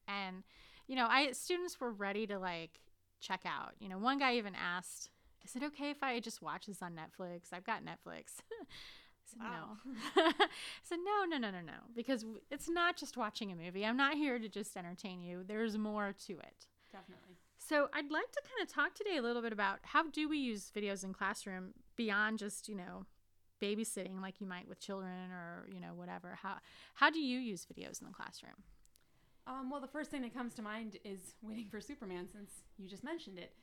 And, 0.09 0.43
you 0.87 0.97
know, 0.97 1.07
I 1.09 1.33
students 1.33 1.79
were 1.81 1.93
ready 1.93 2.27
to 2.27 2.39
like 2.39 2.81
check 3.21 3.43
out. 3.45 3.73
You 3.79 3.89
know, 3.89 3.99
one 3.99 4.19
guy 4.19 4.37
even 4.37 4.55
asked, 4.55 5.11
Is 5.45 5.57
it 5.57 5.63
okay 5.63 5.91
if 5.91 6.03
I 6.03 6.21
just 6.21 6.43
watch 6.43 6.67
this 6.67 6.83
on 6.83 6.93
Netflix? 6.93 7.53
I've 7.53 7.65
got 7.65 7.83
Netflix. 7.85 8.41
I 8.61 9.27
said, 9.27 9.41
Wow. 9.41 9.77
no. 9.85 10.23
I 10.23 10.33
said, 10.83 10.99
no, 11.05 11.25
no, 11.27 11.39
no, 11.39 11.51
no, 11.51 11.65
no. 11.65 11.73
Because 11.97 12.25
it's 12.51 12.69
not 12.69 12.97
just 12.97 13.17
watching 13.17 13.53
a 13.53 13.57
movie. 13.57 13.85
I'm 13.85 13.97
not 13.97 14.15
here 14.15 14.39
to 14.39 14.49
just 14.49 14.77
entertain 14.77 15.23
you. 15.23 15.45
There's 15.47 15.79
more 15.79 16.15
to 16.27 16.33
it. 16.35 16.67
Definitely. 16.93 17.37
So 17.67 17.89
I'd 17.95 18.11
like 18.11 18.31
to 18.31 18.43
kind 18.43 18.63
of 18.63 18.71
talk 18.71 18.95
today 18.95 19.17
a 19.17 19.23
little 19.23 19.41
bit 19.41 19.53
about 19.53 19.79
how 19.85 20.11
do 20.11 20.29
we 20.29 20.37
use 20.37 20.71
videos 20.77 21.03
in 21.03 21.15
classroom 21.15 21.73
beyond 21.97 22.39
just, 22.39 22.69
you 22.69 22.75
know, 22.75 23.07
babysitting 23.63 24.21
like 24.21 24.39
you 24.39 24.47
might 24.47 24.69
with 24.69 24.81
children 24.81 25.31
or, 25.33 25.67
you 25.73 25.81
know, 25.81 25.95
whatever. 25.95 26.39
How 26.43 26.57
how 26.93 27.09
do 27.09 27.21
you 27.21 27.39
use 27.39 27.65
videos 27.65 28.03
in 28.03 28.07
the 28.07 28.13
classroom? 28.13 28.65
Um, 29.47 29.71
well, 29.71 29.81
the 29.81 29.87
first 29.87 30.11
thing 30.11 30.21
that 30.23 30.35
comes 30.35 30.53
to 30.55 30.63
mind 30.63 30.99
is 31.05 31.37
Waiting 31.41 31.69
for 31.71 31.81
Superman, 31.81 32.29
since 32.31 32.51
you 32.77 32.87
just 32.87 33.03
mentioned 33.03 33.39
it. 33.39 33.55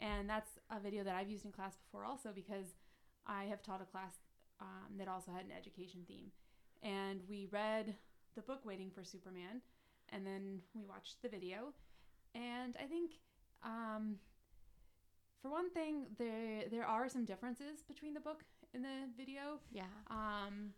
And 0.00 0.30
that's 0.30 0.52
a 0.70 0.80
video 0.80 1.04
that 1.04 1.14
I've 1.14 1.28
used 1.28 1.44
in 1.44 1.52
class 1.52 1.76
before 1.76 2.06
also 2.06 2.30
because 2.34 2.66
I 3.26 3.44
have 3.44 3.62
taught 3.62 3.82
a 3.82 3.84
class 3.84 4.14
um, 4.62 4.96
that 4.96 5.08
also 5.08 5.30
had 5.30 5.44
an 5.44 5.52
education 5.56 6.00
theme. 6.08 6.32
And 6.82 7.20
we 7.28 7.48
read 7.50 7.96
the 8.34 8.40
book 8.40 8.60
Waiting 8.64 8.90
for 8.90 9.04
Superman, 9.04 9.60
and 10.08 10.26
then 10.26 10.60
we 10.74 10.84
watched 10.84 11.20
the 11.20 11.28
video. 11.28 11.74
And 12.34 12.76
I 12.82 12.86
think, 12.86 13.12
um, 13.64 14.16
for 15.40 15.50
one 15.50 15.70
thing, 15.70 16.06
there 16.18 16.64
there 16.70 16.84
are 16.84 17.08
some 17.08 17.24
differences 17.24 17.82
between 17.86 18.14
the 18.14 18.20
book 18.20 18.44
and 18.74 18.84
the 18.84 19.08
video. 19.16 19.58
Yeah. 19.72 19.82
Um, 20.10 20.70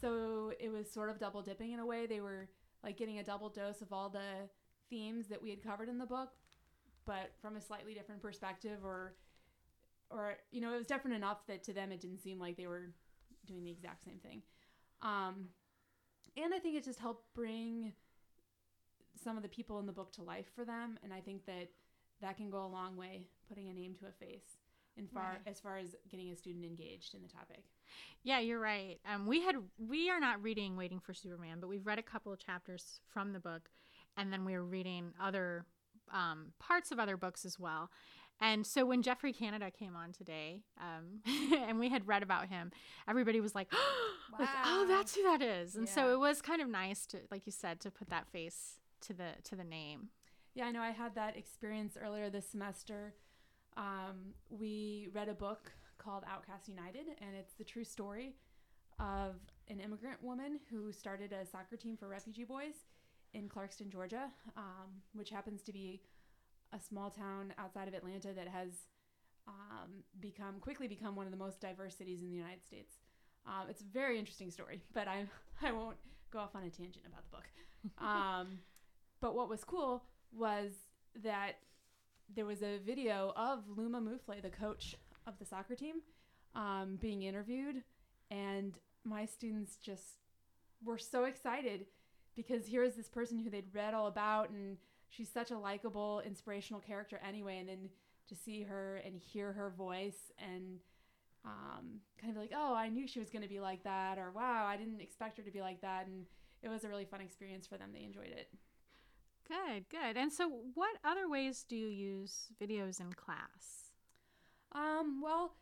so 0.00 0.52
it 0.58 0.70
was 0.70 0.90
sort 0.90 1.10
of 1.10 1.18
double 1.18 1.42
dipping 1.42 1.72
in 1.72 1.80
a 1.80 1.86
way. 1.86 2.06
They 2.06 2.20
were 2.20 2.48
like 2.82 2.96
getting 2.96 3.18
a 3.18 3.24
double 3.24 3.48
dose 3.48 3.80
of 3.80 3.92
all 3.92 4.08
the 4.08 4.48
themes 4.90 5.28
that 5.28 5.42
we 5.42 5.50
had 5.50 5.62
covered 5.62 5.88
in 5.88 5.98
the 5.98 6.06
book, 6.06 6.30
but 7.06 7.32
from 7.40 7.56
a 7.56 7.60
slightly 7.60 7.94
different 7.94 8.20
perspective, 8.20 8.78
or, 8.84 9.14
or 10.10 10.34
you 10.50 10.60
know, 10.60 10.74
it 10.74 10.78
was 10.78 10.86
different 10.86 11.16
enough 11.16 11.46
that 11.46 11.62
to 11.64 11.72
them 11.72 11.92
it 11.92 12.00
didn't 12.00 12.20
seem 12.20 12.38
like 12.38 12.56
they 12.56 12.66
were 12.66 12.90
doing 13.46 13.64
the 13.64 13.70
exact 13.70 14.04
same 14.04 14.18
thing. 14.18 14.42
Um, 15.02 15.48
and 16.36 16.52
I 16.52 16.58
think 16.58 16.76
it 16.76 16.84
just 16.84 16.98
helped 16.98 17.32
bring 17.34 17.92
some 19.22 19.36
of 19.36 19.42
the 19.42 19.48
people 19.48 19.78
in 19.78 19.86
the 19.86 19.92
book 19.92 20.12
to 20.12 20.22
life 20.22 20.46
for 20.54 20.64
them, 20.64 20.98
and 21.02 21.12
I 21.12 21.20
think 21.20 21.46
that 21.46 21.68
that 22.24 22.36
can 22.36 22.50
go 22.50 22.64
a 22.64 22.66
long 22.66 22.96
way, 22.96 23.26
putting 23.48 23.68
a 23.68 23.72
name 23.74 23.94
to 24.00 24.06
a 24.06 24.12
face. 24.12 24.58
In 24.96 25.08
far 25.08 25.32
Right. 25.32 25.40
as 25.46 25.58
far 25.58 25.76
as 25.76 25.96
getting 26.08 26.30
a 26.30 26.36
student 26.36 26.64
engaged 26.64 27.14
in 27.16 27.22
the 27.22 27.28
topic. 27.28 27.64
Yeah, 28.22 28.38
you're 28.38 28.60
right. 28.60 29.00
Um, 29.04 29.26
we 29.26 29.40
had 29.42 29.56
we 29.76 30.08
are 30.08 30.20
not 30.20 30.40
reading 30.40 30.76
Waiting 30.76 31.00
for 31.00 31.12
Superman, 31.12 31.58
but 31.60 31.66
we've 31.66 31.84
read 31.84 31.98
a 31.98 32.02
couple 32.02 32.32
of 32.32 32.38
chapters 32.38 33.00
from 33.08 33.32
the 33.32 33.40
book, 33.40 33.70
and 34.16 34.32
then 34.32 34.44
we 34.44 34.54
are 34.54 34.62
reading 34.62 35.12
other 35.20 35.66
um, 36.12 36.52
parts 36.60 36.92
of 36.92 37.00
other 37.00 37.16
books 37.16 37.44
as 37.44 37.58
well. 37.58 37.90
And 38.40 38.64
so 38.64 38.86
when 38.86 39.02
Geoffrey 39.02 39.32
Canada 39.32 39.68
came 39.72 39.96
on 39.96 40.12
today, 40.12 40.62
um, 40.80 41.22
and 41.66 41.80
we 41.80 41.88
had 41.88 42.06
read 42.06 42.22
about 42.22 42.46
him, 42.46 42.70
everybody 43.08 43.40
was 43.40 43.54
like, 43.56 43.72
like, 44.38 44.48
"Oh, 44.64 44.86
that's 44.88 45.16
who 45.16 45.24
that 45.24 45.42
is." 45.42 45.74
And 45.74 45.88
so 45.88 46.12
it 46.14 46.18
was 46.20 46.40
kind 46.40 46.62
of 46.62 46.68
nice 46.68 47.04
to, 47.06 47.18
like 47.32 47.46
you 47.46 47.52
said, 47.52 47.80
to 47.80 47.90
put 47.90 48.10
that 48.10 48.28
face 48.28 48.78
to 49.00 49.12
the 49.12 49.30
to 49.42 49.56
the 49.56 49.64
name. 49.64 50.10
Yeah, 50.54 50.66
I 50.66 50.70
know 50.70 50.82
I 50.82 50.90
had 50.90 51.16
that 51.16 51.36
experience 51.36 51.98
earlier 52.00 52.30
this 52.30 52.48
semester. 52.48 53.14
Um, 53.76 54.34
we 54.48 55.08
read 55.12 55.28
a 55.28 55.34
book 55.34 55.72
called 55.98 56.22
Outcast 56.30 56.68
United, 56.68 57.06
and 57.20 57.34
it's 57.36 57.54
the 57.54 57.64
true 57.64 57.82
story 57.82 58.36
of 59.00 59.34
an 59.68 59.80
immigrant 59.80 60.22
woman 60.22 60.60
who 60.70 60.92
started 60.92 61.32
a 61.32 61.44
soccer 61.44 61.76
team 61.76 61.96
for 61.96 62.06
refugee 62.06 62.44
boys 62.44 62.74
in 63.32 63.48
Clarkston, 63.48 63.90
Georgia, 63.90 64.30
um, 64.56 65.02
which 65.12 65.30
happens 65.30 65.60
to 65.62 65.72
be 65.72 66.02
a 66.72 66.78
small 66.78 67.10
town 67.10 67.52
outside 67.58 67.88
of 67.88 67.94
Atlanta 67.94 68.32
that 68.32 68.46
has 68.46 68.68
um, 69.48 70.04
become 70.20 70.60
quickly 70.60 70.86
become 70.86 71.16
one 71.16 71.26
of 71.26 71.32
the 71.32 71.38
most 71.38 71.60
diverse 71.60 71.96
cities 71.96 72.22
in 72.22 72.30
the 72.30 72.36
United 72.36 72.64
States. 72.64 72.94
Um, 73.44 73.68
it's 73.68 73.80
a 73.80 73.86
very 73.92 74.20
interesting 74.20 74.52
story, 74.52 74.82
but 74.94 75.08
I 75.08 75.26
I 75.60 75.72
won't 75.72 75.96
go 76.30 76.38
off 76.38 76.54
on 76.54 76.62
a 76.62 76.70
tangent 76.70 77.06
about 77.06 77.24
the 77.24 77.36
book. 77.36 77.44
Um, 77.98 78.60
but 79.20 79.34
what 79.34 79.50
was 79.50 79.62
cool 79.62 80.04
was 80.36 80.72
that 81.22 81.58
there 82.34 82.46
was 82.46 82.62
a 82.62 82.78
video 82.78 83.32
of 83.36 83.64
Luma 83.68 84.00
Mufleh, 84.00 84.42
the 84.42 84.50
coach 84.50 84.96
of 85.26 85.38
the 85.38 85.44
soccer 85.44 85.74
team, 85.74 85.96
um, 86.54 86.98
being 87.00 87.22
interviewed, 87.22 87.82
and 88.30 88.78
my 89.04 89.24
students 89.26 89.76
just 89.76 90.18
were 90.84 90.98
so 90.98 91.24
excited 91.24 91.86
because 92.36 92.66
here 92.66 92.82
is 92.82 92.94
this 92.94 93.08
person 93.08 93.38
who 93.38 93.50
they'd 93.50 93.72
read 93.74 93.94
all 93.94 94.06
about, 94.06 94.50
and 94.50 94.76
she's 95.10 95.30
such 95.30 95.50
a 95.50 95.58
likable, 95.58 96.22
inspirational 96.26 96.80
character 96.80 97.20
anyway, 97.26 97.58
and 97.58 97.68
then 97.68 97.88
to 98.28 98.34
see 98.34 98.62
her 98.62 99.00
and 99.04 99.20
hear 99.20 99.52
her 99.52 99.70
voice 99.70 100.32
and 100.38 100.80
um, 101.44 102.00
kind 102.20 102.34
of 102.34 102.40
like, 102.40 102.52
oh, 102.56 102.74
I 102.74 102.88
knew 102.88 103.06
she 103.06 103.20
was 103.20 103.30
going 103.30 103.42
to 103.42 103.48
be 103.48 103.60
like 103.60 103.84
that, 103.84 104.18
or 104.18 104.30
wow, 104.30 104.66
I 104.66 104.76
didn't 104.76 105.00
expect 105.00 105.36
her 105.36 105.42
to 105.44 105.50
be 105.50 105.60
like 105.60 105.80
that, 105.82 106.06
and 106.06 106.24
it 106.62 106.68
was 106.68 106.84
a 106.84 106.88
really 106.88 107.04
fun 107.04 107.20
experience 107.20 107.66
for 107.66 107.76
them. 107.76 107.90
They 107.92 108.02
enjoyed 108.02 108.32
it. 108.32 108.48
Good, 109.46 109.88
good. 109.90 110.16
And 110.16 110.32
so, 110.32 110.48
what 110.74 110.96
other 111.04 111.28
ways 111.28 111.64
do 111.68 111.76
you 111.76 111.88
use 111.88 112.46
videos 112.60 113.00
in 113.00 113.12
class? 113.12 113.90
Um, 114.72 115.20
well, 115.22 115.54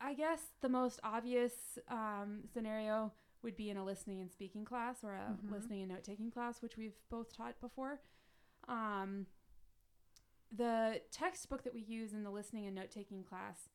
I 0.00 0.14
guess 0.14 0.40
the 0.60 0.68
most 0.68 0.98
obvious 1.04 1.52
um, 1.88 2.40
scenario 2.52 3.12
would 3.42 3.56
be 3.56 3.70
in 3.70 3.76
a 3.76 3.84
listening 3.84 4.20
and 4.20 4.30
speaking 4.30 4.64
class 4.64 5.04
or 5.04 5.12
a 5.14 5.36
Mhm. 5.44 5.50
listening 5.52 5.82
and 5.82 5.92
note 5.92 6.04
taking 6.04 6.30
class, 6.30 6.62
which 6.62 6.76
we've 6.76 6.96
both 7.08 7.32
taught 7.36 7.60
before. 7.60 8.00
Um, 8.68 9.26
the 10.50 11.02
textbook 11.10 11.62
that 11.64 11.74
we 11.74 11.80
use 11.80 12.12
in 12.12 12.22
the 12.24 12.30
listening 12.30 12.66
and 12.66 12.74
note 12.74 12.90
taking 12.90 13.24
class 13.24 13.68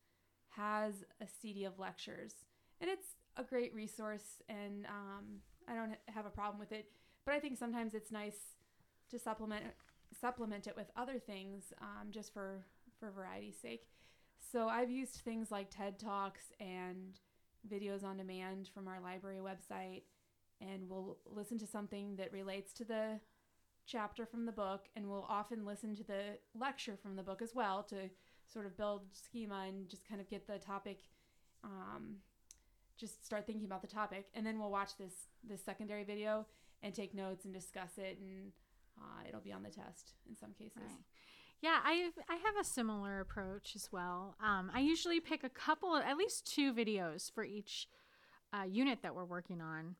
has 0.50 1.04
a 1.22 1.28
CD 1.28 1.64
of 1.66 1.80
lectures, 1.80 2.46
and 2.80 2.90
it's 2.90 3.16
a 3.36 3.44
great 3.44 3.74
resource, 3.74 4.42
and 4.50 4.86
um, 4.88 5.42
I 5.68 5.76
don't 5.76 5.90
ha- 5.92 6.12
have 6.14 6.26
a 6.26 6.30
problem 6.30 6.60
with 6.60 6.72
it. 6.72 6.92
But 7.28 7.36
I 7.36 7.40
think 7.42 7.58
sometimes 7.58 7.94
it's 7.94 8.10
nice 8.10 8.56
to 9.12 9.20
supplement 9.20 9.66
supplement 10.18 10.66
it 10.66 10.78
with 10.78 10.90
other 10.96 11.20
things, 11.20 11.74
um, 11.82 12.08
just 12.10 12.34
for 12.34 12.64
for 12.98 13.12
variety's 13.12 13.60
sake. 13.62 13.90
So 14.40 14.70
I've 14.70 14.90
used 14.90 15.16
things 15.16 15.52
like 15.52 15.70
TED 15.70 16.00
Talks 16.00 16.54
and 16.62 17.20
videos 17.70 18.06
on 18.06 18.16
demand 18.16 18.70
from 18.74 18.88
our 18.88 19.02
library 19.02 19.40
website, 19.40 20.04
and 20.62 20.88
we'll 20.88 21.18
listen 21.26 21.58
to 21.60 21.68
something 21.68 22.16
that 22.16 22.32
relates 22.32 22.72
to 22.74 22.86
the 22.86 23.20
chapter 23.86 24.26
from 24.26 24.46
the 24.46 24.54
book, 24.54 24.86
and 24.96 25.10
we'll 25.10 25.28
often 25.28 25.66
listen 25.66 25.98
to 25.98 26.04
the 26.04 26.38
lecture 26.58 26.96
from 26.96 27.18
the 27.18 27.24
book 27.24 27.42
as 27.42 27.54
well 27.54 27.84
to 27.84 28.10
sort 28.48 28.66
of 28.66 28.78
build 28.78 29.02
schema 29.12 29.66
and 29.68 29.90
just 29.90 30.08
kind 30.08 30.22
of 30.22 30.30
get 30.30 30.48
the 30.48 30.60
topic, 30.60 31.00
um, 31.66 32.16
just 32.96 33.26
start 33.26 33.46
thinking 33.46 33.66
about 33.66 33.82
the 33.82 33.88
topic, 33.88 34.30
and 34.34 34.46
then 34.46 34.60
we'll 34.60 34.72
watch 34.72 34.96
this 34.98 35.28
this 35.44 35.62
secondary 35.62 36.06
video 36.06 36.46
and 36.82 36.94
take 36.94 37.14
notes 37.14 37.46
and 37.46 37.54
discuss 37.54 37.98
it, 37.98 38.20
and 38.20 38.52
uh, 39.00 39.28
it'll 39.28 39.42
be 39.42 39.52
on 39.52 39.64
the 39.64 39.70
test 39.70 40.14
in 40.30 40.36
some 40.36 40.52
cases. 40.58 40.82
Right. 40.82 41.04
Yeah, 41.62 41.80
I 41.84 42.12
I 42.30 42.36
have 42.36 42.56
a 42.60 42.64
similar 42.64 43.20
approach 43.20 43.76
as 43.76 43.90
well. 43.92 44.36
Um, 44.44 44.72
I 44.74 44.80
usually 44.80 45.20
pick 45.20 45.44
a 45.44 45.50
couple, 45.50 45.96
at 45.96 46.18
least 46.18 46.46
two 46.46 46.72
videos 46.74 47.32
for 47.32 47.44
each 47.44 47.88
uh, 48.54 48.64
unit 48.64 49.00
that 49.02 49.16
we're 49.16 49.26
working 49.26 49.60
on, 49.60 49.96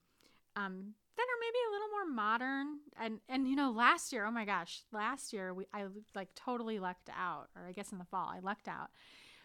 um, 0.56 0.94
that 1.18 1.24
are 1.24 1.40
maybe 1.42 1.58
a 1.68 1.72
little 1.72 1.88
more 1.90 2.14
modern. 2.14 2.78
And 3.00 3.20
and 3.28 3.48
you 3.48 3.56
know, 3.56 3.72
last 3.72 4.14
year, 4.14 4.26
oh 4.26 4.32
my 4.32 4.46
gosh, 4.46 4.84
last 4.92 5.34
year 5.34 5.52
we 5.54 5.66
I 5.74 5.86
like 6.14 6.30
totally 6.36 6.78
lucked 6.78 7.10
out, 7.10 7.50
or 7.56 7.68
I 7.68 7.72
guess 7.72 7.92
in 7.92 7.98
the 7.98 8.06
fall 8.06 8.32
I 8.32 8.40
lucked 8.40 8.68
out 8.68 8.92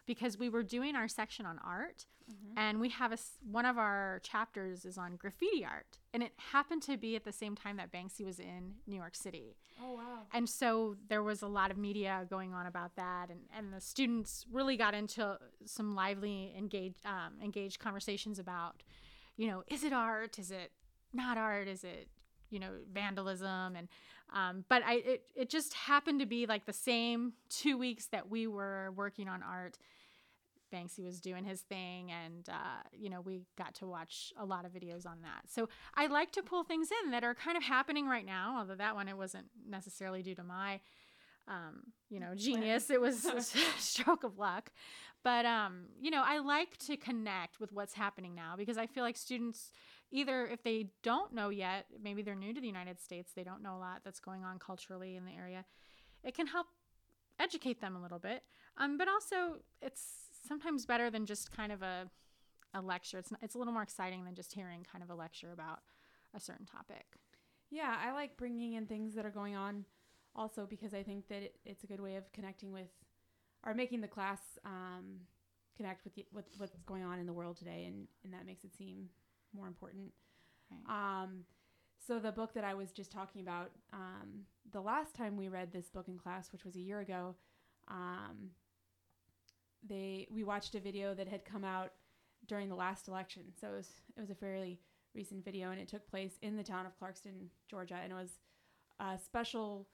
because 0.06 0.38
we 0.38 0.48
were 0.48 0.62
doing 0.62 0.96
our 0.96 1.08
section 1.08 1.46
on 1.46 1.58
art, 1.60 2.06
Mhm. 2.30 2.52
and 2.56 2.80
we 2.80 2.88
have 2.88 3.12
a 3.12 3.18
one 3.50 3.66
of 3.66 3.76
our 3.78 4.20
chapters 4.22 4.84
is 4.84 4.96
on 4.96 5.16
graffiti 5.16 5.64
art, 5.64 5.98
and 6.14 6.22
it 6.22 6.32
happened 6.38 6.82
to 6.82 6.96
be 6.96 7.16
at 7.16 7.24
the 7.24 7.32
same 7.32 7.54
time 7.56 7.76
that 7.76 7.90
Banksy 7.90 8.24
was 8.24 8.38
in 8.38 8.76
New 8.86 8.96
York 8.96 9.14
City. 9.16 9.56
Oh 9.80 9.94
wow. 9.94 10.26
And 10.32 10.48
so 10.48 10.96
there 11.08 11.22
was 11.22 11.42
a 11.42 11.48
lot 11.48 11.70
of 11.72 11.76
media 11.76 12.26
going 12.30 12.54
on 12.54 12.66
about 12.66 12.94
that, 12.96 13.28
and, 13.30 13.48
and 13.52 13.72
the 13.72 13.80
students 13.80 14.46
really 14.50 14.76
got 14.76 14.94
into 14.94 15.38
some 15.64 15.94
lively, 15.94 16.54
engaged, 16.56 17.04
um, 17.04 17.40
engaged 17.42 17.80
conversations 17.80 18.38
about, 18.38 18.82
you 19.36 19.48
know, 19.48 19.64
is 19.66 19.82
it 19.82 19.92
art? 19.92 20.38
Is 20.38 20.50
it 20.52 20.72
not 21.12 21.36
art? 21.36 21.66
Is 21.68 21.82
it, 21.84 22.08
you 22.50 22.60
know, 22.60 22.72
vandalism? 22.92 23.74
And 23.76 23.88
um, 24.32 24.64
but 24.68 24.82
I 24.84 24.94
it, 24.94 25.22
it 25.36 25.50
just 25.50 25.74
happened 25.74 26.20
to 26.20 26.26
be 26.26 26.46
like 26.46 26.66
the 26.66 26.72
same 26.72 27.34
two 27.48 27.76
weeks 27.76 28.06
that 28.06 28.30
we 28.30 28.46
were 28.46 28.92
working 28.96 29.28
on 29.28 29.42
art. 29.42 29.78
Banksy 30.72 31.04
was 31.04 31.20
doing 31.20 31.44
his 31.44 31.60
thing, 31.60 32.10
and 32.10 32.48
uh, 32.48 32.82
you 32.92 33.10
know 33.10 33.20
we 33.20 33.42
got 33.58 33.74
to 33.76 33.86
watch 33.86 34.32
a 34.38 34.44
lot 34.44 34.64
of 34.64 34.72
videos 34.72 35.06
on 35.06 35.20
that. 35.22 35.42
So 35.48 35.68
I 35.94 36.06
like 36.06 36.32
to 36.32 36.42
pull 36.42 36.64
things 36.64 36.88
in 37.04 37.10
that 37.10 37.24
are 37.24 37.34
kind 37.34 37.56
of 37.56 37.62
happening 37.62 38.06
right 38.06 38.24
now. 38.24 38.56
Although 38.58 38.76
that 38.76 38.94
one 38.94 39.08
it 39.08 39.16
wasn't 39.16 39.46
necessarily 39.68 40.22
due 40.22 40.34
to 40.34 40.42
my, 40.42 40.80
um, 41.46 41.92
you 42.08 42.20
know, 42.20 42.34
genius. 42.34 42.88
It 42.88 43.00
was 43.00 43.24
a 43.26 43.42
stroke 43.78 44.24
of 44.24 44.38
luck. 44.38 44.72
But 45.22 45.44
um, 45.44 45.84
you 46.00 46.10
know, 46.10 46.22
I 46.24 46.38
like 46.38 46.78
to 46.86 46.96
connect 46.96 47.60
with 47.60 47.72
what's 47.72 47.92
happening 47.92 48.34
now 48.34 48.54
because 48.56 48.78
I 48.78 48.86
feel 48.86 49.04
like 49.04 49.18
students 49.18 49.72
either 50.12 50.46
if 50.46 50.62
they 50.62 50.90
don't 51.02 51.34
know 51.34 51.48
yet, 51.48 51.86
maybe 52.02 52.22
they're 52.22 52.34
new 52.34 52.54
to 52.54 52.60
the 52.60 52.66
United 52.66 53.00
States, 53.00 53.32
they 53.34 53.42
don't 53.42 53.62
know 53.62 53.76
a 53.76 53.78
lot 53.78 54.02
that's 54.04 54.20
going 54.20 54.44
on 54.44 54.58
culturally 54.58 55.16
in 55.16 55.24
the 55.24 55.32
area. 55.32 55.64
It 56.22 56.34
can 56.34 56.46
help 56.46 56.66
educate 57.40 57.80
them 57.80 57.96
a 57.96 58.02
little 58.02 58.18
bit. 58.18 58.42
Um, 58.76 58.96
but 58.98 59.08
also 59.08 59.56
it's 59.80 60.28
sometimes 60.46 60.86
better 60.86 61.10
than 61.10 61.26
just 61.26 61.50
kind 61.50 61.72
of 61.72 61.82
a 61.82 62.10
a 62.74 62.80
lecture. 62.80 63.18
It's 63.18 63.32
it's 63.42 63.54
a 63.54 63.58
little 63.58 63.72
more 63.72 63.82
exciting 63.82 64.24
than 64.24 64.34
just 64.34 64.52
hearing 64.52 64.86
kind 64.90 65.02
of 65.02 65.10
a 65.10 65.14
lecture 65.14 65.52
about 65.52 65.80
a 66.34 66.40
certain 66.40 66.66
topic. 66.66 67.04
Yeah, 67.70 67.96
I 68.02 68.12
like 68.12 68.36
bringing 68.36 68.74
in 68.74 68.86
things 68.86 69.14
that 69.14 69.26
are 69.26 69.30
going 69.30 69.56
on 69.56 69.84
also 70.34 70.66
because 70.68 70.94
I 70.94 71.02
think 71.02 71.28
that 71.28 71.42
it, 71.42 71.56
it's 71.64 71.84
a 71.84 71.86
good 71.86 72.00
way 72.00 72.16
of 72.16 72.30
connecting 72.32 72.72
with 72.72 72.88
or 73.64 73.74
making 73.74 74.00
the 74.00 74.08
class 74.08 74.40
um, 74.64 75.20
connect 75.76 76.04
with, 76.04 76.14
the, 76.14 76.26
with 76.32 76.44
what's 76.58 76.72
going 76.86 77.02
on 77.02 77.18
in 77.18 77.26
the 77.26 77.32
world 77.32 77.56
today 77.56 77.84
and, 77.86 78.08
and 78.24 78.32
that 78.32 78.46
makes 78.46 78.64
it 78.64 78.74
seem 78.74 79.08
more 79.54 79.66
important. 79.66 80.12
Right. 80.70 81.22
Um, 81.24 81.44
so 82.06 82.18
the 82.18 82.32
book 82.32 82.54
that 82.54 82.64
I 82.64 82.74
was 82.74 82.90
just 82.90 83.12
talking 83.12 83.42
about, 83.42 83.70
um, 83.92 84.46
the 84.72 84.80
last 84.80 85.14
time 85.14 85.36
we 85.36 85.48
read 85.48 85.72
this 85.72 85.88
book 85.88 86.08
in 86.08 86.18
class, 86.18 86.50
which 86.52 86.64
was 86.64 86.76
a 86.76 86.80
year 86.80 87.00
ago, 87.00 87.36
um, 87.88 88.50
they 89.88 90.26
we 90.30 90.44
watched 90.44 90.74
a 90.74 90.80
video 90.80 91.14
that 91.14 91.28
had 91.28 91.44
come 91.44 91.64
out 91.64 91.92
during 92.46 92.68
the 92.68 92.74
last 92.74 93.08
election. 93.08 93.42
So 93.60 93.68
it 93.68 93.76
was 93.76 93.88
it 94.16 94.20
was 94.20 94.30
a 94.30 94.34
fairly 94.34 94.80
recent 95.14 95.44
video, 95.44 95.70
and 95.70 95.80
it 95.80 95.88
took 95.88 96.08
place 96.08 96.38
in 96.42 96.56
the 96.56 96.62
town 96.62 96.86
of 96.86 96.98
Clarkston, 96.98 97.48
Georgia, 97.68 97.98
and 98.02 98.12
it 98.12 98.16
was 98.16 98.38
a 98.98 99.18
special 99.18 99.88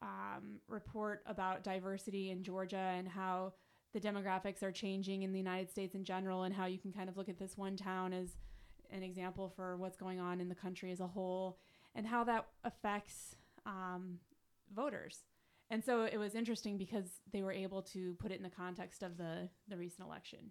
um, 0.00 0.60
report 0.68 1.22
about 1.26 1.64
diversity 1.64 2.30
in 2.30 2.42
Georgia 2.42 2.92
and 2.96 3.08
how 3.08 3.52
the 3.92 4.00
demographics 4.00 4.62
are 4.62 4.72
changing 4.72 5.22
in 5.22 5.32
the 5.32 5.38
United 5.38 5.70
States 5.70 5.94
in 5.94 6.04
general, 6.04 6.44
and 6.44 6.54
how 6.54 6.66
you 6.66 6.78
can 6.78 6.92
kind 6.92 7.08
of 7.08 7.16
look 7.16 7.28
at 7.28 7.38
this 7.38 7.58
one 7.58 7.76
town 7.76 8.12
as 8.12 8.36
an 8.92 9.02
example 9.02 9.52
for 9.54 9.76
what's 9.76 9.96
going 9.96 10.20
on 10.20 10.40
in 10.40 10.48
the 10.48 10.54
country 10.54 10.92
as 10.92 11.00
a 11.00 11.06
whole, 11.06 11.58
and 11.94 12.06
how 12.06 12.24
that 12.24 12.46
affects 12.64 13.36
um, 13.66 14.18
voters. 14.74 15.24
And 15.70 15.82
so 15.82 16.04
it 16.04 16.18
was 16.18 16.34
interesting 16.34 16.76
because 16.76 17.20
they 17.32 17.42
were 17.42 17.52
able 17.52 17.82
to 17.82 18.14
put 18.14 18.30
it 18.30 18.36
in 18.36 18.42
the 18.42 18.50
context 18.50 19.02
of 19.02 19.16
the 19.16 19.48
the 19.68 19.76
recent 19.76 20.06
election. 20.06 20.50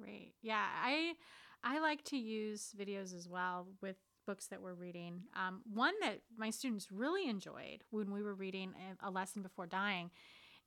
Great. 0.00 0.34
Yeah, 0.42 0.64
I 0.82 1.14
I 1.62 1.80
like 1.80 2.04
to 2.04 2.16
use 2.16 2.74
videos 2.78 3.14
as 3.14 3.28
well 3.28 3.68
with 3.82 3.96
books 4.26 4.46
that 4.46 4.60
we're 4.60 4.74
reading. 4.74 5.22
Um, 5.34 5.62
one 5.72 5.94
that 6.02 6.20
my 6.36 6.50
students 6.50 6.92
really 6.92 7.28
enjoyed 7.28 7.82
when 7.90 8.12
we 8.12 8.22
were 8.22 8.34
reading 8.34 8.74
a, 9.02 9.10
lesson 9.10 9.42
before 9.42 9.66
dying 9.66 10.10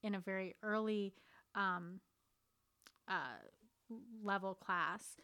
in 0.01 0.15
a 0.15 0.19
very 0.19 0.55
early 0.63 1.13
um, 1.53 1.99
uh, 3.07 3.37
level 4.23 4.55
class. 4.55 5.15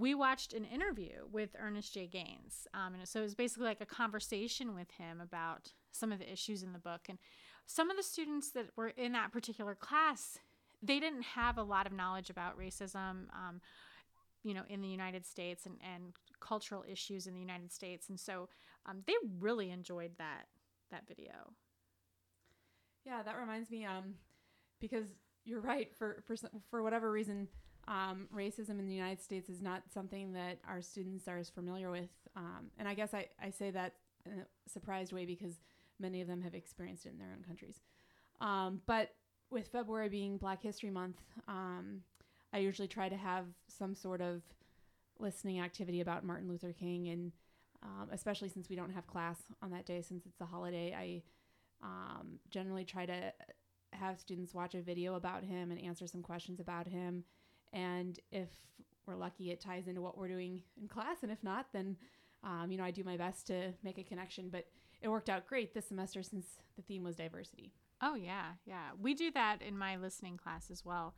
We 0.00 0.14
watched 0.14 0.54
an 0.54 0.64
interview 0.64 1.26
with 1.30 1.50
Ernest 1.58 1.92
J. 1.92 2.06
Gaines. 2.06 2.66
Um, 2.72 2.94
and 2.94 3.06
so 3.06 3.20
it 3.20 3.24
was 3.24 3.34
basically 3.34 3.66
like 3.66 3.82
a 3.82 3.86
conversation 3.86 4.74
with 4.74 4.90
him 4.92 5.20
about 5.20 5.72
some 5.92 6.10
of 6.10 6.18
the 6.18 6.32
issues 6.32 6.62
in 6.62 6.72
the 6.72 6.78
book. 6.78 7.02
And 7.08 7.18
some 7.66 7.90
of 7.90 7.96
the 7.96 8.02
students 8.02 8.50
that 8.52 8.70
were 8.76 8.88
in 8.88 9.12
that 9.12 9.30
particular 9.30 9.74
class 9.74 10.38
they 10.82 10.98
didn't 11.00 11.22
have 11.22 11.58
a 11.58 11.62
lot 11.62 11.86
of 11.86 11.92
knowledge 11.92 12.30
about 12.30 12.58
racism, 12.58 13.28
um, 13.34 13.60
you 14.42 14.54
know, 14.54 14.62
in 14.68 14.80
the 14.80 14.88
United 14.88 15.26
States 15.26 15.66
and, 15.66 15.76
and 15.94 16.14
cultural 16.40 16.84
issues 16.90 17.26
in 17.26 17.34
the 17.34 17.40
United 17.40 17.70
States, 17.70 18.08
and 18.08 18.18
so 18.18 18.48
um, 18.86 19.02
they 19.06 19.12
really 19.38 19.70
enjoyed 19.70 20.12
that 20.18 20.46
that 20.90 21.06
video. 21.06 21.52
Yeah, 23.04 23.22
that 23.22 23.38
reminds 23.38 23.70
me, 23.70 23.84
um, 23.84 24.14
because 24.80 25.06
you're 25.44 25.60
right. 25.60 25.94
For 25.94 26.22
for 26.26 26.36
for 26.70 26.82
whatever 26.82 27.12
reason, 27.12 27.48
um, 27.88 28.28
racism 28.34 28.78
in 28.78 28.86
the 28.86 28.94
United 28.94 29.20
States 29.22 29.48
is 29.48 29.60
not 29.60 29.82
something 29.92 30.32
that 30.32 30.58
our 30.68 30.80
students 30.80 31.26
are 31.28 31.38
as 31.38 31.50
familiar 31.50 31.90
with. 31.90 32.10
Um, 32.36 32.70
and 32.78 32.86
I 32.86 32.94
guess 32.94 33.14
I, 33.14 33.28
I 33.42 33.50
say 33.50 33.70
that 33.70 33.94
in 34.26 34.32
a 34.40 34.70
surprised 34.70 35.12
way 35.12 35.24
because 35.24 35.60
many 35.98 36.20
of 36.20 36.28
them 36.28 36.42
have 36.42 36.54
experienced 36.54 37.06
it 37.06 37.12
in 37.12 37.18
their 37.18 37.32
own 37.36 37.44
countries. 37.44 37.80
Um, 38.40 38.80
but 38.86 39.14
with 39.50 39.68
February 39.68 40.08
being 40.08 40.38
Black 40.38 40.62
History 40.62 40.90
Month, 40.90 41.20
um, 41.48 42.02
I 42.52 42.58
usually 42.58 42.88
try 42.88 43.08
to 43.08 43.16
have 43.16 43.46
some 43.68 43.94
sort 43.94 44.20
of 44.20 44.42
listening 45.18 45.60
activity 45.60 46.00
about 46.00 46.24
Martin 46.24 46.48
Luther 46.48 46.72
King, 46.72 47.08
and 47.08 47.32
um, 47.82 48.08
especially 48.12 48.48
since 48.48 48.68
we 48.68 48.76
don't 48.76 48.92
have 48.92 49.06
class 49.06 49.38
on 49.62 49.70
that 49.70 49.86
day, 49.86 50.02
since 50.02 50.26
it's 50.26 50.40
a 50.40 50.46
holiday, 50.46 50.94
I 50.94 51.22
um, 51.82 52.38
generally 52.50 52.84
try 52.84 53.06
to 53.06 53.32
have 53.92 54.20
students 54.20 54.54
watch 54.54 54.74
a 54.74 54.80
video 54.80 55.14
about 55.14 55.44
him 55.44 55.70
and 55.70 55.80
answer 55.80 56.06
some 56.06 56.22
questions 56.22 56.60
about 56.60 56.86
him. 56.86 57.24
And 57.72 58.18
if 58.30 58.48
we're 59.06 59.16
lucky, 59.16 59.50
it 59.50 59.60
ties 59.60 59.86
into 59.88 60.00
what 60.00 60.16
we're 60.16 60.28
doing 60.28 60.62
in 60.80 60.88
class. 60.88 61.18
And 61.22 61.30
if 61.30 61.42
not, 61.42 61.66
then, 61.72 61.96
um, 62.44 62.70
you 62.70 62.78
know, 62.78 62.84
I 62.84 62.90
do 62.90 63.04
my 63.04 63.16
best 63.16 63.46
to 63.48 63.72
make 63.82 63.98
a 63.98 64.02
connection. 64.02 64.48
But 64.50 64.66
it 65.02 65.08
worked 65.08 65.30
out 65.30 65.46
great 65.46 65.74
this 65.74 65.88
semester 65.88 66.22
since 66.22 66.46
the 66.76 66.82
theme 66.82 67.04
was 67.04 67.16
diversity. 67.16 67.72
Oh, 68.02 68.14
yeah. 68.14 68.52
Yeah. 68.66 68.90
We 69.00 69.14
do 69.14 69.30
that 69.32 69.62
in 69.62 69.76
my 69.76 69.96
listening 69.96 70.36
class 70.36 70.70
as 70.70 70.84
well. 70.84 71.14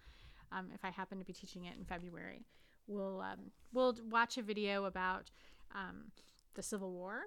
Um, 0.51 0.69
if 0.75 0.85
I 0.85 0.91
happen 0.91 1.19
to 1.19 1.25
be 1.25 1.33
teaching 1.33 1.65
it 1.65 1.77
in 1.79 1.85
February, 1.85 2.45
we'll, 2.87 3.21
um, 3.21 3.51
we'll 3.73 3.97
watch 4.11 4.37
a 4.37 4.43
video 4.43 4.85
about 4.85 5.31
um, 5.75 6.11
the 6.55 6.63
Civil 6.63 6.93
War 6.93 7.23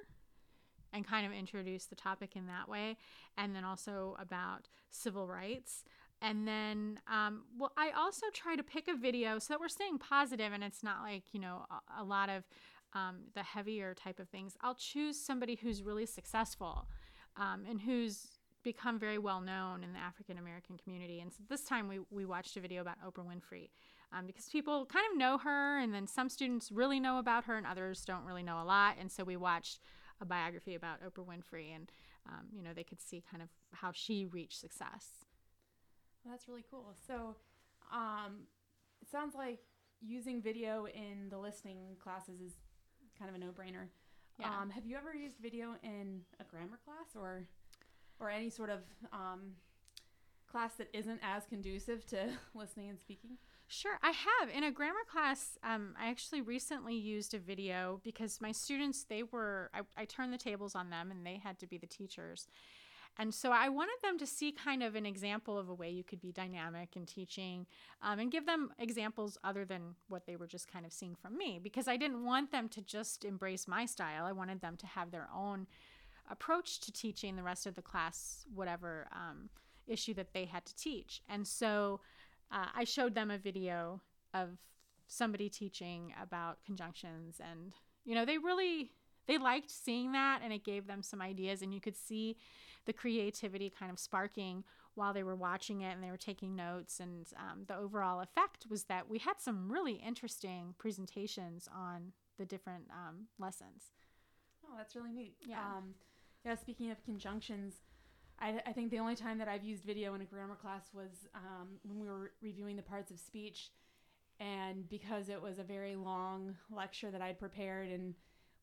and 0.94 1.06
kind 1.06 1.26
of 1.26 1.34
introduce 1.34 1.86
the 1.86 1.96
topic 1.96 2.36
in 2.36 2.48
that 2.48 2.70
way. 2.70 2.98
And 3.38 3.56
then 3.56 3.64
also 3.64 4.16
about 4.20 4.70
civil 4.92 5.28
rights. 5.28 5.84
And 6.22 6.48
then, 6.48 7.00
um, 7.12 7.44
well, 7.58 7.72
I 7.78 7.92
also 7.92 8.28
try 8.34 8.56
to 8.56 8.64
pick 8.64 8.88
a 8.88 8.96
video 8.96 9.38
so 9.38 9.54
that 9.54 9.60
we're 9.60 9.68
staying 9.68 10.00
positive 10.00 10.54
and 10.54 10.64
it's 10.64 10.82
not 10.82 11.02
like, 11.04 11.24
you 11.34 11.40
know, 11.40 11.66
a, 11.70 12.02
a 12.02 12.04
lot 12.04 12.30
of 12.30 12.44
um, 12.94 13.18
the 13.34 13.44
heavier 13.44 13.94
type 13.94 14.20
of 14.20 14.30
things. 14.30 14.56
I'll 14.62 14.76
choose 14.76 15.20
somebody 15.20 15.56
who's 15.56 15.84
really 15.84 16.06
successful 16.06 16.88
um, 17.38 17.64
and 17.70 17.82
who's 17.82 18.28
become 18.64 18.98
very 18.98 19.18
well 19.18 19.42
known 19.42 19.84
in 19.84 19.94
the 19.94 20.00
African 20.00 20.38
American 20.38 20.78
community. 20.78 21.20
And 21.20 21.32
so 21.32 21.44
this 21.50 21.64
time 21.64 21.88
we, 21.88 22.00
we 22.10 22.26
watched 22.26 22.58
a 22.58 22.60
video 22.60 22.82
about 22.82 22.98
Oprah 23.06 23.26
Winfrey 23.26 23.70
um, 24.12 24.26
because 24.26 24.46
people 24.46 24.86
kind 24.86 25.06
of 25.12 25.18
know 25.18 25.38
her, 25.38 25.80
and 25.80 25.94
then 25.94 26.08
some 26.08 26.30
students 26.30 26.72
really 26.72 27.00
know 27.00 27.20
about 27.20 27.46
her, 27.46 27.58
and 27.58 27.66
others 27.66 28.04
don't 28.06 28.26
really 28.26 28.44
know 28.44 28.62
a 28.62 28.66
lot. 28.66 28.96
And 29.00 29.12
so 29.12 29.24
we 29.24 29.38
watched 29.38 29.80
a 30.22 30.26
biography 30.26 30.76
about 30.76 31.00
Oprah 31.02 31.26
Winfrey, 31.26 31.76
and 31.76 31.92
um, 32.28 32.48
you 32.56 32.64
know 32.64 32.72
they 32.74 32.84
could 32.84 33.02
see 33.02 33.24
kind 33.30 33.44
of 33.44 33.50
how 33.72 33.92
she 33.94 34.26
reached 34.26 34.60
success. 34.60 35.26
Well, 36.26 36.34
that's 36.34 36.48
really 36.48 36.66
cool. 36.72 36.96
So 37.08 37.36
um, 37.94 38.48
it 39.00 39.10
sounds 39.10 39.36
like 39.36 39.60
using 40.02 40.42
video 40.42 40.88
in 40.88 41.30
the 41.30 41.38
listening 41.38 41.96
classes 42.04 42.42
is 42.42 42.54
kind 43.18 43.30
of 43.30 43.36
a 43.36 43.40
no-brainer. 43.40 43.90
Yeah. 44.40 44.48
Um, 44.48 44.72
have 44.72 44.86
you 44.86 44.98
ever 44.98 45.14
used 45.16 45.38
video 45.40 45.76
in 45.84 46.22
a 46.40 46.44
grammar 46.44 46.80
class 46.84 47.16
or 47.16 47.48
or 48.20 48.30
any 48.30 48.50
sort 48.50 48.70
of 48.70 48.80
um, 49.14 49.52
class 50.50 50.74
that 50.78 50.88
isn't 50.94 51.20
as 51.22 51.46
conducive 51.46 52.06
to 52.08 52.30
listening 52.56 52.90
and 52.90 53.00
speaking? 53.00 53.38
Sure, 53.68 53.98
I 54.04 54.12
have. 54.12 54.50
In 54.56 54.64
a 54.64 54.72
grammar 54.72 55.04
class, 55.12 55.58
um, 55.64 55.96
I 56.00 56.10
actually 56.10 56.42
recently 56.42 56.96
used 56.96 57.34
a 57.34 57.40
video 57.40 58.00
because 58.04 58.40
my 58.40 58.52
students, 58.52 59.04
they 59.04 59.24
were, 59.24 59.72
I, 59.74 59.82
I 60.02 60.06
turned 60.06 60.32
the 60.32 60.38
tables 60.38 60.76
on 60.76 60.92
them 60.92 61.12
and 61.12 61.26
they 61.26 61.42
had 61.44 61.60
to 61.60 61.68
be 61.68 61.78
the 61.78 61.88
teachers. 61.88 62.48
And 63.18 63.34
so 63.34 63.52
I 63.52 63.70
wanted 63.70 63.96
them 64.04 64.18
to 64.20 64.28
see 64.28 64.52
kind 64.52 64.84
of 64.84 64.96
an 64.96 65.06
example 65.06 65.58
of 65.58 65.70
a 65.70 65.74
way 65.74 65.90
you 65.90 66.04
could 66.04 66.22
be 66.22 66.32
dynamic 66.32 66.96
in 66.96 67.06
teaching 67.06 67.66
um, 68.02 68.20
and 68.20 68.32
give 68.32 68.46
them 68.46 68.72
examples 68.78 69.38
other 69.44 69.64
than 69.64 69.96
what 70.10 70.26
they 70.26 70.36
were 70.36 70.48
just 70.48 70.72
kind 70.72 70.86
of 70.86 70.92
seeing 70.92 71.16
from 71.16 71.38
me 71.38 71.60
because 71.62 71.88
I 71.88 71.96
didn't 71.96 72.26
want 72.26 72.52
them 72.52 72.68
to 72.70 72.82
just 72.82 73.24
embrace 73.24 73.68
my 73.68 73.86
style. 73.86 74.26
I 74.26 74.34
wanted 74.34 74.62
them 74.62 74.76
to 74.78 74.88
have 74.88 75.12
their 75.12 75.30
own 75.34 75.68
approach 76.30 76.82
to 76.82 76.92
teaching 76.92 77.36
the 77.36 77.44
rest 77.44 77.66
of 77.66 77.76
the 77.76 77.82
class, 77.82 78.46
whatever 78.54 79.08
um, 79.14 79.50
issue 79.88 80.14
that 80.16 80.34
they 80.34 80.46
had 80.46 80.66
to 80.66 80.76
teach. 80.76 81.22
And 81.30 81.48
so 81.48 82.02
uh, 82.52 82.68
I 82.76 82.84
showed 82.84 83.16
them 83.16 83.32
a 83.32 83.38
video 83.38 84.02
of 84.34 84.58
somebody 85.08 85.50
teaching 85.50 86.14
about 86.22 86.58
conjunctions 86.66 87.40
and 87.40 87.74
you 88.06 88.16
know 88.16 88.26
they 88.26 88.40
really 88.40 88.92
they 89.28 89.38
liked 89.38 89.72
seeing 89.72 90.12
that 90.12 90.42
and 90.44 90.54
it 90.54 90.64
gave 90.64 90.88
them 90.88 91.02
some 91.02 91.22
ideas 91.22 91.62
and 91.62 91.74
you 91.74 91.82
could 91.82 91.98
see 91.98 92.38
the 92.86 92.94
creativity 92.94 93.70
kind 93.70 93.92
of 93.92 94.00
sparking 94.00 94.64
while 94.96 95.14
they 95.14 95.24
were 95.24 95.36
watching 95.36 95.82
it 95.82 95.94
and 95.94 96.04
they 96.04 96.12
were 96.12 96.18
taking 96.18 96.56
notes 96.56 97.00
and 97.00 97.28
um, 97.38 97.64
the 97.68 97.76
overall 97.76 98.22
effect 98.22 98.66
was 98.70 98.86
that 98.86 99.10
we 99.10 99.18
had 99.20 99.40
some 99.40 99.72
really 99.72 100.02
interesting 100.06 100.74
presentations 100.78 101.68
on 101.76 102.14
the 102.38 102.46
different 102.46 102.86
um, 102.92 103.28
lessons 103.40 103.92
oh 104.66 104.74
that's 104.78 104.96
really 104.96 105.12
neat 105.12 105.36
yeah 105.46 105.60
um, 105.60 105.94
yeah 106.46 106.56
speaking 106.56 106.92
of 106.92 107.04
conjunctions 107.04 107.76
I, 108.40 108.62
I, 108.66 108.74
think 108.74 108.92
the 108.92 109.00
only 109.00 109.16
time 109.16 109.38
that 109.38 109.48
I've 109.48 109.64
used 109.64 109.84
video 109.84 110.14
in 110.14 110.22
a 110.22 110.26
grammar 110.26 110.56
class 110.56 110.90
was 110.94 111.28
um, 111.34 111.68
when 111.84 112.00
we 112.00 112.08
were 112.08 112.32
reviewing 112.42 112.76
the 112.76 112.82
parts 112.82 113.12
of 113.12 113.20
speech. 113.20 113.72
And 114.40 114.88
because 114.90 115.30
it 115.30 115.42
was 115.42 115.60
a 115.60 115.64
very 115.64 115.96
long 115.96 116.56
lecture 116.70 117.10
that 117.12 117.22
I'd 117.22 117.40
prepared 117.40 117.90
and 117.90 118.14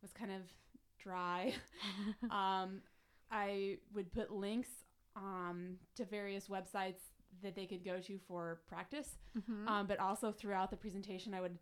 was 0.02 0.12
kind 0.12 0.32
of 0.32 0.42
dry, 1.02 1.54
um, 2.30 2.82
I 3.30 3.78
would 3.94 4.12
put 4.12 4.30
links 4.30 4.68
um, 5.16 5.76
to 5.96 6.04
various 6.04 6.48
websites 6.48 7.00
that 7.42 7.54
they 7.54 7.66
could 7.66 7.84
go 7.84 7.98
to 8.00 8.18
for 8.28 8.60
practice. 8.68 9.16
Mm-hmm. 9.36 9.68
Um, 9.68 9.86
but 9.86 9.98
also 9.98 10.32
throughout 10.32 10.70
the 10.70 10.76
presentation, 10.76 11.34
I 11.34 11.40
would 11.40 11.58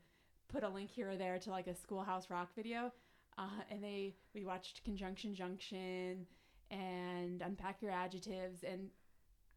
put 0.49 0.65
a 0.65 0.69
link 0.69 0.91
here 0.91 1.11
or 1.11 1.17
there 1.17 1.39
to 1.39 1.51
like 1.51 1.69
a 1.69 1.75
Schoolhouse 1.75 2.29
Rock 2.29 2.51
video. 2.55 2.93
Uh, 3.39 3.63
and 3.71 3.83
they, 3.83 4.15
we 4.35 4.45
watched 4.45 4.85
Conjunction 4.85 5.35
Junction 5.35 6.27
and 6.71 7.43
unpack 7.43 7.81
your 7.81 7.91
adjectives 7.91 8.63
and 8.63 8.89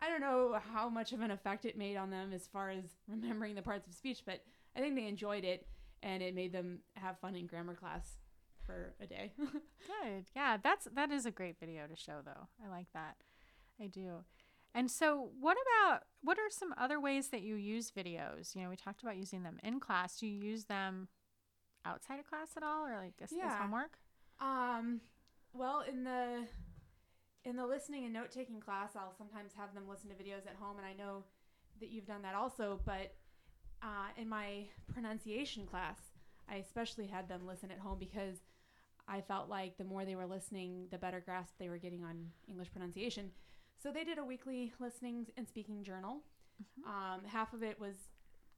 I 0.02 0.10
don't 0.10 0.22
know 0.22 0.60
how 0.74 0.90
much 0.90 1.14
of 1.14 1.22
an 1.22 1.32
effect 1.32 1.64
it 1.64 1.78
made 1.78 1.96
on 1.96 2.10
them 2.10 2.34
as 2.34 2.46
far 2.48 2.70
as 2.70 2.84
remembering 3.08 3.56
the 3.56 3.62
parts 3.62 3.88
of 3.88 3.94
speech, 3.94 4.24
but 4.26 4.42
I 4.76 4.80
think 4.80 4.96
they 4.96 5.08
enjoyed 5.08 5.44
it 5.44 5.68
and 6.02 6.22
it 6.22 6.36
made 6.36 6.52
them 6.52 6.80
have 6.96 7.20
fun 7.20 7.36
in 7.36 7.48
grammar 7.48 7.76
class 7.76 8.18
for 8.66 8.94
a 9.02 9.06
day. 9.06 9.32
Good. 9.38 10.26
Yeah, 10.36 10.58
that's 10.62 10.88
that 10.94 11.12
is 11.12 11.26
a 11.26 11.32
great 11.32 11.60
video 11.60 11.88
to 11.88 11.96
show 11.96 12.20
though. 12.24 12.48
I 12.64 12.70
like 12.70 12.88
that. 12.94 13.18
I 13.82 13.88
do. 13.88 14.24
And 14.76 14.90
so 14.90 15.30
what 15.40 15.58
about 15.62 16.04
what 16.22 16.38
are 16.38 16.50
some 16.50 16.74
other 16.78 17.00
ways 17.00 17.30
that 17.30 17.42
you 17.42 17.56
use 17.56 17.92
videos? 17.92 18.56
You 18.56 18.64
know, 18.64 18.70
we 18.70 18.76
talked 18.76 19.04
about 19.04 19.18
using 19.18 19.44
them 19.44 19.60
in 19.64 19.80
class. 19.80 20.20
Do 20.20 20.28
you 20.28 20.40
use 20.40 20.66
them 20.66 21.08
outside 21.86 22.20
of 22.20 22.28
class 22.28 22.50
at 22.58 22.64
all 22.64 22.86
or 22.86 22.98
like 22.98 23.14
as, 23.22 23.32
yeah. 23.32 23.48
as 23.48 23.54
homework? 23.60 23.98
Um 24.40 25.02
well, 25.54 25.84
in 25.88 26.04
the 26.04 26.48
in 27.46 27.56
the 27.56 27.66
listening 27.66 28.06
and 28.06 28.14
note 28.14 28.32
taking 28.32 28.60
class, 28.60 28.92
I'll 28.96 29.14
sometimes 29.18 29.52
have 29.58 29.74
them 29.74 29.84
listen 29.88 30.10
to 30.10 30.16
videos 30.16 30.48
at 30.48 30.56
home, 30.60 30.78
and 30.78 30.86
I 30.86 30.94
know 30.94 31.24
that 31.80 31.90
you've 31.90 32.06
done 32.06 32.22
that 32.22 32.36
also. 32.36 32.80
But 32.86 33.16
uh, 33.82 34.08
in 34.18 34.30
my 34.30 34.66
pronunciation 34.94 35.66
class, 35.66 35.98
I 36.50 36.56
especially 36.56 37.08
had 37.08 37.28
them 37.28 37.42
listen 37.46 37.70
at 37.70 37.80
home 37.80 38.00
because 38.00 38.38
I 39.08 39.22
felt 39.22 39.50
like 39.50 39.78
the 39.78 39.84
more 39.84 40.06
they 40.06 40.16
were 40.16 40.26
listening, 40.26 40.88
the 40.92 40.98
better 40.98 41.20
grasp 41.20 41.56
they 41.60 41.70
were 41.70 41.78
getting 41.78 42.04
on 42.04 42.28
English 42.48 42.72
pronunciation. 42.72 43.32
So 43.82 43.92
they 43.92 44.04
did 44.04 44.18
a 44.18 44.24
weekly 44.24 44.74
listening 44.80 45.28
and 45.38 45.48
speaking 45.48 45.84
journal. 45.84 46.22
Mm-hmm. 46.62 46.90
Um, 46.90 47.26
half 47.26 47.54
of 47.54 47.64
it 47.64 47.80
was 47.80 47.96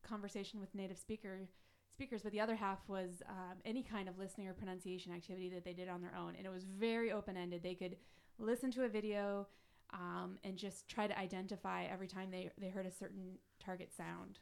conversation 0.08 0.60
with 0.60 0.74
native 0.76 0.98
speaker 0.98 1.48
speakers, 1.92 2.22
but 2.22 2.32
the 2.32 2.42
other 2.42 2.56
half 2.56 2.80
was 2.88 3.24
um, 3.30 3.58
any 3.64 3.82
kind 3.82 4.10
of 4.10 4.20
listening 4.20 4.48
or 4.48 4.54
pronunciation 4.54 5.14
activity 5.14 5.50
that 5.50 5.64
they 5.64 5.72
did 5.74 5.88
on 5.88 6.02
their 6.02 6.14
own, 6.16 6.36
and 6.36 6.46
it 6.46 6.50
was 6.50 6.66
very 6.66 7.12
open 7.12 7.38
ended. 7.38 7.64
They 7.64 7.74
could 7.74 7.96
listen 8.38 8.70
to 8.72 8.84
a 8.84 8.90
video 8.90 9.48
um, 9.94 10.38
and 10.44 10.58
just 10.58 10.90
try 10.90 11.08
to 11.08 11.18
identify 11.18 11.86
every 11.86 12.08
time 12.08 12.32
they, 12.32 12.50
they 12.60 12.68
heard 12.68 12.86
a 12.86 12.92
certain 12.92 13.38
target 13.64 13.94
sound. 13.96 14.40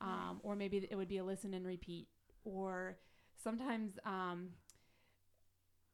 Um, 0.00 0.40
or 0.42 0.56
maybe 0.56 0.86
it 0.90 0.96
would 0.96 1.08
be 1.08 1.18
a 1.18 1.24
listen 1.24 1.54
and 1.54 1.64
repeat. 1.64 2.08
Or 2.44 2.98
sometimes 3.42 3.98
um, 4.04 4.48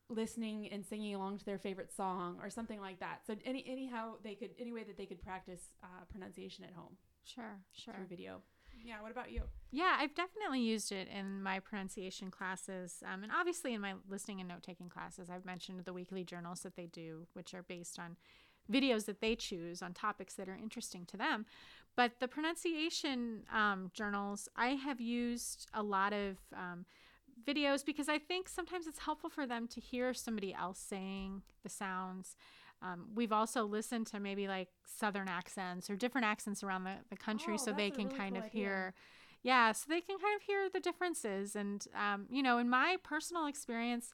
listening 0.08 0.68
and 0.72 0.84
singing 0.84 1.14
along 1.14 1.38
to 1.38 1.44
their 1.44 1.58
favorite 1.58 1.92
song 1.94 2.38
or 2.42 2.50
something 2.50 2.80
like 2.80 3.00
that. 3.00 3.20
So 3.26 3.34
any 3.44 3.64
anyhow 3.68 4.14
they 4.22 4.34
could 4.34 4.50
any 4.58 4.72
way 4.72 4.84
that 4.84 4.96
they 4.96 5.06
could 5.06 5.22
practice 5.22 5.60
uh, 5.82 6.04
pronunciation 6.10 6.64
at 6.64 6.72
home. 6.72 6.96
Sure, 7.24 7.58
sure. 7.72 7.94
Through 7.94 8.06
video. 8.06 8.42
Yeah. 8.84 9.02
What 9.02 9.10
about 9.10 9.30
you? 9.30 9.42
Yeah, 9.70 9.96
I've 9.98 10.14
definitely 10.14 10.60
used 10.60 10.92
it 10.92 11.08
in 11.08 11.42
my 11.42 11.58
pronunciation 11.58 12.30
classes, 12.30 13.02
um, 13.12 13.22
and 13.22 13.32
obviously 13.32 13.74
in 13.74 13.80
my 13.80 13.94
listening 14.08 14.40
and 14.40 14.48
note 14.48 14.62
taking 14.62 14.88
classes. 14.88 15.28
I've 15.28 15.44
mentioned 15.44 15.84
the 15.84 15.92
weekly 15.92 16.24
journals 16.24 16.60
that 16.60 16.76
they 16.76 16.86
do, 16.86 17.26
which 17.32 17.54
are 17.54 17.62
based 17.62 17.98
on 17.98 18.16
videos 18.70 19.06
that 19.06 19.20
they 19.20 19.34
choose 19.34 19.82
on 19.82 19.94
topics 19.94 20.34
that 20.34 20.48
are 20.48 20.54
interesting 20.54 21.06
to 21.06 21.16
them. 21.16 21.46
But 21.96 22.20
the 22.20 22.28
pronunciation 22.28 23.42
um, 23.52 23.90
journals, 23.92 24.48
I 24.56 24.68
have 24.68 25.00
used 25.00 25.66
a 25.74 25.82
lot 25.82 26.12
of 26.12 26.36
um, 26.54 26.84
videos 27.46 27.84
because 27.84 28.08
I 28.08 28.18
think 28.18 28.48
sometimes 28.48 28.86
it's 28.86 29.00
helpful 29.00 29.30
for 29.30 29.46
them 29.46 29.66
to 29.68 29.80
hear 29.80 30.14
somebody 30.14 30.54
else 30.54 30.78
saying 30.78 31.42
the 31.62 31.68
sounds. 31.68 32.36
Um, 32.80 33.06
we've 33.14 33.32
also 33.32 33.64
listened 33.64 34.06
to 34.08 34.20
maybe 34.20 34.46
like 34.46 34.68
southern 34.84 35.28
accents 35.28 35.90
or 35.90 35.96
different 35.96 36.26
accents 36.26 36.62
around 36.62 36.84
the, 36.84 36.94
the 37.10 37.16
country 37.16 37.54
oh, 37.54 37.56
so 37.56 37.72
they 37.72 37.90
can 37.90 38.06
really 38.06 38.18
kind 38.18 38.34
cool 38.34 38.38
of 38.38 38.44
idea. 38.44 38.62
hear 38.62 38.94
yeah 39.42 39.72
so 39.72 39.86
they 39.88 40.00
can 40.00 40.18
kind 40.18 40.36
of 40.36 40.42
hear 40.42 40.68
the 40.68 40.80
differences 40.80 41.56
and 41.56 41.86
um, 41.94 42.26
you 42.30 42.42
know 42.42 42.58
in 42.58 42.68
my 42.68 42.96
personal 43.02 43.46
experience 43.46 44.12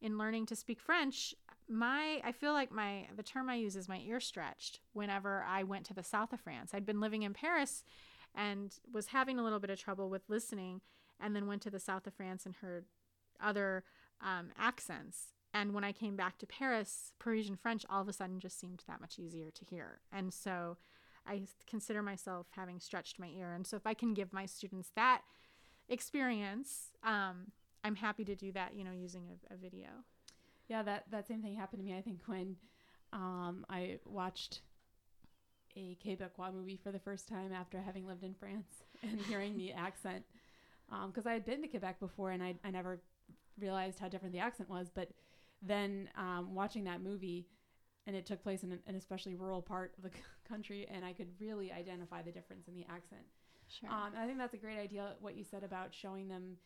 in 0.00 0.18
learning 0.18 0.46
to 0.46 0.56
speak 0.56 0.80
french 0.80 1.34
my 1.68 2.20
i 2.24 2.32
feel 2.32 2.52
like 2.52 2.72
my 2.72 3.06
the 3.16 3.22
term 3.22 3.48
i 3.48 3.54
use 3.54 3.76
is 3.76 3.88
my 3.88 3.98
ear 4.06 4.20
stretched 4.20 4.80
whenever 4.92 5.44
i 5.48 5.62
went 5.62 5.84
to 5.84 5.94
the 5.94 6.02
south 6.02 6.32
of 6.32 6.40
france 6.40 6.72
i'd 6.74 6.86
been 6.86 7.00
living 7.00 7.22
in 7.22 7.32
paris 7.32 7.84
and 8.34 8.78
was 8.92 9.08
having 9.08 9.38
a 9.38 9.44
little 9.44 9.60
bit 9.60 9.70
of 9.70 9.78
trouble 9.78 10.08
with 10.08 10.22
listening 10.28 10.80
and 11.22 11.34
then 11.34 11.46
went 11.46 11.62
to 11.62 11.70
the 11.70 11.78
south 11.78 12.06
of 12.06 12.14
France 12.14 12.46
and 12.46 12.56
heard 12.56 12.86
other 13.42 13.84
um, 14.20 14.50
accents. 14.58 15.32
And 15.52 15.74
when 15.74 15.84
I 15.84 15.92
came 15.92 16.16
back 16.16 16.38
to 16.38 16.46
Paris, 16.46 17.12
Parisian 17.18 17.56
French 17.56 17.84
all 17.90 18.02
of 18.02 18.08
a 18.08 18.12
sudden 18.12 18.38
just 18.38 18.60
seemed 18.60 18.82
that 18.86 19.00
much 19.00 19.18
easier 19.18 19.50
to 19.50 19.64
hear. 19.64 20.00
And 20.12 20.32
so 20.32 20.76
I 21.26 21.42
consider 21.68 22.02
myself 22.02 22.46
having 22.52 22.80
stretched 22.80 23.18
my 23.18 23.28
ear. 23.28 23.52
And 23.52 23.66
so 23.66 23.76
if 23.76 23.86
I 23.86 23.94
can 23.94 24.14
give 24.14 24.32
my 24.32 24.46
students 24.46 24.90
that 24.96 25.22
experience, 25.88 26.90
um, 27.02 27.52
I'm 27.82 27.96
happy 27.96 28.24
to 28.24 28.36
do 28.36 28.52
that, 28.52 28.74
you 28.76 28.84
know, 28.84 28.92
using 28.92 29.24
a, 29.28 29.54
a, 29.54 29.56
video. 29.56 29.88
Yeah, 30.68 30.82
that, 30.82 31.06
that 31.10 31.26
same 31.26 31.42
thing 31.42 31.56
happened 31.56 31.80
to 31.80 31.84
me, 31.84 31.96
I 31.96 32.02
think, 32.02 32.20
when 32.26 32.56
um, 33.12 33.64
I 33.68 33.98
watched 34.04 34.60
a 35.76 35.96
Quebecois 36.04 36.52
movie 36.52 36.78
for 36.82 36.92
the 36.92 36.98
first 36.98 37.28
time 37.28 37.52
after 37.52 37.80
having 37.80 38.06
lived 38.06 38.24
in 38.24 38.34
France 38.34 38.84
and 39.02 39.20
hearing 39.22 39.56
the 39.56 39.72
accent. 39.72 40.24
Because 41.06 41.26
um, 41.26 41.30
I 41.30 41.34
had 41.34 41.44
been 41.44 41.62
to 41.62 41.68
Quebec 41.68 42.00
before 42.00 42.30
and 42.32 42.42
I, 42.42 42.54
I 42.64 42.70
never 42.70 43.00
realized 43.58 43.98
how 43.98 44.08
different 44.08 44.32
the 44.32 44.40
accent 44.40 44.68
was. 44.68 44.90
But 44.92 45.10
then 45.62 46.08
um, 46.16 46.54
watching 46.54 46.84
that 46.84 47.02
movie, 47.02 47.46
and 48.06 48.16
it 48.16 48.26
took 48.26 48.42
place 48.42 48.62
in 48.62 48.72
an, 48.72 48.80
an, 48.86 48.94
especially 48.94 49.34
rural 49.34 49.62
part 49.62 49.92
of 49.98 50.04
the 50.04 50.10
country, 50.48 50.86
and 50.92 51.04
I 51.04 51.12
could 51.12 51.28
really 51.38 51.70
identify 51.70 52.22
the 52.22 52.32
difference 52.32 52.66
in 52.66 52.74
the 52.74 52.84
accent. 52.90 53.22
Sure. 53.68 53.90
Um, 53.90 54.12
I 54.18 54.26
think 54.26 54.38
that's 54.38 54.54
a 54.54 54.58
great 54.58 54.78
idea, 54.78 55.12
what 55.20 55.36
you 55.36 55.44
said 55.44 55.62
about 55.62 55.94
showing 55.94 56.28
them 56.28 56.56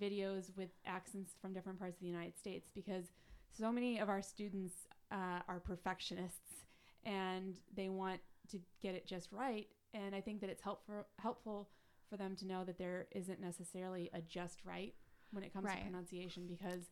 videos 0.00 0.56
with 0.56 0.70
accents 0.86 1.34
from 1.40 1.52
different 1.52 1.78
parts 1.78 1.96
of 1.96 2.00
the 2.00 2.08
United 2.08 2.38
States, 2.38 2.70
because 2.74 3.12
so 3.52 3.70
many 3.70 3.98
of 3.98 4.08
our 4.08 4.22
students 4.22 4.74
uh, 5.12 5.40
are 5.46 5.60
perfectionists 5.60 6.64
and 7.04 7.58
they 7.76 7.88
want 7.88 8.20
to 8.50 8.58
get 8.82 8.94
it 8.94 9.06
just 9.06 9.30
right. 9.30 9.68
And 9.92 10.14
I 10.14 10.20
think 10.20 10.40
that 10.40 10.50
it's 10.50 10.62
helpful 10.62 11.06
helpful 11.18 11.68
for 12.08 12.16
them 12.16 12.36
to 12.36 12.46
know 12.46 12.64
that 12.64 12.78
there 12.78 13.06
isn't 13.12 13.40
necessarily 13.40 14.10
a 14.12 14.20
just 14.20 14.64
right 14.64 14.94
when 15.30 15.44
it 15.44 15.52
comes 15.52 15.66
right. 15.66 15.78
to 15.78 15.84
pronunciation 15.84 16.46
because 16.46 16.90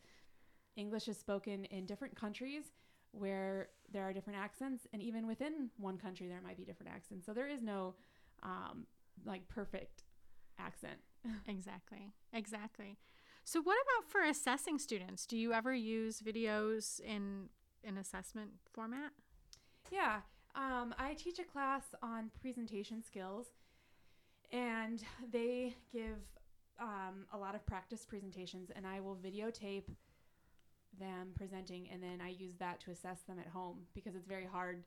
English 0.77 1.09
is 1.09 1.19
spoken 1.19 1.65
in 1.67 1.87
different 1.87 2.17
countries 2.17 2.73
where 3.13 3.69
there 3.93 4.05
are 4.05 4.13
different 4.13 4.39
accents, 4.39 4.87
and 4.93 5.03
even 5.03 5.27
within 5.27 5.69
one 5.77 5.99
country 5.99 6.29
there 6.29 6.41
might 6.43 6.57
be 6.57 6.65
different 6.65 6.91
accents. 6.93 7.27
So 7.27 7.33
there 7.33 7.49
is 7.49 7.63
no 7.63 7.95
um, 8.43 8.87
like 9.25 9.47
perfect 9.49 10.05
accent. 10.59 10.99
exactly. 11.47 12.13
Exactly. 12.33 12.97
So 13.45 13.61
what 13.61 13.77
about 13.83 14.11
for 14.11 14.23
assessing 14.23 14.79
students? 14.79 15.27
Do 15.27 15.37
you 15.37 15.53
ever 15.53 15.75
use 15.75 16.21
videos 16.21 17.01
in 17.01 17.49
an 17.85 17.99
assessment 17.99 18.53
format? 18.73 19.13
Yeah. 19.91 20.21
Um, 20.55 20.95
I 20.99 21.15
teach 21.15 21.39
a 21.39 21.45
class 21.45 21.83
on 22.03 22.31
presentation 22.41 23.03
skills, 23.03 23.49
and 24.53 25.03
they 25.33 25.75
give 25.93 26.19
um, 26.81 27.27
a 27.33 27.39
lot 27.39 27.55
of 27.55 27.65
practice 27.67 28.05
presentations, 28.05 28.71
and 28.75 28.87
I 28.87 29.01
will 29.01 29.17
videotape 29.17 29.89
them 30.99 31.29
presenting, 31.35 31.89
and 31.91 32.03
then 32.03 32.21
I 32.21 32.31
use 32.31 32.55
that 32.59 32.81
to 32.81 32.91
assess 32.91 33.23
them 33.23 33.39
at 33.39 33.47
home 33.47 33.79
because 33.95 34.15
it's 34.15 34.27
very 34.27 34.47
hard 34.47 34.85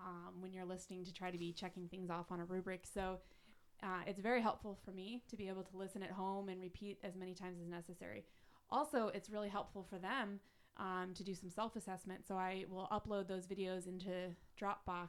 um, 0.00 0.40
when 0.40 0.52
you're 0.52 0.64
listening 0.64 1.04
to 1.04 1.12
try 1.12 1.30
to 1.30 1.38
be 1.38 1.52
checking 1.52 1.88
things 1.88 2.10
off 2.10 2.30
on 2.30 2.40
a 2.40 2.44
rubric. 2.44 2.84
So 2.92 3.18
uh, 3.82 4.02
it's 4.06 4.20
very 4.20 4.40
helpful 4.40 4.78
for 4.84 4.92
me 4.92 5.22
to 5.28 5.36
be 5.36 5.48
able 5.48 5.62
to 5.64 5.76
listen 5.76 6.02
at 6.02 6.10
home 6.10 6.48
and 6.48 6.60
repeat 6.60 6.98
as 7.02 7.16
many 7.16 7.34
times 7.34 7.58
as 7.60 7.68
necessary. 7.68 8.24
Also, 8.70 9.10
it's 9.12 9.30
really 9.30 9.48
helpful 9.48 9.84
for 9.88 9.98
them 9.98 10.40
um, 10.76 11.12
to 11.14 11.24
do 11.24 11.34
some 11.34 11.50
self 11.50 11.76
assessment. 11.76 12.26
So 12.26 12.36
I 12.36 12.64
will 12.68 12.88
upload 12.92 13.28
those 13.28 13.46
videos 13.46 13.86
into 13.86 14.34
Dropbox 14.60 15.08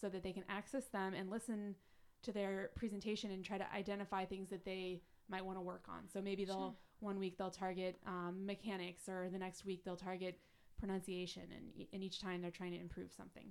so 0.00 0.08
that 0.08 0.22
they 0.22 0.32
can 0.32 0.44
access 0.48 0.86
them 0.86 1.14
and 1.14 1.30
listen 1.30 1.74
to 2.22 2.32
their 2.32 2.70
presentation 2.74 3.30
and 3.30 3.44
try 3.44 3.58
to 3.58 3.66
identify 3.74 4.24
things 4.24 4.50
that 4.50 4.64
they 4.64 5.02
might 5.28 5.44
want 5.44 5.56
to 5.58 5.62
work 5.62 5.84
on. 5.88 6.08
So 6.12 6.20
maybe 6.20 6.44
they'll 6.44 6.56
sure. 6.56 6.74
one 7.00 7.18
week 7.18 7.38
they'll 7.38 7.50
target 7.50 7.96
um, 8.06 8.44
mechanics, 8.44 9.08
or 9.08 9.28
the 9.30 9.38
next 9.38 9.64
week 9.64 9.84
they'll 9.84 9.96
target 9.96 10.38
pronunciation, 10.78 11.42
and, 11.54 11.86
and 11.92 12.02
each 12.02 12.20
time 12.20 12.42
they're 12.42 12.50
trying 12.50 12.72
to 12.72 12.80
improve 12.80 13.12
something. 13.12 13.46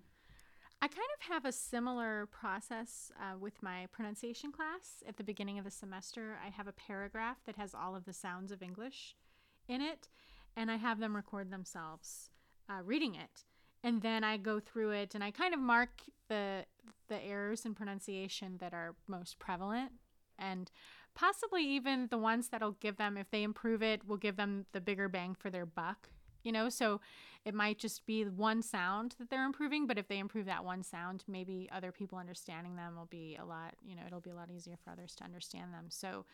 I 0.82 0.88
kind 0.88 1.08
of 1.18 1.34
have 1.34 1.46
a 1.46 1.52
similar 1.52 2.28
process 2.28 3.12
uh, 3.20 3.38
with 3.38 3.62
my 3.62 3.88
pronunciation 3.92 4.52
class. 4.52 5.04
At 5.08 5.18
the 5.18 5.26
beginning 5.26 5.60
of 5.60 5.66
the 5.66 5.72
semester, 5.72 6.38
I 6.46 6.50
have 6.50 6.68
a 6.68 6.72
paragraph 6.72 7.38
that 7.46 7.58
has 7.58 7.76
all 7.76 7.96
of 7.96 8.06
the 8.06 8.14
sounds 8.14 8.52
of 8.52 8.64
English 8.64 9.16
in 9.68 9.82
it, 9.82 10.08
and 10.56 10.72
I 10.72 10.78
have 10.78 11.00
them 11.00 11.16
record 11.16 11.52
themselves 11.52 12.30
uh, 12.70 12.82
reading 12.84 13.16
it. 13.16 13.44
And 13.84 14.02
then 14.02 14.24
I 14.24 14.38
go 14.38 14.60
through 14.60 14.92
it 14.92 15.16
and 15.16 15.24
I 15.24 15.32
kind 15.32 15.54
of 15.54 15.60
mark 15.60 15.90
the 16.28 16.66
the 17.08 17.24
errors 17.24 17.66
in 17.66 17.74
pronunciation 17.74 18.58
that 18.60 18.74
are 18.74 18.96
most 19.08 19.40
prevalent. 19.40 19.92
And 20.38 20.72
possibly 21.16 21.64
even 21.64 22.08
the 22.10 22.18
ones 22.18 22.50
that'll 22.50 22.74
give 22.74 22.98
them 22.98 23.18
if 23.18 23.30
they 23.30 23.44
improve 23.44 23.84
it 23.84 24.08
will 24.08 24.18
give 24.18 24.38
them 24.38 24.66
the 24.72 24.82
bigger 24.82 25.10
bang 25.10 25.36
for 25.36 25.50
their 25.50 25.66
buck 25.66 26.10
you 26.42 26.54
know? 26.54 26.70
So 26.70 27.02
it 27.44 27.54
might 27.54 27.78
just 27.78 28.06
be 28.06 28.24
one 28.24 28.62
sound 28.62 29.14
that 29.20 29.30
they're 29.30 29.46
improving 29.46 29.86
but 29.88 29.98
if 29.98 30.08
they 30.08 30.20
improve 30.20 30.46
that 30.46 30.64
one 30.64 30.84
sound 30.84 31.26
maybe 31.28 31.68
other 31.74 31.92
people 31.92 32.18
understanding 32.18 32.78
them 32.78 32.96
will 32.96 33.08
be 33.08 33.38
a 33.42 33.44
lot 33.44 33.74
you 33.86 33.96
know 33.96 34.04
it'll 34.08 34.22
be 34.22 34.30
a 34.30 34.36
lot 34.36 34.50
easier 34.50 34.78
for 34.82 34.92
others 34.92 35.16
to 35.16 35.26
understand 35.26 35.74
them. 35.74 35.88
So 35.90 36.26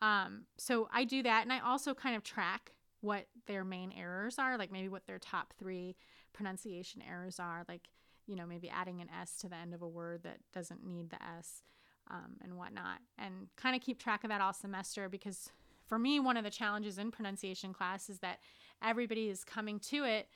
yeah. 0.00 0.24
um 0.24 0.44
so 0.56 0.88
i 0.92 1.04
do 1.04 1.22
that 1.22 1.42
and 1.42 1.52
i 1.52 1.58
also 1.60 1.92
kind 1.92 2.16
of 2.16 2.22
track 2.22 2.72
what 3.02 3.26
their 3.46 3.64
main 3.64 3.92
errors 3.92 4.38
are, 4.38 4.56
like 4.56 4.72
maybe 4.72 4.88
what 4.88 5.06
their 5.06 5.18
top 5.18 5.52
three 5.58 5.96
pronunciation 6.32 7.02
errors 7.02 7.38
are, 7.38 7.64
like, 7.68 7.88
you 8.32 8.38
know, 8.38 8.46
maybe 8.46 8.70
adding 8.70 9.02
an 9.02 9.08
S 9.20 9.36
to 9.36 9.48
the 9.48 9.56
end 9.56 9.74
of 9.74 9.82
a 9.82 9.86
word 9.86 10.22
that 10.22 10.38
doesn't 10.54 10.82
need 10.82 11.10
the 11.10 11.22
S 11.38 11.62
um, 12.10 12.36
and 12.42 12.56
whatnot. 12.56 13.00
And 13.18 13.48
kind 13.56 13.76
of 13.76 13.82
keep 13.82 13.98
track 13.98 14.24
of 14.24 14.30
that 14.30 14.40
all 14.40 14.54
semester 14.54 15.10
because 15.10 15.50
for 15.86 15.98
me, 15.98 16.18
one 16.18 16.38
of 16.38 16.44
the 16.44 16.50
challenges 16.50 16.96
in 16.96 17.10
pronunciation 17.10 17.74
class 17.74 18.08
is 18.08 18.20
that 18.20 18.38
everybody 18.82 19.28
is 19.28 19.44
coming 19.44 19.78
to 19.80 20.04
it. 20.04 20.28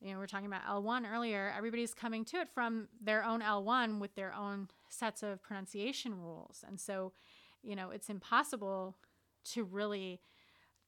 You 0.00 0.10
know, 0.10 0.18
we 0.18 0.24
are 0.24 0.26
talking 0.26 0.48
about 0.48 0.66
L1 0.66 1.04
earlier. 1.08 1.54
Everybody's 1.56 1.94
coming 1.94 2.24
to 2.24 2.38
it 2.38 2.48
from 2.52 2.88
their 3.00 3.24
own 3.24 3.40
L1 3.40 4.00
with 4.00 4.16
their 4.16 4.34
own 4.34 4.66
sets 4.88 5.22
of 5.22 5.40
pronunciation 5.40 6.20
rules. 6.20 6.64
And 6.66 6.80
so, 6.80 7.12
you 7.62 7.76
know, 7.76 7.90
it's 7.90 8.10
impossible 8.10 8.96
to 9.52 9.62
really 9.62 10.20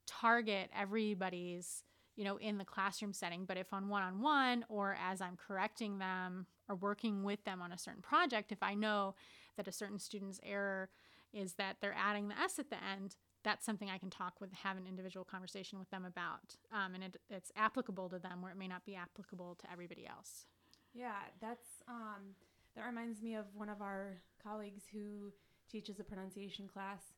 target 0.05 0.69
everybody's 0.77 1.83
you 2.17 2.23
know 2.23 2.37
in 2.37 2.57
the 2.57 2.65
classroom 2.65 3.13
setting 3.13 3.45
but 3.45 3.57
if 3.57 3.71
on 3.73 3.87
one-on-one 3.87 4.65
or 4.69 4.97
as 5.05 5.21
i'm 5.21 5.37
correcting 5.37 5.99
them 5.99 6.45
or 6.69 6.75
working 6.75 7.23
with 7.23 7.43
them 7.43 7.61
on 7.61 7.71
a 7.71 7.77
certain 7.77 8.01
project 8.01 8.51
if 8.51 8.61
i 8.61 8.73
know 8.73 9.15
that 9.55 9.67
a 9.67 9.71
certain 9.71 9.99
student's 9.99 10.39
error 10.43 10.89
is 11.33 11.53
that 11.53 11.77
they're 11.81 11.95
adding 11.97 12.27
the 12.27 12.39
s 12.39 12.59
at 12.59 12.69
the 12.69 12.77
end 12.83 13.15
that's 13.43 13.65
something 13.65 13.89
i 13.89 13.97
can 13.97 14.09
talk 14.09 14.39
with 14.39 14.51
have 14.53 14.77
an 14.77 14.87
individual 14.87 15.25
conversation 15.25 15.79
with 15.79 15.89
them 15.89 16.05
about 16.05 16.55
um, 16.71 16.95
and 16.95 17.03
it, 17.03 17.17
it's 17.29 17.51
applicable 17.55 18.09
to 18.09 18.19
them 18.19 18.41
where 18.41 18.51
it 18.51 18.57
may 18.57 18.67
not 18.67 18.85
be 18.85 18.95
applicable 18.95 19.55
to 19.55 19.71
everybody 19.71 20.05
else 20.07 20.45
yeah 20.93 21.21
that's 21.41 21.83
um, 21.87 22.35
that 22.75 22.85
reminds 22.85 23.21
me 23.21 23.35
of 23.35 23.45
one 23.55 23.69
of 23.69 23.81
our 23.81 24.21
colleagues 24.41 24.83
who 24.91 25.31
teaches 25.69 25.99
a 25.99 26.03
pronunciation 26.03 26.67
class 26.67 27.13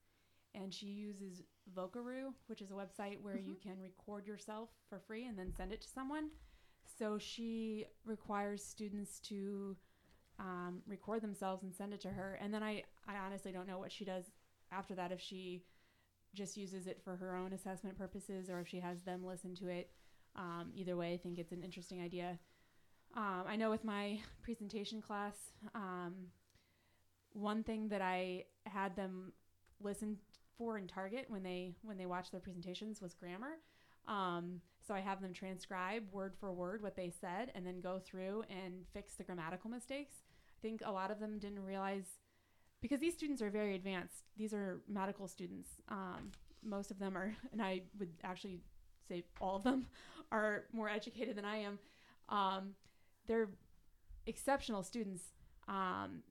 and 0.55 0.73
she 0.73 0.88
uses 0.88 1.43
Vocaroo, 1.75 2.33
which 2.47 2.62
is 2.62 2.71
a 2.71 2.73
website 2.73 3.21
where 3.21 3.35
mm-hmm. 3.35 3.49
you 3.49 3.55
can 3.62 3.79
record 3.81 4.25
yourself 4.25 4.69
for 4.89 4.99
free 4.99 5.27
and 5.27 5.38
then 5.38 5.53
send 5.55 5.71
it 5.71 5.81
to 5.81 5.88
someone. 5.88 6.29
So 6.97 7.17
she 7.17 7.86
requires 8.06 8.63
students 8.63 9.19
to 9.21 9.75
um, 10.39 10.82
record 10.88 11.21
themselves 11.21 11.63
and 11.63 11.73
send 11.73 11.93
it 11.93 12.02
to 12.02 12.10
her. 12.10 12.38
And 12.41 12.54
then 12.54 12.63
I, 12.63 12.84
I 13.08 13.17
honestly 13.25 13.52
don't 13.52 13.67
know 13.67 13.80
what 13.80 13.91
she 13.91 14.06
does 14.06 14.25
after 14.71 14.95
that, 14.95 15.12
if 15.12 15.19
she 15.19 15.63
just 16.36 16.58
uses 16.58 16.88
it 16.88 17.02
for 17.04 17.15
her 17.15 17.36
own 17.36 17.54
assessment 17.54 17.97
purposes 17.97 18.49
or 18.49 18.60
if 18.60 18.67
she 18.67 18.80
has 18.80 19.02
them 19.02 19.25
listen 19.25 19.56
to 19.56 19.67
it. 19.67 19.89
Um, 20.36 20.71
either 20.75 20.95
way, 20.95 21.13
I 21.13 21.17
think 21.17 21.39
it's 21.39 21.52
an 21.52 21.63
interesting 21.63 22.02
idea. 22.02 22.39
Um, 23.15 23.43
I 23.47 23.56
know 23.56 23.69
with 23.69 23.83
my 23.83 24.19
presentation 24.42 25.02
class, 25.02 25.35
um, 25.73 26.13
one 27.33 27.63
thing 27.63 27.90
that 27.90 28.02
I 28.02 28.46
had 28.65 28.96
them 28.96 29.33
listen 29.81 30.17
for 30.58 30.77
in 30.77 30.87
Target 30.87 31.25
when 31.29 31.42
they 31.42 31.73
when 31.81 31.98
they 31.98 32.06
watch 32.06 32.31
their 32.31 32.40
presentations 32.40 33.02
was 33.02 33.13
grammar. 33.13 33.58
Um, 34.08 34.62
so 34.90 34.96
I 34.96 35.02
have 35.02 35.21
them 35.21 35.33
transcribe 35.33 36.12
word 36.12 36.33
for 36.40 36.52
word 36.52 36.81
what 36.81 36.96
they 36.96 37.12
said 37.21 37.52
and 37.54 37.63
then 37.63 37.79
go 37.79 38.00
through 38.04 38.44
and 38.50 38.87
fix 38.92 39.13
the 39.13 39.23
grammatical 39.23 39.69
mistakes. 39.69 40.15
I 40.25 40.60
think 40.63 40.81
a 40.83 40.92
lot 40.92 41.12
of 41.12 41.19
them 41.19 41.37
didn't 41.37 41.63
realize 41.63 42.06
because 42.81 43.00
these 43.00 43.13
students 43.13 43.40
are 43.44 43.52
very 43.52 43.75
advanced. 43.75 44.23
These 44.35 44.52
are 44.52 44.81
medical 44.87 45.27
students. 45.27 45.69
Um, 45.90 46.31
most 46.63 46.90
of 46.90 46.98
them 46.98 47.15
are, 47.15 47.35
and 47.52 47.62
I 47.62 47.83
would 48.00 48.10
actually 48.23 48.62
say 49.08 49.25
all 49.40 49.58
of 49.58 49.63
them 49.63 49.85
are 50.31 50.63
more 50.73 50.90
educated 50.90 51.37
than 51.37 51.46
I 51.46 51.58
am. 51.58 51.77
Um, 52.29 52.69
they're 53.27 53.50
exceptional 54.25 54.81
students, 54.81 55.21
um, 55.67 56.23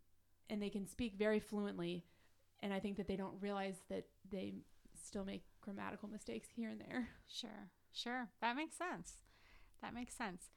and 0.50 0.60
they 0.60 0.70
can 0.70 0.88
speak 0.88 1.14
very 1.16 1.38
fluently 1.38 2.04
and 2.60 2.72
I 2.72 2.80
think 2.80 2.96
that 2.96 3.06
they 3.06 3.16
don't 3.16 3.34
realize 3.40 3.76
that 3.88 4.04
they 4.30 4.54
still 4.94 5.24
make 5.24 5.44
grammatical 5.60 6.08
mistakes 6.08 6.48
here 6.54 6.70
and 6.70 6.80
there. 6.80 7.08
Sure, 7.28 7.70
sure, 7.92 8.28
that 8.40 8.56
makes 8.56 8.76
sense. 8.76 9.18
That 9.82 9.94
makes 9.94 10.14
sense. 10.14 10.50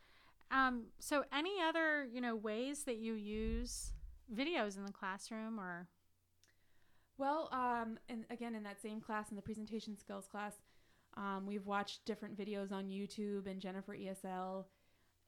Um, 0.50 0.88
so, 1.00 1.24
any 1.32 1.62
other 1.68 2.06
you 2.06 2.22
know 2.22 2.36
ways 2.36 2.84
that 2.84 2.98
you 2.98 3.14
use 3.14 3.94
videos 4.34 4.78
in 4.78 4.86
the 4.86 4.92
classroom 4.92 5.60
or? 5.60 5.88
Well, 7.18 7.50
um, 7.52 8.00
and 8.10 8.26
again, 8.32 8.56
in 8.56 8.64
that 8.64 8.82
same 8.82 9.00
class, 9.00 9.30
in 9.30 9.36
the 9.36 9.44
presentation 9.44 9.96
skills 9.96 10.28
class, 10.28 10.54
um, 11.18 11.44
we've 11.46 11.66
watched 11.66 12.06
different 12.06 12.38
videos 12.38 12.72
on 12.72 12.88
YouTube 12.88 13.46
and 13.46 13.62
Jennifer 13.62 13.96
ESL 13.96 14.66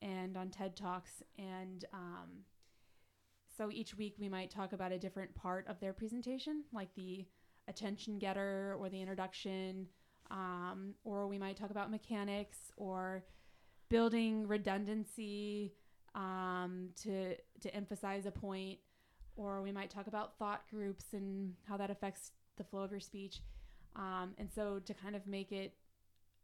and 0.01 0.35
on 0.37 0.49
TED 0.49 0.75
Talks. 0.75 1.21
And 1.37 1.85
um, 1.93 2.45
so 3.57 3.69
each 3.71 3.95
week 3.95 4.15
we 4.19 4.29
might 4.29 4.49
talk 4.49 4.73
about 4.73 4.91
a 4.91 4.97
different 4.97 5.35
part 5.35 5.67
of 5.67 5.79
their 5.79 5.93
presentation, 5.93 6.63
like 6.73 6.93
the 6.95 7.25
attention 7.67 8.17
getter 8.17 8.75
or 8.79 8.89
the 8.89 8.99
introduction, 8.99 9.87
um, 10.31 10.95
or 11.03 11.27
we 11.27 11.37
might 11.37 11.57
talk 11.57 11.69
about 11.69 11.91
mechanics 11.91 12.57
or 12.77 13.23
building 13.89 14.47
redundancy 14.47 15.73
um, 16.15 16.89
to 17.03 17.35
to 17.61 17.75
emphasize 17.75 18.25
a 18.25 18.31
point, 18.31 18.79
or 19.35 19.61
we 19.61 19.71
might 19.71 19.89
talk 19.89 20.07
about 20.07 20.37
thought 20.37 20.63
groups 20.69 21.05
and 21.13 21.53
how 21.67 21.77
that 21.77 21.89
affects 21.89 22.31
the 22.57 22.63
flow 22.63 22.81
of 22.81 22.91
your 22.91 22.99
speech. 22.99 23.41
Um, 23.95 24.33
and 24.37 24.49
so 24.51 24.79
to 24.85 24.93
kind 24.93 25.15
of 25.15 25.27
make 25.27 25.51
it 25.51 25.73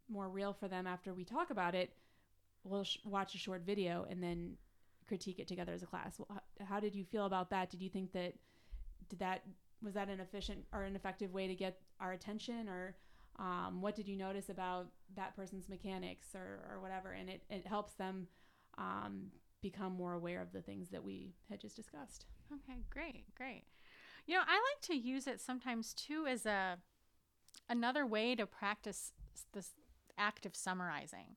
more 0.07 0.29
real 0.29 0.53
for 0.53 0.67
them 0.67 0.87
after 0.87 1.13
we 1.13 1.23
talk 1.23 1.49
about 1.49 1.75
it, 1.75 1.93
we'll 2.63 2.83
sh- 2.83 2.97
watch 3.05 3.35
a 3.35 3.37
short 3.37 3.61
video 3.65 4.05
and 4.09 4.21
then 4.21 4.57
critique 5.07 5.39
it 5.39 5.47
together 5.47 5.73
as 5.73 5.83
a 5.83 5.87
class. 5.87 6.19
Well, 6.19 6.27
how, 6.59 6.65
how 6.65 6.79
did 6.79 6.95
you 6.95 7.03
feel 7.03 7.25
about 7.25 7.49
that? 7.49 7.69
Did 7.69 7.81
you 7.81 7.89
think 7.89 8.11
that 8.13 8.33
did 9.09 9.19
that 9.19 9.43
was 9.81 9.93
that 9.93 10.09
an 10.09 10.19
efficient 10.19 10.65
or 10.73 10.83
an 10.83 10.95
effective 10.95 11.33
way 11.33 11.47
to 11.47 11.55
get 11.55 11.79
our 11.99 12.11
attention 12.11 12.67
or 12.67 12.95
um, 13.39 13.81
what 13.81 13.95
did 13.95 14.07
you 14.07 14.15
notice 14.15 14.49
about 14.49 14.87
that 15.15 15.35
person's 15.35 15.67
mechanics 15.67 16.27
or, 16.35 16.59
or 16.71 16.81
whatever 16.81 17.11
and 17.11 17.29
it, 17.29 17.41
it 17.49 17.65
helps 17.65 17.93
them 17.93 18.27
um, 18.77 19.27
become 19.61 19.93
more 19.93 20.13
aware 20.13 20.41
of 20.41 20.51
the 20.51 20.61
things 20.61 20.89
that 20.89 21.03
we 21.03 21.33
had 21.49 21.59
just 21.59 21.75
discussed 21.75 22.25
Okay, 22.53 22.79
great, 22.89 23.25
great. 23.35 23.63
You 24.25 24.35
know, 24.35 24.41
I 24.41 24.53
like 24.53 24.81
to 24.83 24.95
use 24.95 25.27
it 25.27 25.39
sometimes 25.39 25.93
too 25.93 26.25
as 26.27 26.45
a 26.45 26.77
another 27.69 28.05
way 28.05 28.35
to 28.35 28.45
practice 28.45 29.11
this 29.53 29.71
act 30.17 30.45
of 30.45 30.55
summarizing. 30.55 31.35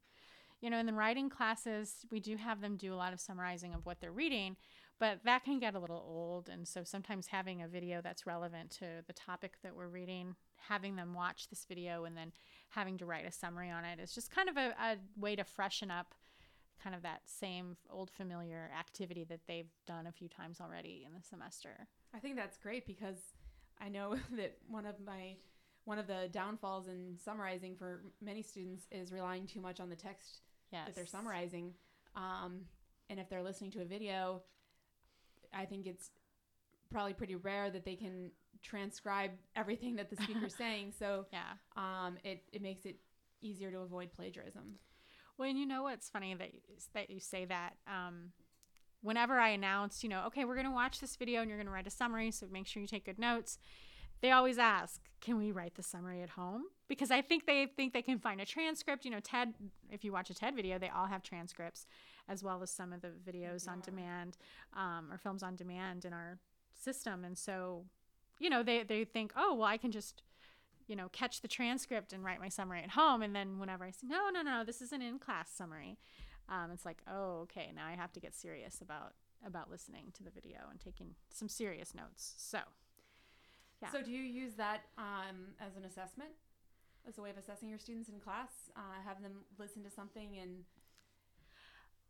You 0.61 0.71
know, 0.71 0.79
in 0.79 0.87
the 0.87 0.93
writing 0.93 1.29
classes, 1.29 2.07
we 2.11 2.21
do 2.21 2.37
have 2.37 2.61
them 2.61 2.77
do 2.77 2.95
a 2.95 2.97
lot 2.97 3.13
of 3.13 3.21
summarizing 3.21 3.75
of 3.75 3.85
what 3.85 4.01
they're 4.01 4.13
reading, 4.13 4.57
but 4.99 5.19
that 5.25 5.45
can 5.45 5.59
get 5.59 5.75
a 5.75 5.79
little 5.79 6.05
old. 6.07 6.49
And 6.49 6.67
so 6.67 6.85
sometimes 6.85 7.27
having 7.27 7.63
a 7.63 7.69
video 7.69 8.01
that's 8.01 8.27
relevant 8.27 8.71
to 8.79 9.03
the 9.07 9.13
topic 9.13 9.55
that 9.63 9.75
we're 9.75 9.89
reading, 9.89 10.37
having 10.69 10.97
them 10.97 11.15
watch 11.15 11.49
this 11.49 11.65
video 11.65 12.05
and 12.05 12.17
then 12.17 12.33
having 12.71 12.97
to 12.99 13.07
write 13.07 13.27
a 13.27 13.33
summary 13.33 13.71
on 13.71 13.85
it 13.85 13.99
is 14.01 14.15
just 14.15 14.31
kind 14.31 14.49
of 14.49 14.57
a, 14.57 14.75
a 14.81 14.97
way 15.19 15.37
to 15.37 15.45
freshen 15.45 15.91
up 15.91 16.15
kind 16.83 16.97
of 16.97 17.03
that 17.03 17.21
same 17.27 17.77
old 17.91 18.11
familiar 18.11 18.71
activity 18.79 19.25
that 19.25 19.41
they've 19.47 19.71
done 19.87 20.07
a 20.07 20.13
few 20.13 20.29
times 20.29 20.61
already 20.61 21.05
in 21.07 21.13
the 21.15 21.23
semester. 21.23 21.87
I 22.15 22.19
think 22.19 22.37
that's 22.37 22.57
great 22.57 22.87
because 22.87 23.19
I 23.81 23.89
know 23.89 24.17
that 24.37 24.57
one 24.69 24.87
of 24.87 24.97
my 25.05 25.37
one 25.85 25.99
of 25.99 26.07
the 26.07 26.29
downfalls 26.31 26.87
in 26.87 27.17
summarizing 27.25 27.75
for 27.77 28.05
many 28.21 28.41
students 28.43 28.87
is 28.93 29.11
relying 29.13 29.47
too 29.47 29.61
much 29.61 29.81
on 29.81 29.89
the 29.91 29.97
text 29.97 30.41
Yes. 30.73 30.87
that 30.87 30.95
they're 30.95 31.07
summarizing. 31.07 31.75
Um, 32.17 32.63
and 33.11 33.19
if 33.21 33.29
they're 33.29 33.43
listening 33.43 33.73
to 33.73 33.83
a 33.83 33.85
video, 33.85 34.43
I 35.53 35.65
think 35.67 35.87
it's 35.87 36.11
probably 36.91 37.13
pretty 37.15 37.35
rare 37.37 37.69
that 37.71 37.85
they 37.85 37.97
can 37.97 38.31
transcribe 38.63 39.33
everything 39.57 39.97
that 39.97 40.11
the 40.11 40.17
speaker's 40.17 40.55
saying. 40.59 40.93
So 40.99 41.27
Yeah. 41.33 41.53
um, 41.77 42.17
it, 42.25 42.43
it 42.53 42.63
makes 42.63 42.85
it 42.85 42.97
easier 43.41 43.71
to 43.71 43.79
avoid 43.79 44.13
plagiarism. 44.13 44.75
Well, 45.39 45.49
and 45.49 45.59
you 45.59 45.67
know 45.67 45.83
what's 45.85 46.09
funny 46.09 46.35
that 46.35 46.51
that 46.95 47.11
you 47.11 47.19
say 47.19 47.45
that. 47.47 47.75
Um, 47.87 48.33
whenever 49.01 49.39
I 49.39 49.49
announce, 49.51 50.03
you 50.03 50.09
know, 50.09 50.25
okay, 50.27 50.45
we're 50.45 50.55
going 50.55 50.67
to 50.67 50.73
watch 50.73 51.01
this 51.01 51.17
video 51.17 51.41
and 51.41 51.49
you're 51.49 51.59
going 51.59 51.67
to 51.67 51.73
write 51.73 51.87
a 51.87 51.91
summary, 51.91 52.31
so 52.31 52.47
make 52.51 52.67
sure 52.67 52.81
you 52.81 52.87
take 52.87 53.05
good 53.05 53.19
notes. 53.19 53.59
They 54.21 54.31
always 54.31 54.57
ask, 54.57 55.01
can 55.21 55.37
we 55.37 55.51
write 55.51 55.75
the 55.75 55.83
summary 55.83 56.23
at 56.23 56.31
home? 56.31 56.63
Because 56.87 57.11
I 57.11 57.23
think 57.23 57.45
they 57.45 57.67
think 57.67 57.93
they 57.93 58.03
can 58.03 58.21
find 58.21 58.41
a 58.41 58.45
transcript. 58.45 59.05
You 59.05 59.11
know, 59.11 59.19
TED, 59.19 59.55
if 59.91 60.05
you 60.05 60.13
watch 60.13 60.31
a 60.31 60.35
TED 60.35 60.55
video, 60.55 60.79
they 60.79 60.91
all 60.91 61.07
have 61.07 61.25
transcripts, 61.25 61.87
as 62.29 62.45
well 62.45 62.63
as 62.63 62.71
some 62.71 62.93
of 62.93 63.01
the 63.01 63.09
videos 63.29 63.67
on 63.69 63.81
demand 63.81 64.37
um, 64.77 65.09
or 65.11 65.19
films 65.19 65.43
on 65.43 65.57
demand 65.57 66.05
in 66.05 66.13
our 66.13 66.39
system. 66.81 67.25
And 67.25 67.37
so, 67.37 67.85
you 68.43 68.51
know, 68.51 68.63
they, 68.63 68.83
they 68.83 69.05
think, 69.05 69.33
oh, 69.37 69.55
well, 69.55 69.69
I 69.69 69.77
can 69.77 69.93
just 69.93 70.23
you 70.89 70.97
know, 70.97 71.09
catch 71.13 71.41
the 71.41 71.49
transcript 71.49 72.13
and 72.13 72.25
write 72.25 72.41
my 72.41 72.49
summary 72.49 72.83
at 72.83 72.91
home. 72.91 73.23
And 73.23 73.35
then 73.35 73.59
whenever 73.59 73.85
I 73.85 73.93
say, 73.93 74.07
no, 74.07 74.31
no, 74.33 74.43
no, 74.43 74.65
this 74.65 74.83
is 74.83 74.93
an 74.93 75.01
in 75.01 75.19
class 75.19 75.49
summary, 75.51 75.97
um, 76.49 76.71
it's 76.73 76.85
like, 76.85 76.99
oh, 77.11 77.41
okay, 77.45 77.71
now 77.75 77.87
I 77.87 77.93
have 77.93 78.13
to 78.13 78.21
get 78.21 78.35
serious 78.35 78.81
about 78.81 79.15
about 79.45 79.71
listening 79.71 80.13
to 80.13 80.23
the 80.23 80.31
video 80.31 80.59
and 80.71 80.79
taking 80.79 81.15
some 81.29 81.49
serious 81.49 81.95
notes. 81.95 82.35
So, 82.37 82.59
Yeah. 83.81 83.91
So 83.91 84.03
do 84.03 84.11
you 84.13 84.23
use 84.23 84.55
that 84.55 84.83
um, 84.97 85.55
as 85.61 85.77
an 85.77 85.85
assessment, 85.85 86.31
as 87.09 87.19
a 87.19 87.23
way 87.23 87.31
of 87.31 87.39
assessing 87.39 87.69
your 87.69 87.79
students 87.79 88.09
in 88.09 88.21
class? 88.21 88.51
Uh, 88.77 88.81
have 89.05 89.21
them 89.21 89.33
listen 89.59 89.83
to 89.83 89.91
something 89.91 90.37
and 90.41 90.65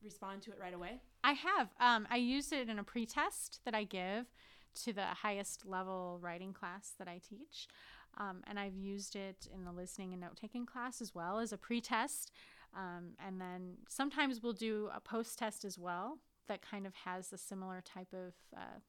respond 0.03 0.43
to 0.43 0.51
it 0.51 0.59
right 0.61 0.75
away? 0.75 1.01
I 1.25 1.33
have. 1.33 1.69
Um, 1.81 2.07
I 2.11 2.17
used 2.17 2.53
it 2.53 2.69
in 2.69 2.79
a 2.79 2.85
pretest 2.85 3.61
that 3.65 3.75
I 3.75 3.85
give 3.85 4.27
to 4.85 4.93
the 4.93 5.05
highest 5.05 5.67
level 5.67 6.19
writing 6.21 6.53
class 6.53 6.93
that 6.99 7.09
I 7.09 7.19
teach. 7.19 7.69
Um, 8.19 8.43
and 8.47 8.59
I've 8.59 8.77
used 8.77 9.17
it 9.17 9.49
in 9.55 9.65
the 9.65 9.73
listening 9.73 10.13
and 10.13 10.21
note 10.21 10.37
taking 10.37 10.67
class 10.67 11.01
as 11.01 11.15
well 11.15 11.39
as 11.39 11.53
a 11.53 11.59
pretest. 11.59 12.31
Um, 12.77 13.13
and 13.25 13.41
then 13.41 13.77
sometimes 13.89 14.43
we'll 14.43 14.53
do 14.53 14.91
a 14.95 15.01
post 15.01 15.39
test 15.39 15.65
as 15.65 15.79
well 15.79 16.19
that 16.49 16.63
kind 16.63 16.87
of 16.87 16.95
has 16.95 17.33
a 17.33 17.39
similar 17.39 17.81
type 17.83 18.13
of 18.13 18.35
uh, 18.57 18.81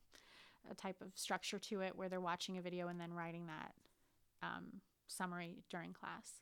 a 0.70 0.74
type 0.74 1.02
of 1.02 1.10
structure 1.16 1.60
to 1.60 1.82
it 1.82 1.96
where 1.96 2.08
they're 2.08 2.22
watching 2.22 2.58
a 2.58 2.62
video 2.62 2.88
and 2.88 3.00
then 3.00 3.14
writing 3.14 3.48
that 3.48 3.74
um, 4.42 4.82
summary 5.08 5.64
during 5.70 5.94
class. 5.94 6.42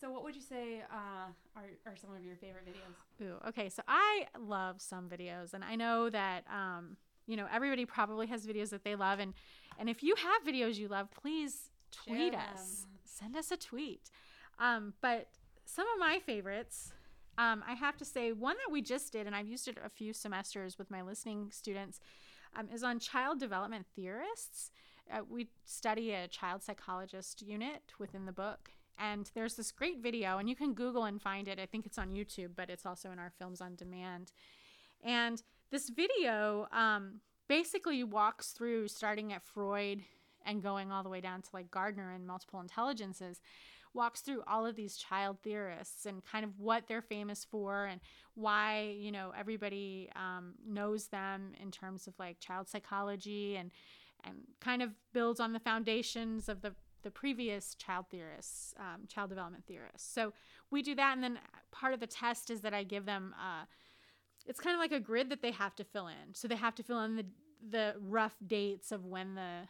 So 0.00 0.10
what 0.10 0.22
would 0.22 0.36
you 0.36 0.42
say 0.42 0.82
uh, 0.92 1.30
are, 1.56 1.70
are 1.86 1.96
some 1.96 2.14
of 2.14 2.24
your 2.24 2.36
favorite 2.36 2.66
videos? 2.66 3.24
Ooh, 3.24 3.48
okay. 3.48 3.68
So 3.68 3.82
I 3.88 4.26
love 4.38 4.80
some 4.80 5.08
videos, 5.08 5.54
and 5.54 5.64
I 5.64 5.74
know 5.74 6.08
that 6.08 6.44
um, 6.48 6.96
you 7.28 7.36
know 7.36 7.46
everybody 7.52 7.84
probably 7.84 8.26
has 8.26 8.46
videos 8.46 8.70
that 8.70 8.82
they 8.82 8.96
love, 8.96 9.20
and 9.20 9.34
and 9.78 9.88
if 9.88 10.02
you 10.02 10.16
have 10.16 10.42
videos 10.42 10.76
you 10.76 10.88
love, 10.88 11.08
please 11.12 11.70
tweet 11.92 12.34
us, 12.34 12.86
send 13.04 13.36
us 13.36 13.52
a 13.52 13.56
tweet. 13.56 14.10
Um, 14.58 14.94
but 15.00 15.28
some 15.64 15.86
of 15.94 16.00
my 16.00 16.18
favorites, 16.18 16.92
um, 17.36 17.62
I 17.68 17.74
have 17.74 17.96
to 17.98 18.04
say, 18.04 18.32
one 18.32 18.56
that 18.56 18.72
we 18.72 18.82
just 18.82 19.12
did, 19.12 19.26
and 19.26 19.36
I've 19.36 19.46
used 19.46 19.68
it 19.68 19.78
a 19.84 19.88
few 19.88 20.12
semesters 20.12 20.78
with 20.78 20.90
my 20.90 21.02
listening 21.02 21.50
students, 21.52 22.00
um, 22.56 22.68
is 22.74 22.82
on 22.82 22.98
child 22.98 23.38
development 23.38 23.86
theorists. 23.94 24.70
Uh, 25.12 25.20
we 25.28 25.48
study 25.64 26.12
a 26.12 26.26
child 26.28 26.62
psychologist 26.62 27.42
unit 27.42 27.92
within 27.98 28.26
the 28.26 28.32
book, 28.32 28.70
and 28.98 29.30
there's 29.34 29.54
this 29.54 29.70
great 29.70 30.02
video, 30.02 30.38
and 30.38 30.48
you 30.48 30.56
can 30.56 30.74
Google 30.74 31.04
and 31.04 31.22
find 31.22 31.46
it. 31.46 31.60
I 31.60 31.66
think 31.66 31.86
it's 31.86 31.98
on 31.98 32.10
YouTube, 32.10 32.50
but 32.56 32.68
it's 32.70 32.84
also 32.84 33.10
in 33.12 33.18
our 33.18 33.32
Films 33.38 33.60
on 33.60 33.76
Demand. 33.76 34.32
And 35.04 35.42
this 35.70 35.88
video 35.88 36.66
um, 36.72 37.20
basically 37.48 38.02
walks 38.04 38.52
through 38.52 38.88
starting 38.88 39.32
at 39.32 39.42
Freud 39.42 40.02
and 40.44 40.62
going 40.62 40.90
all 40.90 41.02
the 41.02 41.08
way 41.08 41.20
down 41.20 41.42
to 41.42 41.48
like 41.52 41.70
Gardner 41.70 42.12
and 42.12 42.26
multiple 42.26 42.60
intelligences, 42.60 43.40
walks 43.94 44.20
through 44.20 44.42
all 44.46 44.64
of 44.66 44.76
these 44.76 44.96
child 44.96 45.38
theorists 45.42 46.06
and 46.06 46.24
kind 46.24 46.44
of 46.44 46.58
what 46.58 46.84
they're 46.86 47.02
famous 47.02 47.44
for 47.44 47.86
and 47.86 48.00
why, 48.34 48.94
you 48.98 49.10
know, 49.10 49.32
everybody 49.36 50.10
um, 50.14 50.54
knows 50.66 51.08
them 51.08 51.52
in 51.60 51.70
terms 51.70 52.06
of 52.06 52.14
like 52.18 52.38
child 52.40 52.68
psychology 52.68 53.56
and 53.56 53.70
and 54.24 54.38
kind 54.60 54.82
of 54.82 54.90
builds 55.12 55.38
on 55.38 55.52
the 55.52 55.60
foundations 55.60 56.48
of 56.48 56.60
the 56.62 56.74
the 57.02 57.10
previous 57.10 57.76
child 57.76 58.06
theorists, 58.10 58.74
um, 58.78 59.06
child 59.06 59.30
development 59.30 59.64
theorists. 59.66 60.12
So 60.12 60.32
we 60.70 60.82
do 60.82 60.96
that, 60.96 61.12
and 61.14 61.22
then 61.22 61.38
part 61.70 61.94
of 61.94 62.00
the 62.00 62.08
test 62.08 62.50
is 62.50 62.60
that 62.62 62.74
I 62.74 62.84
give 62.84 63.06
them. 63.06 63.34
Uh, 63.38 63.64
it's 64.48 64.58
kind 64.58 64.74
of 64.74 64.80
like 64.80 64.92
a 64.92 64.98
grid 64.98 65.28
that 65.30 65.42
they 65.42 65.52
have 65.52 65.76
to 65.76 65.84
fill 65.84 66.08
in. 66.08 66.32
So 66.34 66.48
they 66.48 66.56
have 66.56 66.74
to 66.76 66.82
fill 66.82 67.00
in 67.02 67.16
the 67.16 67.26
the 67.70 67.94
rough 68.00 68.36
dates 68.46 68.92
of 68.92 69.04
when 69.04 69.34
the 69.34 69.68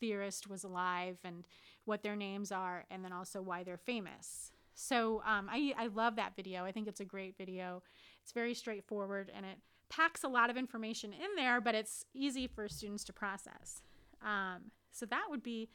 theorist 0.00 0.48
was 0.48 0.64
alive 0.64 1.18
and 1.24 1.44
what 1.84 2.02
their 2.02 2.16
names 2.16 2.52
are, 2.52 2.84
and 2.90 3.04
then 3.04 3.12
also 3.12 3.40
why 3.40 3.64
they're 3.64 3.78
famous. 3.78 4.52
So 4.74 5.22
um, 5.26 5.48
I 5.50 5.72
I 5.76 5.86
love 5.88 6.16
that 6.16 6.36
video. 6.36 6.64
I 6.64 6.72
think 6.72 6.86
it's 6.86 7.00
a 7.00 7.04
great 7.04 7.36
video. 7.38 7.82
It's 8.22 8.32
very 8.32 8.54
straightforward 8.54 9.32
and 9.34 9.46
it 9.46 9.58
packs 9.88 10.22
a 10.22 10.28
lot 10.28 10.50
of 10.50 10.56
information 10.58 11.12
in 11.12 11.34
there, 11.36 11.60
but 11.60 11.74
it's 11.74 12.04
easy 12.12 12.46
for 12.46 12.68
students 12.68 13.04
to 13.04 13.12
process. 13.12 13.80
Um, 14.22 14.70
so 14.92 15.06
that 15.06 15.26
would 15.30 15.42
be 15.42 15.70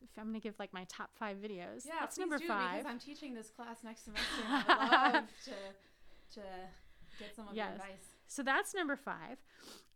if 0.00 0.10
I'm 0.18 0.26
gonna 0.26 0.40
give 0.40 0.54
like 0.58 0.72
my 0.72 0.84
top 0.88 1.10
five 1.18 1.38
videos. 1.38 1.84
Yeah, 1.84 1.94
that's 2.00 2.18
number 2.18 2.38
do, 2.38 2.46
five. 2.46 2.78
Because 2.78 2.92
I'm 2.92 3.00
teaching 3.00 3.34
this 3.34 3.50
class 3.50 3.78
next 3.82 4.04
semester, 4.04 4.42
and 4.46 4.64
I'd 4.68 5.12
love 5.14 5.24
to 5.46 6.40
to 6.40 6.42
get 7.18 7.34
some 7.34 7.48
of 7.48 7.54
Yes. 7.54 7.66
your 7.66 7.74
advice. 7.76 8.04
So 8.26 8.42
that's 8.42 8.74
number 8.74 8.96
five. 8.96 9.38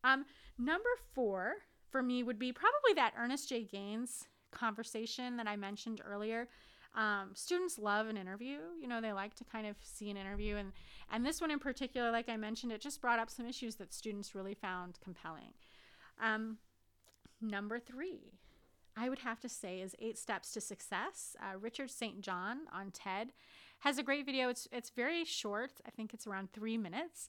Um, 0.04 0.24
number 0.58 0.88
four 1.14 1.54
for 1.90 2.02
me 2.02 2.22
would 2.22 2.38
be 2.38 2.52
probably 2.52 2.94
that 2.94 3.14
Ernest 3.16 3.48
J. 3.48 3.64
Gaines 3.64 4.26
conversation 4.52 5.36
that 5.36 5.46
I 5.48 5.56
mentioned 5.56 6.00
earlier. 6.04 6.48
Um, 6.94 7.30
students 7.34 7.78
love 7.78 8.08
an 8.08 8.16
interview. 8.16 8.58
You 8.80 8.88
know, 8.88 9.00
they 9.00 9.12
like 9.12 9.34
to 9.36 9.44
kind 9.44 9.66
of 9.66 9.76
see 9.82 10.10
an 10.10 10.16
interview, 10.16 10.56
and 10.56 10.72
and 11.12 11.24
this 11.24 11.40
one 11.40 11.50
in 11.52 11.58
particular, 11.60 12.10
like 12.10 12.28
I 12.28 12.36
mentioned, 12.36 12.72
it 12.72 12.80
just 12.80 13.00
brought 13.00 13.18
up 13.20 13.30
some 13.30 13.46
issues 13.46 13.76
that 13.76 13.92
students 13.94 14.34
really 14.34 14.54
found 14.54 14.98
compelling. 15.00 15.52
Um, 16.20 16.58
number 17.40 17.78
three, 17.78 18.32
I 18.96 19.08
would 19.08 19.20
have 19.20 19.38
to 19.40 19.48
say 19.48 19.80
is 19.80 19.94
Eight 20.00 20.18
Steps 20.18 20.52
to 20.52 20.60
Success. 20.60 21.36
Uh, 21.40 21.56
Richard 21.58 21.90
St. 21.90 22.20
John 22.20 22.62
on 22.72 22.90
TED 22.90 23.32
has 23.80 23.98
a 23.98 24.02
great 24.02 24.24
video. 24.24 24.48
It's 24.48 24.68
it's 24.72 24.90
very 24.90 25.24
short. 25.24 25.72
I 25.86 25.90
think 25.90 26.14
it's 26.14 26.26
around 26.26 26.52
three 26.52 26.78
minutes. 26.78 27.28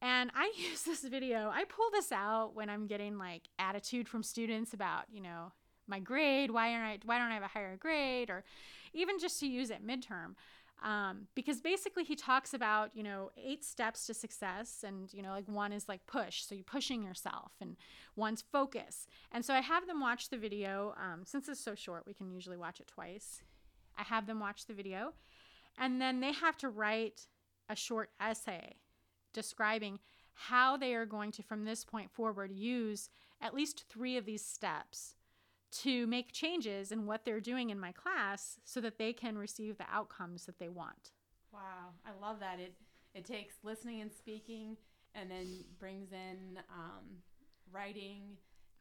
And 0.00 0.30
I 0.34 0.52
use 0.56 0.82
this 0.82 1.02
video. 1.02 1.50
I 1.52 1.64
pull 1.64 1.90
this 1.92 2.12
out 2.12 2.54
when 2.54 2.68
I'm 2.68 2.86
getting 2.86 3.18
like 3.18 3.48
attitude 3.58 4.08
from 4.08 4.22
students 4.22 4.72
about, 4.74 5.04
you 5.10 5.20
know, 5.20 5.52
my 5.86 5.98
grade. 5.98 6.50
Why 6.50 6.74
aren't 6.74 6.86
I? 6.86 6.98
Why 7.04 7.18
don't 7.18 7.30
I 7.30 7.34
have 7.34 7.42
a 7.42 7.48
higher 7.48 7.76
grade? 7.76 8.30
Or 8.30 8.44
even 8.92 9.18
just 9.18 9.40
to 9.40 9.46
use 9.46 9.70
at 9.70 9.84
midterm. 9.84 10.34
Um, 10.80 11.26
because 11.34 11.60
basically 11.60 12.04
he 12.04 12.14
talks 12.14 12.54
about 12.54 12.94
you 12.94 13.02
know 13.02 13.32
eight 13.36 13.64
steps 13.64 14.06
to 14.06 14.14
success 14.14 14.84
and 14.86 15.12
you 15.12 15.22
know 15.22 15.30
like 15.30 15.48
one 15.48 15.72
is 15.72 15.88
like 15.88 16.06
push 16.06 16.44
so 16.44 16.54
you're 16.54 16.62
pushing 16.62 17.02
yourself 17.02 17.50
and 17.60 17.74
one's 18.14 18.42
focus 18.52 19.08
and 19.32 19.44
so 19.44 19.52
i 19.52 19.60
have 19.60 19.88
them 19.88 20.00
watch 20.00 20.28
the 20.28 20.36
video 20.36 20.94
um, 20.96 21.22
since 21.24 21.48
it's 21.48 21.58
so 21.58 21.74
short 21.74 22.04
we 22.06 22.14
can 22.14 22.30
usually 22.30 22.56
watch 22.56 22.78
it 22.78 22.86
twice 22.86 23.42
i 23.98 24.04
have 24.04 24.28
them 24.28 24.38
watch 24.38 24.66
the 24.66 24.72
video 24.72 25.14
and 25.78 26.00
then 26.00 26.20
they 26.20 26.32
have 26.32 26.56
to 26.58 26.68
write 26.68 27.26
a 27.68 27.76
short 27.76 28.10
essay 28.20 28.76
describing 29.32 29.98
how 30.34 30.76
they 30.76 30.94
are 30.94 31.06
going 31.06 31.32
to 31.32 31.42
from 31.42 31.64
this 31.64 31.84
point 31.84 32.10
forward 32.10 32.52
use 32.52 33.10
at 33.40 33.54
least 33.54 33.84
three 33.88 34.16
of 34.16 34.24
these 34.24 34.44
steps 34.44 35.14
to 35.70 36.06
make 36.06 36.32
changes 36.32 36.90
in 36.90 37.06
what 37.06 37.24
they're 37.24 37.40
doing 37.40 37.70
in 37.70 37.78
my 37.78 37.92
class 37.92 38.58
so 38.64 38.80
that 38.80 38.98
they 38.98 39.12
can 39.12 39.36
receive 39.36 39.76
the 39.76 39.84
outcomes 39.92 40.46
that 40.46 40.58
they 40.58 40.68
want. 40.68 41.10
Wow, 41.52 41.90
I 42.06 42.10
love 42.24 42.40
that. 42.40 42.58
It 42.58 42.74
it 43.14 43.24
takes 43.24 43.54
listening 43.62 44.00
and 44.00 44.12
speaking, 44.12 44.76
and 45.14 45.30
then 45.30 45.46
brings 45.78 46.12
in 46.12 46.58
um, 46.70 47.04
writing 47.72 48.36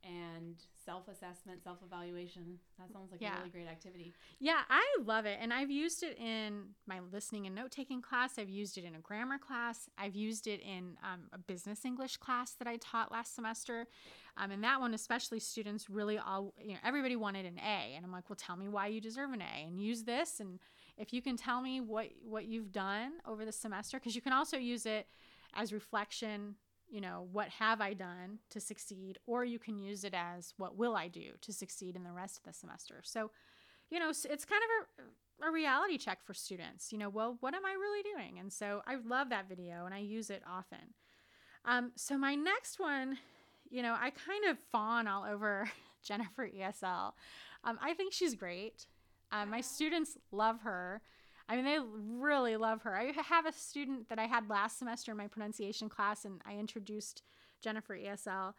and 0.08 0.56
self-assessment, 0.86 1.62
self-evaluation. 1.62 2.58
That 2.80 2.92
sounds 2.94 3.12
like 3.12 3.20
Yeah. 3.20 3.36
a 3.36 3.38
really 3.40 3.50
great 3.50 3.68
activity. 3.68 4.14
Yeah, 4.40 4.62
I 4.70 4.84
love 5.04 5.26
it. 5.26 5.38
And 5.42 5.54
I've 5.54 5.70
used 5.70 6.02
it 6.02 6.18
in 6.18 6.76
my 6.86 7.02
listening 7.12 7.46
and 7.46 7.54
note 7.54 7.72
taking 7.72 8.02
class. 8.02 8.40
I've 8.40 8.50
used 8.50 8.78
it 8.78 8.86
in 8.86 8.96
a 8.96 9.00
grammar 9.00 9.38
class. 9.38 9.90
I've 9.98 10.16
used 10.16 10.48
it 10.48 10.62
in 10.62 10.98
um, 11.04 11.28
a 11.34 11.38
business 11.38 11.84
English 11.84 12.18
class 12.18 12.54
that 12.54 12.68
I 12.68 12.78
taught 12.78 13.12
last 13.12 13.36
semester. 13.36 13.88
Um, 14.38 14.52
and 14.52 14.64
that 14.64 14.80
one, 14.80 14.94
especially, 14.94 15.40
students 15.40 15.90
really 15.90 16.18
all, 16.18 16.54
you 16.62 16.74
know, 16.74 16.80
everybody 16.86 17.18
wanted 17.18 17.46
an 17.46 17.60
A. 17.60 17.96
And 17.96 18.06
I'm 18.06 18.12
like, 18.12 18.30
well, 18.30 18.38
tell 18.38 18.56
me 18.56 18.70
why 18.70 18.88
you 18.88 19.02
deserve 19.02 19.34
an 19.34 19.42
A 19.42 19.66
and 19.66 19.82
use 19.82 20.04
this. 20.04 20.40
And 20.40 20.60
if 20.98 21.12
you 21.12 21.22
can 21.22 21.36
tell 21.36 21.62
me 21.62 21.82
what, 21.82 22.08
what 22.24 22.46
you've 22.46 22.72
done 22.72 23.14
over 23.26 23.44
the 23.44 23.52
semester, 23.52 24.00
because 24.00 24.16
you 24.16 24.22
can 24.22 24.34
also 24.34 24.58
use 24.58 24.86
it 24.86 25.08
as 25.54 25.74
reflection 25.74 26.56
you 26.90 27.02
know, 27.02 27.28
what 27.32 27.50
have 27.50 27.82
I 27.82 27.94
done 27.94 28.40
to 28.50 28.60
succeed? 28.60 29.20
Or 29.26 29.44
you 29.44 29.60
can 29.60 29.78
use 29.78 30.04
it 30.04 30.14
as 30.14 30.54
what 30.58 30.78
will 30.78 30.96
I 30.96 31.08
do 31.08 31.32
to 31.42 31.54
succeed 31.54 31.96
in 31.96 32.04
the 32.04 32.12
rest 32.12 32.38
of 32.38 32.44
the 32.44 32.54
semester. 32.54 33.02
So, 33.04 33.32
you 33.90 34.00
know, 34.00 34.10
it's 34.10 34.24
kind 34.26 34.62
of 34.64 35.06
a, 35.06 35.48
a 35.48 35.52
reality 35.52 35.98
check 35.98 36.20
for 36.24 36.34
students. 36.34 36.92
You 36.92 36.98
know, 36.98 37.10
well, 37.10 37.38
what 37.40 37.54
am 37.54 37.66
I 37.66 37.74
really 37.74 38.04
doing? 38.04 38.40
And 38.40 38.52
so 38.52 38.82
I 38.88 38.96
love 38.96 39.30
that 39.30 39.50
video 39.50 39.86
and 39.86 39.94
I 39.94 40.00
use 40.00 40.30
it 40.30 40.44
often. 40.50 40.94
Um, 41.66 41.92
so 41.96 42.18
my 42.18 42.36
next 42.36 42.80
one, 42.80 43.18
you 43.70 43.82
know, 43.82 43.96
I 44.00 44.12
kind 44.12 44.46
of 44.50 44.58
fawn 44.72 45.08
all 45.08 45.26
over 45.26 45.70
Jennifer 46.04 46.48
ESL. 46.48 47.14
Um, 47.64 47.78
I 47.82 47.94
think 47.94 48.14
she's 48.14 48.36
great. 48.36 48.88
Um, 49.32 49.50
my 49.50 49.62
students 49.62 50.18
love 50.32 50.62
her. 50.62 51.02
I 51.50 51.56
mean, 51.56 51.66
they 51.66 51.80
really 52.20 52.58
love 52.58 52.82
her. 52.82 52.96
I 52.96 53.12
have 53.22 53.46
a 53.46 53.54
student 53.54 54.10
that 54.10 54.20
I 54.20 54.26
had 54.26 54.50
last 54.50 54.80
semester 54.80 55.12
in 55.12 55.18
my 55.18 55.28
pronunciation 55.28 55.88
class, 55.88 56.26
and 56.26 56.42
I 56.46 56.58
introduced 56.58 57.24
Jennifer 57.62 57.96
ESL. 57.96 58.54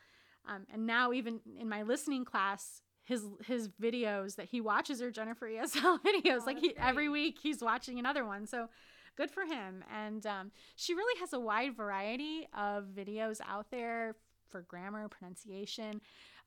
Um, 0.47 0.67
and 0.73 0.87
now, 0.87 1.13
even 1.13 1.41
in 1.59 1.69
my 1.69 1.83
listening 1.83 2.25
class, 2.25 2.83
his 3.05 3.25
his 3.47 3.69
videos 3.69 4.37
that 4.37 4.47
he 4.47 4.61
watches 4.61 5.03
are 5.03 5.11
Jennifer 5.11 5.47
ESL 5.47 5.99
videos. 6.07 6.41
Oh, 6.41 6.45
like 6.47 6.59
he, 6.59 6.75
every 6.79 7.09
week, 7.09 7.39
he's 7.43 7.63
watching 7.63 7.99
another 7.99 8.25
one. 8.25 8.47
So 8.47 8.69
good 9.17 9.31
for 9.31 9.45
him. 9.45 9.85
And 9.95 10.25
um, 10.27 10.53
she 10.77 10.95
really 10.95 11.19
has 11.21 11.33
a 11.33 11.41
wide 11.41 11.77
variety 11.77 12.49
of 12.57 12.85
videos 12.97 13.41
out 13.47 13.71
there 13.71 14.17
for 14.49 14.63
grammar, 14.63 15.09
pronunciation. 15.09 16.01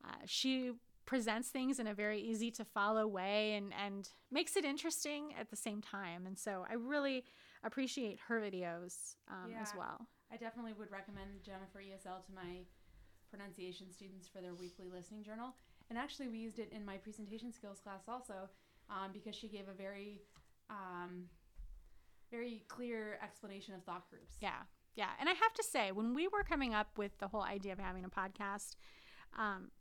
Uh, 0.04 0.16
she 0.26 0.72
presents 1.06 1.50
things 1.50 1.80
in 1.80 1.88
a 1.88 1.94
very 1.94 2.20
easy 2.22 2.52
to 2.52 2.66
follow 2.66 3.08
way 3.08 3.54
and, 3.54 3.74
and 3.74 4.10
makes 4.32 4.56
it 4.56 4.66
interesting 4.66 5.34
at 5.40 5.50
the 5.50 5.56
same 5.56 5.82
time. 5.82 6.26
And 6.26 6.38
so 6.38 6.66
I 6.70 6.76
really 6.76 7.24
appreciate 7.64 8.20
her 8.28 8.40
videos 8.40 9.16
um, 9.30 9.52
as 9.60 9.74
well. 9.78 10.08
I 10.32 10.38
definitely 10.38 10.74
would 10.74 10.92
recommend 10.92 11.44
Jennifer 11.44 11.80
ESL 11.80 12.26
to 12.26 12.32
my 12.34 12.64
pronunciation 13.30 13.92
students 13.92 14.28
for 14.28 14.42
their 14.42 14.54
weekly 14.54 14.88
listening 14.94 15.24
journal. 15.24 15.56
And 15.90 15.98
actually, 15.98 16.28
we 16.30 16.38
used 16.38 16.60
it 16.60 16.72
in 16.72 16.86
my 16.86 16.98
presentation 16.98 17.52
skills 17.52 17.80
class 17.80 18.04
also 18.08 18.50
um, 18.90 19.12
because 19.14 19.36
she 19.36 19.48
gave 19.48 19.68
a 19.68 19.74
very, 19.74 20.22
um, 20.70 21.26
very 22.30 22.64
clear 22.68 23.20
explanation 23.24 23.74
of 23.74 23.84
thought 23.84 24.10
groups. 24.10 24.36
Yeah. 24.40 24.64
Yeah. 24.96 25.10
And 25.20 25.28
I 25.28 25.34
have 25.34 25.54
to 25.56 25.64
say, 25.64 25.92
when 25.92 26.14
we 26.14 26.28
were 26.28 26.44
coming 26.44 26.74
up 26.74 26.98
with 26.98 27.18
the 27.20 27.28
whole 27.28 27.44
idea 27.44 27.74
of 27.74 27.80
having 27.80 28.06
a 28.06 28.10
podcast, 28.10 28.76
um, 29.38 29.72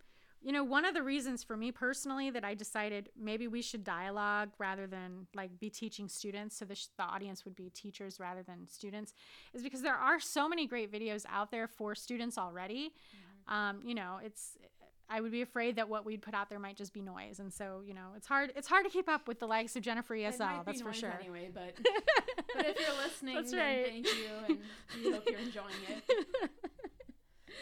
you 0.43 0.53
know, 0.53 0.65
one 0.65 0.85
of 0.85 0.95
the 0.95 1.03
reasons 1.03 1.45
for 1.45 1.57
me 1.57 1.71
personally 1.71 2.31
that 2.31 2.45
I 2.45 2.55
decided 2.55 3.11
maybe 3.21 3.47
we 3.47 3.61
should 3.61 3.85
dialogue 3.85 4.51
rather 4.59 4.87
than 4.87 5.27
like 5.35 5.59
be 5.61 5.69
teaching 5.69 6.09
students, 6.09 6.57
so 6.57 6.65
the, 6.65 6.75
sh- 6.75 6.87
the 6.97 7.05
audience 7.05 7.45
would 7.45 7.55
be 7.55 7.71
teachers 7.71 8.19
rather 8.19 8.43
than 8.43 8.67
students, 8.67 9.13
is 9.53 9.63
because 9.63 9.83
there 9.83 9.97
are 9.97 10.19
so 10.19 10.49
many 10.49 10.67
great 10.67 10.91
videos 10.91 11.25
out 11.29 11.51
there 11.51 11.69
for 11.69 11.95
students 11.95 12.39
already. 12.39 12.93
Um, 13.49 13.81
you 13.85 13.95
know, 13.95 14.19
it's 14.25 14.57
I 15.13 15.21
would 15.21 15.33
be 15.33 15.43
afraid 15.43 15.77
that 15.77 15.89
what 15.89 16.07
we'd 16.07 16.23
put 16.23 16.35
out 16.35 16.49
there 16.49 16.61
might 16.61 16.77
just 16.77 16.95
be 16.95 17.03
noise, 17.03 17.41
and 17.41 17.53
so 17.53 17.83
you 17.85 17.95
know, 17.95 18.13
it's 18.17 18.27
hard 18.29 18.53
it's 18.57 18.69
hard 18.69 18.85
to 18.85 18.91
keep 18.91 19.09
up 19.09 19.27
with 19.29 19.41
the 19.41 19.47
likes 19.47 19.75
of 19.77 19.83
Jennifer 19.83 20.15
ESL. 20.15 20.65
That's 20.65 20.81
for 20.81 20.93
sure. 20.93 21.13
Anyway, 21.21 21.51
but 21.53 21.75
but 22.55 22.67
if 22.67 22.79
you're 22.79 22.97
listening, 23.05 23.35
That's 23.35 23.53
right. 23.55 23.87
thank 23.87 24.07
you, 24.07 24.29
and 24.49 24.59
we 25.05 25.13
hope 25.13 25.29
you're 25.29 25.41
enjoying 25.41 25.75
it. 25.89 26.51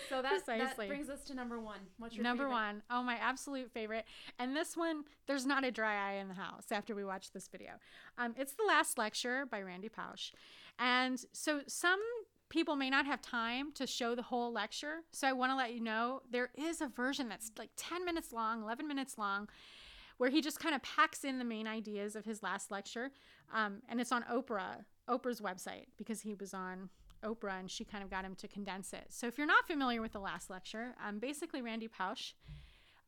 So 0.08 0.22
that, 0.22 0.46
that 0.46 0.76
brings 0.88 1.08
us 1.08 1.22
to 1.24 1.34
number 1.34 1.60
one. 1.60 1.80
What's 1.98 2.14
your 2.14 2.22
Number 2.22 2.44
favorite? 2.44 2.54
one, 2.54 2.82
oh 2.90 3.02
my 3.02 3.16
absolute 3.16 3.70
favorite, 3.72 4.04
and 4.38 4.54
this 4.56 4.76
one, 4.76 5.04
there's 5.26 5.46
not 5.46 5.64
a 5.64 5.70
dry 5.70 6.10
eye 6.10 6.14
in 6.14 6.28
the 6.28 6.34
house 6.34 6.66
after 6.70 6.94
we 6.94 7.04
watch 7.04 7.30
this 7.32 7.48
video. 7.48 7.72
Um, 8.16 8.34
it's 8.38 8.52
the 8.52 8.64
last 8.66 8.98
lecture 8.98 9.46
by 9.46 9.62
Randy 9.62 9.88
Pausch, 9.88 10.32
and 10.78 11.18
so 11.32 11.60
some 11.66 12.00
people 12.48 12.76
may 12.76 12.88
not 12.90 13.04
have 13.06 13.20
time 13.20 13.72
to 13.72 13.86
show 13.86 14.14
the 14.14 14.22
whole 14.22 14.52
lecture. 14.52 15.00
So 15.12 15.28
I 15.28 15.32
want 15.32 15.52
to 15.52 15.56
let 15.56 15.74
you 15.74 15.80
know 15.80 16.22
there 16.30 16.50
is 16.56 16.80
a 16.80 16.86
version 16.88 17.28
that's 17.28 17.50
like 17.58 17.70
10 17.76 18.04
minutes 18.04 18.32
long, 18.32 18.62
11 18.62 18.88
minutes 18.88 19.18
long, 19.18 19.48
where 20.16 20.30
he 20.30 20.40
just 20.40 20.58
kind 20.58 20.74
of 20.74 20.82
packs 20.82 21.24
in 21.24 21.38
the 21.38 21.44
main 21.44 21.66
ideas 21.66 22.16
of 22.16 22.24
his 22.24 22.42
last 22.42 22.70
lecture, 22.70 23.10
um, 23.52 23.82
and 23.88 24.00
it's 24.00 24.12
on 24.12 24.22
Oprah, 24.24 24.84
Oprah's 25.08 25.40
website 25.40 25.86
because 25.96 26.20
he 26.20 26.34
was 26.34 26.54
on 26.54 26.88
Oprah 27.24 27.58
and 27.58 27.70
she 27.70 27.84
kind 27.84 28.02
of 28.04 28.10
got 28.10 28.24
him 28.24 28.34
to 28.36 28.48
condense 28.48 28.92
it. 28.92 29.06
So 29.10 29.26
if 29.26 29.38
you're 29.38 29.46
not 29.46 29.66
familiar 29.66 30.00
with 30.00 30.12
the 30.12 30.20
last 30.20 30.50
lecture, 30.50 30.94
um, 31.06 31.18
basically 31.18 31.62
Randy 31.62 31.88
Pausch 31.88 32.32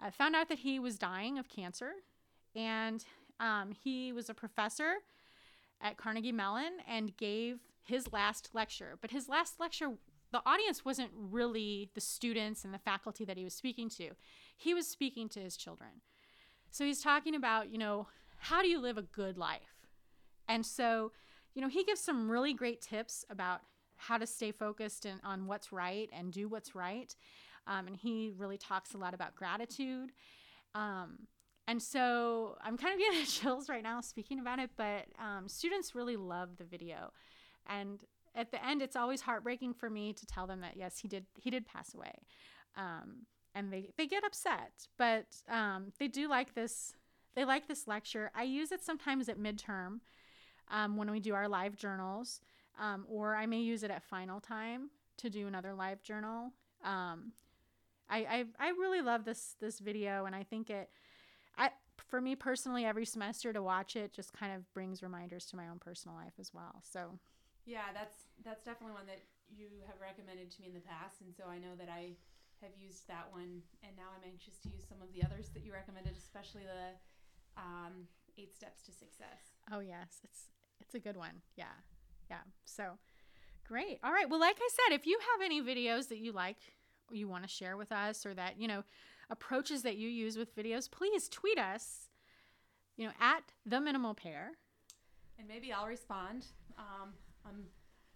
uh, 0.03 0.11
found 0.11 0.35
out 0.35 0.49
that 0.49 0.61
he 0.61 0.79
was 0.79 0.99
dying 0.99 1.39
of 1.39 1.49
cancer, 1.49 1.93
and 2.55 3.05
um, 3.39 3.73
he 3.73 4.13
was 4.13 4.29
a 4.29 4.35
professor 4.35 4.95
at 5.81 5.97
Carnegie 5.97 6.33
Mellon 6.33 6.73
and 6.89 7.17
gave 7.17 7.59
his 7.83 8.13
last 8.13 8.51
lecture. 8.53 8.99
But 9.01 9.11
his 9.11 9.29
last 9.29 9.59
lecture, 9.59 9.93
the 10.33 10.43
audience 10.47 10.85
wasn't 10.85 11.11
really 11.15 11.91
the 11.95 12.01
students 12.01 12.65
and 12.65 12.75
the 12.75 12.79
faculty 12.79 13.25
that 13.25 13.37
he 13.37 13.45
was 13.45 13.55
speaking 13.55 13.89
to. 13.91 14.11
He 14.57 14.75
was 14.75 14.87
speaking 14.87 15.29
to 15.31 15.41
his 15.41 15.57
children. 15.57 16.03
So 16.71 16.85
he's 16.85 17.03
talking 17.03 17.35
about, 17.35 17.73
you 17.73 17.79
know, 17.79 18.09
how 18.39 18.63
do 18.63 18.69
you 18.69 18.81
live 18.81 18.97
a 18.97 19.03
good 19.03 19.37
life? 19.37 19.87
And 20.49 20.65
so, 20.65 21.13
you 21.55 21.63
know, 21.63 21.69
he 21.69 21.85
gives 21.85 22.01
some 22.01 22.31
really 22.31 22.55
great 22.55 22.81
tips 22.81 23.25
about 23.29 23.61
how 24.01 24.19
to 24.19 24.27
stay 24.27 24.51
focused 24.51 25.05
and 25.05 25.21
on 25.25 25.47
what's 25.47 25.73
right 25.73 26.09
and 26.13 26.33
do 26.33 26.49
what's 26.49 26.75
right. 26.75 27.15
Um, 27.67 27.87
and 27.87 27.97
he 27.97 28.33
really 28.37 28.59
talks 28.59 28.95
a 28.95 28.99
lot 28.99 29.15
about 29.15 29.35
gratitude. 29.35 30.13
Um, 30.75 31.27
and 31.69 31.83
so 31.83 32.57
I'm 32.65 32.77
kind 32.77 32.95
of 32.95 32.99
getting 32.99 33.25
chills 33.27 33.69
right 33.69 33.83
now 33.83 34.01
speaking 34.01 34.41
about 34.41 34.59
it, 34.59 34.71
but 34.77 35.07
um, 35.19 35.49
students 35.49 35.95
really 35.95 36.17
love 36.17 36.57
the 36.57 36.65
video. 36.65 37.13
And 37.69 38.03
at 38.35 38.51
the 38.51 38.65
end, 38.65 38.83
it's 38.83 38.97
always 38.97 39.21
heartbreaking 39.21 39.75
for 39.75 39.91
me 39.91 40.13
to 40.13 40.27
tell 40.27 40.47
them 40.47 40.61
that 40.61 40.77
yes, 40.77 40.99
he 40.99 41.09
did 41.09 41.27
he 41.37 41.51
did 41.51 41.67
pass 41.67 41.95
away, 41.95 42.23
um, 42.77 43.27
and 43.55 43.73
they 43.73 43.91
they 43.97 44.07
get 44.07 44.25
upset, 44.25 44.87
but 44.97 45.27
um, 45.49 45.93
they 45.99 46.09
do 46.09 46.29
like 46.29 46.55
this. 46.55 46.95
They 47.35 47.45
like 47.45 47.69
this 47.69 47.87
lecture. 47.87 48.31
I 48.35 48.45
use 48.45 48.73
it 48.73 48.83
sometimes 48.83 49.29
at 49.29 49.39
midterm 49.39 50.01
um, 50.71 50.97
when 50.97 51.11
we 51.11 51.21
do 51.21 51.35
our 51.35 51.49
live 51.49 51.77
journals, 51.77 52.41
um, 52.81 53.07
or 53.09 53.37
I 53.37 53.47
may 53.47 53.61
use 53.61 53.85
it 53.85 53.93
at 53.93 54.03
final 54.03 54.41
time 54.41 54.91
to 55.19 55.31
do 55.31 55.47
another 55.47 55.75
live 55.75 56.03
journal. 56.03 56.53
Um, 56.85 57.33
I, 58.09 58.19
I 58.19 58.45
I 58.59 58.69
really 58.71 59.03
love 59.03 59.25
this 59.25 59.57
this 59.61 59.79
video, 59.79 60.25
and 60.27 60.35
I 60.35 60.43
think 60.43 60.71
it. 60.71 60.91
I 61.57 61.71
for 62.09 62.21
me 62.21 62.35
personally, 62.35 62.85
every 62.85 63.07
semester 63.07 63.53
to 63.53 63.63
watch 63.63 63.97
it 63.97 64.13
just 64.13 64.33
kind 64.33 64.55
of 64.55 64.73
brings 64.75 65.03
reminders 65.03 65.47
to 65.47 65.57
my 65.57 65.69
own 65.69 65.79
personal 65.79 66.17
life 66.17 66.35
as 66.41 66.53
well. 66.55 66.83
So 66.83 67.19
Yeah, 67.65 67.93
that's 67.95 68.27
that's 68.43 68.65
definitely 68.65 68.95
one 68.95 69.07
that 69.07 69.23
you 69.49 69.69
have 69.87 70.01
recommended 70.01 70.51
to 70.51 70.61
me 70.63 70.69
in 70.69 70.75
the 70.75 70.81
past, 70.81 71.21
and 71.21 71.35
so 71.35 71.45
I 71.49 71.59
know 71.59 71.77
that 71.79 71.89
I 71.89 72.17
have 72.63 72.73
used 72.77 73.07
that 73.09 73.29
one, 73.33 73.63
and 73.83 73.97
now 73.97 74.13
I'm 74.15 74.25
anxious 74.29 74.59
to 74.65 74.69
use 74.69 74.85
some 74.89 75.01
of 75.03 75.13
the 75.13 75.23
others 75.23 75.49
that 75.55 75.65
you 75.65 75.73
recommended, 75.73 76.17
especially 76.17 76.63
the 76.65 76.97
um, 77.61 78.09
eight 78.39 78.55
steps 78.55 78.83
to 78.85 78.93
success. 78.93 79.61
Oh 79.71 79.81
yes, 79.81 80.21
it's 80.25 80.51
it's 80.81 80.95
a 80.95 81.01
good 81.01 81.17
one. 81.17 81.43
Yeah, 81.57 81.77
yeah. 82.31 82.39
So 82.65 82.99
great. 83.67 83.99
All 84.03 84.13
right. 84.13 84.29
Well, 84.29 84.41
like 84.41 84.57
I 84.59 84.69
said, 84.71 84.95
if 84.95 85.07
you 85.07 85.19
have 85.33 85.45
any 85.45 85.61
videos 85.61 86.09
that 86.09 86.19
you 86.19 86.33
like 86.33 86.57
or 87.11 87.17
you 87.17 87.29
want 87.29 87.43
to 87.43 87.49
share 87.49 87.77
with 87.77 87.93
us, 87.93 88.25
or 88.25 88.35
that 88.35 88.59
you 88.59 88.69
know 88.69 88.85
approaches 89.31 89.83
that 89.83 89.97
you 89.97 90.09
use 90.09 90.37
with 90.37 90.57
videos, 90.57 90.91
please 90.91 91.29
tweet 91.29 91.59
us. 91.59 92.09
You 92.97 93.07
know, 93.07 93.13
at 93.19 93.45
the 93.65 93.81
minimal 93.81 94.15
pair. 94.15 94.53
And 95.39 95.49
maybe 95.49 95.73
I'll 95.73 95.87
respond. 95.87 96.45
Um, 96.79 97.15
I'm 97.47 97.65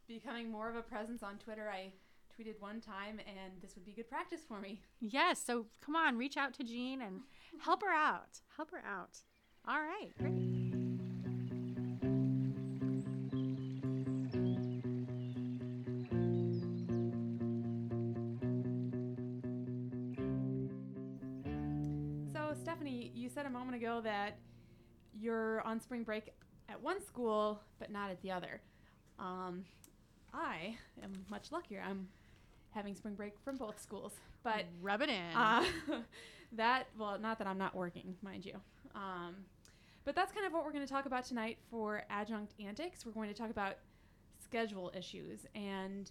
becoming 0.06 0.50
more 0.50 0.68
of 0.68 0.76
a 0.76 0.82
presence 0.82 1.22
on 1.22 1.38
Twitter. 1.38 1.70
I 1.72 1.90
tweeted 2.38 2.60
one 2.60 2.80
time, 2.80 3.18
and 3.26 3.62
this 3.62 3.74
would 3.76 3.84
be 3.86 3.92
good 3.92 4.08
practice 4.08 4.40
for 4.46 4.60
me. 4.60 4.82
Yes. 5.00 5.42
So 5.42 5.66
come 5.84 5.96
on, 5.96 6.18
reach 6.18 6.36
out 6.36 6.52
to 6.54 6.64
Jean 6.64 7.00
and 7.00 7.20
help 7.60 7.82
her 7.82 7.92
out. 7.92 8.40
Help 8.56 8.72
her 8.72 8.82
out. 8.86 9.18
All 9.66 9.80
right. 9.80 10.10
Great. 10.18 10.63
Said 24.02 24.08
a 24.08 24.12
moment 24.12 24.24
ago 24.24 24.26
that 24.26 24.38
you're 25.20 25.60
on 25.62 25.80
spring 25.80 26.02
break 26.02 26.32
at 26.68 26.82
one 26.82 27.00
school, 27.04 27.60
but 27.78 27.90
not 27.90 28.10
at 28.10 28.20
the 28.22 28.30
other. 28.30 28.60
Um, 29.18 29.64
I 30.32 30.76
am 31.02 31.12
much 31.30 31.52
luckier. 31.52 31.82
I'm 31.86 32.08
having 32.70 32.94
spring 32.94 33.14
break 33.14 33.34
from 33.44 33.56
both 33.56 33.80
schools, 33.80 34.12
but 34.42 34.64
rub 34.82 35.02
it 35.02 35.08
in. 35.08 35.36
uh, 35.36 35.64
that 36.52 36.88
well, 36.98 37.18
not 37.18 37.38
that 37.38 37.46
I'm 37.46 37.58
not 37.58 37.74
working, 37.74 38.16
mind 38.22 38.44
you. 38.44 38.54
Um, 38.94 39.36
but 40.04 40.14
that's 40.14 40.32
kind 40.32 40.46
of 40.46 40.52
what 40.52 40.64
we're 40.64 40.72
going 40.72 40.86
to 40.86 40.92
talk 40.92 41.06
about 41.06 41.24
tonight 41.24 41.58
for 41.70 42.02
adjunct 42.10 42.54
antics. 42.60 43.06
We're 43.06 43.12
going 43.12 43.28
to 43.28 43.34
talk 43.34 43.50
about 43.50 43.76
schedule 44.42 44.92
issues, 44.96 45.46
and 45.54 46.10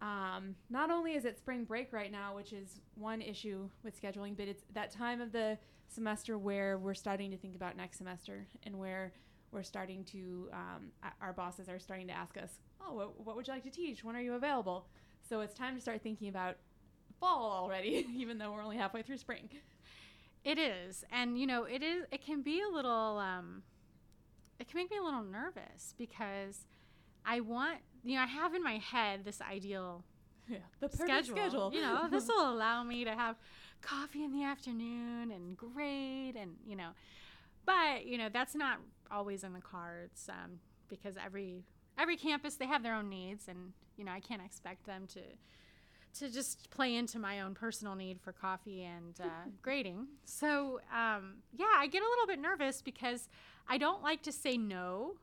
um, 0.00 0.54
not 0.70 0.90
only 0.90 1.14
is 1.14 1.24
it 1.24 1.38
spring 1.38 1.64
break 1.64 1.92
right 1.92 2.12
now, 2.12 2.36
which 2.36 2.52
is 2.52 2.80
one 2.94 3.22
issue 3.22 3.68
with 3.82 4.00
scheduling, 4.00 4.36
but 4.36 4.46
it's 4.48 4.62
that 4.74 4.90
time 4.90 5.20
of 5.20 5.32
the 5.32 5.58
semester 5.88 6.36
where 6.38 6.78
we're 6.78 6.94
starting 6.94 7.30
to 7.30 7.36
think 7.36 7.54
about 7.56 7.76
next 7.76 7.98
semester 7.98 8.46
and 8.64 8.78
where 8.78 9.12
we're 9.52 9.62
starting 9.62 10.04
to 10.04 10.48
um, 10.52 10.90
our 11.20 11.32
bosses 11.32 11.68
are 11.68 11.78
starting 11.78 12.06
to 12.08 12.12
ask 12.12 12.36
us, 12.36 12.58
"Oh, 12.80 12.92
what, 12.94 13.20
what 13.24 13.36
would 13.36 13.46
you 13.46 13.54
like 13.54 13.62
to 13.64 13.70
teach? 13.70 14.02
When 14.04 14.16
are 14.16 14.20
you 14.20 14.34
available?" 14.34 14.86
So 15.28 15.40
it's 15.40 15.54
time 15.54 15.74
to 15.74 15.80
start 15.80 16.02
thinking 16.02 16.28
about 16.28 16.56
fall 17.20 17.52
already, 17.52 18.06
even 18.16 18.38
though 18.38 18.52
we're 18.52 18.62
only 18.62 18.76
halfway 18.76 19.02
through 19.02 19.18
spring. 19.18 19.48
It 20.44 20.58
is, 20.58 21.04
and 21.10 21.38
you 21.38 21.46
know, 21.46 21.64
it 21.64 21.82
is. 21.82 22.04
It 22.12 22.22
can 22.24 22.42
be 22.42 22.60
a 22.60 22.68
little. 22.68 23.18
Um, 23.18 23.62
it 24.60 24.68
can 24.68 24.78
make 24.78 24.90
me 24.90 24.98
a 24.98 25.02
little 25.02 25.22
nervous 25.22 25.94
because 25.98 26.66
I 27.24 27.40
want, 27.40 27.78
you 28.04 28.16
know, 28.16 28.22
I 28.22 28.26
have 28.26 28.54
in 28.54 28.62
my 28.62 28.78
head 28.78 29.24
this 29.24 29.40
ideal 29.40 30.04
Yeah, 30.48 30.58
the 30.80 30.88
perfect 30.88 31.08
schedule. 31.08 31.36
schedule. 31.36 31.70
You 31.72 31.80
know, 31.80 32.08
this 32.10 32.28
will 32.28 32.50
allow 32.54 32.82
me 32.82 33.04
to 33.04 33.12
have 33.12 33.36
coffee 33.84 34.24
in 34.24 34.32
the 34.32 34.42
afternoon 34.42 35.30
and 35.30 35.56
grade, 35.56 36.36
and 36.36 36.56
you 36.66 36.76
know, 36.76 36.90
but 37.66 38.06
you 38.06 38.18
know, 38.18 38.28
that's 38.32 38.54
not 38.54 38.78
always 39.10 39.44
in 39.44 39.52
the 39.52 39.60
cards 39.60 40.28
um, 40.28 40.58
because 40.88 41.16
every 41.22 41.62
every 41.98 42.16
campus 42.16 42.56
they 42.56 42.66
have 42.66 42.82
their 42.82 42.94
own 42.94 43.08
needs, 43.08 43.48
and 43.48 43.72
you 43.96 44.04
know, 44.04 44.12
I 44.12 44.20
can't 44.20 44.42
expect 44.44 44.86
them 44.86 45.06
to 45.14 45.20
to 46.20 46.30
just 46.30 46.70
play 46.70 46.94
into 46.94 47.18
my 47.18 47.40
own 47.40 47.54
personal 47.54 47.94
need 47.94 48.20
for 48.20 48.32
coffee 48.32 48.84
and 48.84 49.20
uh, 49.20 49.48
grading. 49.62 50.06
So, 50.24 50.80
um, 50.92 51.36
yeah, 51.52 51.66
I 51.76 51.88
get 51.88 52.02
a 52.02 52.08
little 52.08 52.26
bit 52.26 52.38
nervous 52.38 52.82
because 52.82 53.28
I 53.68 53.78
don't 53.78 54.02
like 54.02 54.22
to 54.22 54.32
say 54.32 54.56
no. 54.56 55.14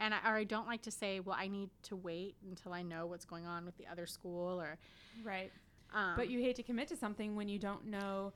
And 0.00 0.12
I, 0.12 0.18
or 0.28 0.36
I 0.36 0.44
don't 0.44 0.66
like 0.66 0.82
to 0.82 0.90
say, 0.90 1.20
well, 1.20 1.36
I 1.38 1.46
need 1.46 1.70
to 1.84 1.96
wait 1.96 2.34
until 2.46 2.72
I 2.72 2.82
know 2.82 3.06
what's 3.06 3.24
going 3.24 3.46
on 3.46 3.64
with 3.64 3.76
the 3.78 3.86
other 3.86 4.06
school, 4.06 4.60
or 4.60 4.76
Right. 5.22 5.52
Um, 5.94 6.14
But 6.16 6.28
you 6.28 6.40
hate 6.40 6.56
to 6.56 6.62
commit 6.62 6.88
to 6.88 6.96
something 6.96 7.36
when 7.36 7.48
you 7.48 7.58
don't 7.58 7.86
know 7.86 8.32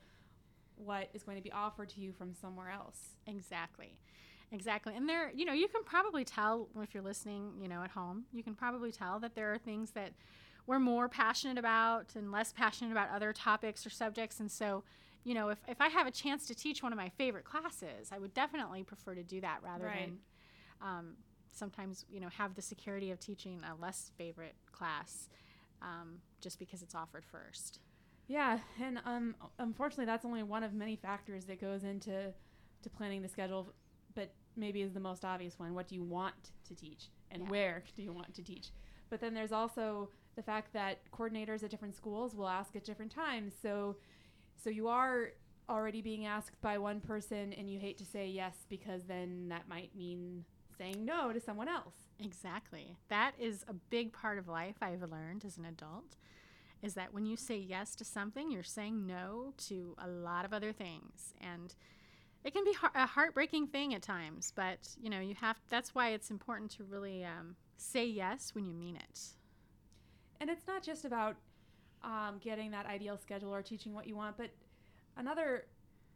what 0.77 1.09
is 1.15 1.23
going 1.23 1.37
to 1.39 1.43
be 1.43 1.53
offered 1.53 1.89
to 1.91 2.01
you 2.01 2.13
from 2.13 2.35
somewhere 2.35 2.71
else. 2.71 3.17
Exactly. 3.27 3.93
Exactly. 4.53 4.95
And 4.97 5.09
there, 5.09 5.31
you 5.35 5.45
know, 5.45 5.53
you 5.53 5.69
can 5.69 5.83
probably 5.85 6.25
tell 6.25 6.69
if 6.81 6.95
you're 6.95 7.03
listening, 7.03 7.53
you 7.61 7.69
know, 7.69 7.83
at 7.83 7.91
home, 7.91 8.25
you 8.33 8.43
can 8.43 8.55
probably 8.55 8.93
tell 8.93 9.19
that 9.21 9.35
there 9.35 9.53
are 9.53 9.59
things 9.59 9.91
that 9.93 10.13
we're 10.67 10.79
more 10.79 11.09
passionate 11.09 11.59
about 11.59 12.15
and 12.15 12.31
less 12.31 12.53
passionate 12.53 12.93
about 12.93 13.11
other 13.11 13.33
topics 13.33 13.87
or 13.87 13.91
subjects. 13.91 14.39
And 14.41 14.51
so, 14.51 14.85
you 15.25 15.35
know, 15.35 15.49
if, 15.49 15.59
if 15.67 15.81
I 15.81 15.89
have 15.89 16.07
a 16.07 16.11
chance 16.11 16.47
to 16.47 16.55
teach 16.55 16.83
one 16.83 16.93
of 16.93 16.97
my 16.99 17.09
favorite 17.11 17.45
classes, 17.45 18.11
I 18.13 18.19
would 18.19 18.35
definitely 18.35 18.83
prefer 18.85 19.15
to 19.15 19.23
do 19.25 19.41
that 19.41 19.59
rather 19.63 19.85
Right. 19.85 20.07
than 20.07 20.19
um, 20.81 21.15
sometimes, 21.53 22.05
you 22.09 22.21
know, 22.21 22.29
have 22.29 22.55
the 22.55 22.63
security 22.63 23.11
of 23.11 23.19
teaching 23.19 23.63
a 23.65 23.75
less 23.81 24.13
favorite 24.17 24.55
class 24.73 25.29
um, 25.83 26.19
just 26.41 26.59
because 26.59 26.83
it's 26.83 26.95
offered 26.95 27.25
first. 27.25 27.81
Yeah, 28.29 28.59
and 28.83 29.01
um, 29.05 29.37
unfortunately, 29.59 30.07
that's 30.07 30.25
only 30.25 30.43
one 30.43 30.63
of 30.65 30.73
many 30.75 30.97
factors 30.97 31.45
that 31.45 31.61
goes 31.61 31.85
into 31.85 32.33
to 32.83 32.91
planning 32.91 33.23
the 33.23 33.29
schedule, 33.29 33.73
but 34.15 34.33
maybe 34.57 34.83
is 34.83 34.93
the 34.93 35.01
most 35.01 35.25
obvious 35.25 35.59
one. 35.59 35.75
What 35.75 35.89
do 35.89 35.95
you 35.95 36.03
want 36.03 36.51
to 36.69 36.75
teach, 36.75 37.11
and 37.31 37.43
Yeah. 37.43 37.49
where 37.51 37.85
do 37.95 38.03
you 38.03 38.13
want 38.13 38.35
to 38.35 38.43
teach? 38.43 38.71
But 39.11 39.21
then 39.21 39.35
there's 39.35 39.53
also 39.53 40.11
the 40.35 40.43
fact 40.43 40.73
that 40.73 40.99
coordinators 41.13 41.63
at 41.63 41.71
different 41.71 41.95
schools 41.95 42.35
will 42.35 42.49
ask 42.49 42.75
at 42.75 42.85
different 42.85 43.13
times. 43.13 43.55
So, 43.61 43.97
so 44.57 44.71
you 44.71 44.89
are 44.89 45.31
already 45.69 46.03
being 46.03 46.27
asked 46.27 46.61
by 46.61 46.79
one 46.79 47.01
person, 47.01 47.53
and 47.53 47.71
you 47.71 47.79
hate 47.79 47.99
to 47.99 48.05
say 48.05 48.27
yes 48.27 48.67
because 48.69 49.05
then 49.05 49.49
that 49.51 49.69
might 49.69 49.95
mean 49.95 50.45
saying 50.79 51.05
no 51.05 51.33
to 51.33 51.41
someone 51.41 51.69
else. 51.69 51.95
Exactly. 52.21 52.97
That 53.09 53.33
is 53.39 53.65
a 53.69 53.73
big 53.75 54.13
part 54.13 54.39
of 54.39 54.49
life 54.49 54.77
I've 54.83 55.03
learned 55.03 55.45
as 55.45 55.59
an 55.59 55.65
adult 55.65 56.17
is 56.83 56.95
that 56.95 57.13
when 57.13 57.27
you 57.27 57.37
say 57.37 57.57
yes 57.57 57.97
to 57.97 58.05
something, 58.05 58.51
you're 58.51 58.63
saying 58.63 59.07
no 59.07 59.53
to 59.57 59.95
a 59.99 60.07
lot 60.09 60.45
of 60.45 60.53
other 60.53 60.73
things. 60.73 61.35
And 61.41 61.75
it 62.45 62.53
can 62.53 62.65
be 62.65 62.77
a 62.95 63.07
heartbreaking 63.07 63.69
thing 63.69 63.95
at 63.95 64.03
times, 64.03 64.53
but 64.55 64.89
you 65.01 65.11
know, 65.11 65.21
you 65.21 65.35
have 65.37 65.57
that's 65.69 65.95
why 65.95 66.11
it's 66.11 66.31
important 66.31 66.71
to 66.73 66.85
really 66.85 67.25
um, 67.25 67.57
say 67.77 68.07
yes 68.07 68.55
when 68.55 68.67
you 68.67 68.75
mean 68.75 68.97
it. 68.97 69.21
and 70.41 70.51
it's 70.51 70.67
not 70.67 70.83
just 70.83 71.05
about 71.05 71.37
um, 72.05 72.39
getting 72.41 72.71
that 72.71 72.87
ideal 72.87 73.17
schedule 73.17 73.53
or 73.53 73.63
teaching 73.63 73.95
what 73.95 74.07
you 74.07 74.17
want, 74.17 74.37
but 74.37 74.51
another 75.17 75.65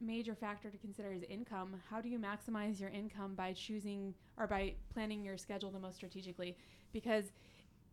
major 0.00 0.34
factor 0.34 0.70
to 0.70 0.78
consider 0.78 1.12
is 1.12 1.22
income. 1.28 1.74
How 1.90 2.00
do 2.00 2.08
you 2.08 2.18
maximize 2.18 2.80
your 2.80 2.90
income 2.90 3.34
by 3.34 3.52
choosing 3.52 4.14
or 4.36 4.46
by 4.46 4.74
planning 4.92 5.24
your 5.24 5.36
schedule 5.36 5.70
the 5.70 5.78
most 5.78 5.96
strategically? 5.96 6.56
Because 6.92 7.24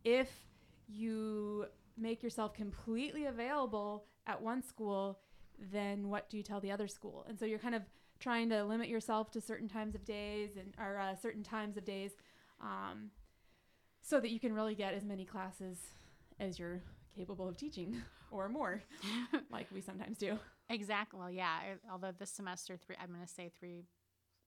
if 0.04 0.28
you 0.88 1.66
make 1.96 2.22
yourself 2.22 2.54
completely 2.54 3.26
available 3.26 4.04
at 4.26 4.40
one 4.40 4.62
school, 4.62 5.18
then 5.72 6.08
what 6.08 6.30
do 6.30 6.36
you 6.36 6.42
tell 6.42 6.60
the 6.60 6.70
other 6.70 6.88
school? 6.88 7.24
And 7.28 7.38
so 7.38 7.44
you're 7.44 7.58
kind 7.58 7.74
of 7.74 7.82
trying 8.20 8.48
to 8.50 8.64
limit 8.64 8.88
yourself 8.88 9.30
to 9.32 9.40
certain 9.40 9.68
times 9.68 9.94
of 9.94 10.04
days 10.04 10.50
and 10.58 10.72
or 10.78 10.98
uh, 10.98 11.14
certain 11.14 11.42
times 11.42 11.76
of 11.76 11.84
days, 11.84 12.12
um, 12.60 13.10
so 14.02 14.20
that 14.20 14.30
you 14.30 14.40
can 14.40 14.52
really 14.52 14.74
get 14.74 14.94
as 14.94 15.04
many 15.04 15.24
classes 15.24 15.78
as 16.40 16.58
you're 16.58 16.80
capable 17.14 17.48
of 17.48 17.56
teaching 17.56 18.00
or 18.30 18.48
more, 18.48 18.82
like 19.50 19.66
we 19.72 19.80
sometimes 19.80 20.18
do. 20.18 20.38
Exactly. 20.70 21.18
Well, 21.18 21.30
yeah. 21.30 21.58
Although 21.90 22.12
this 22.18 22.30
semester, 22.30 22.76
three, 22.76 22.96
I'm 23.00 23.08
going 23.08 23.24
to 23.26 23.32
say 23.32 23.50
three 23.58 23.84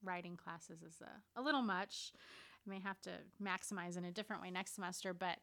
writing 0.04 0.38
classes 0.38 0.82
is 0.84 1.02
a, 1.02 1.40
a 1.40 1.44
little 1.44 1.62
much. 1.62 2.12
I 2.66 2.70
may 2.70 2.80
have 2.80 3.02
to 3.02 3.12
maximize 3.42 3.98
in 3.98 4.06
a 4.06 4.12
different 4.12 4.42
way 4.42 4.52
next 4.52 4.76
semester. 4.76 5.14
But 5.14 5.38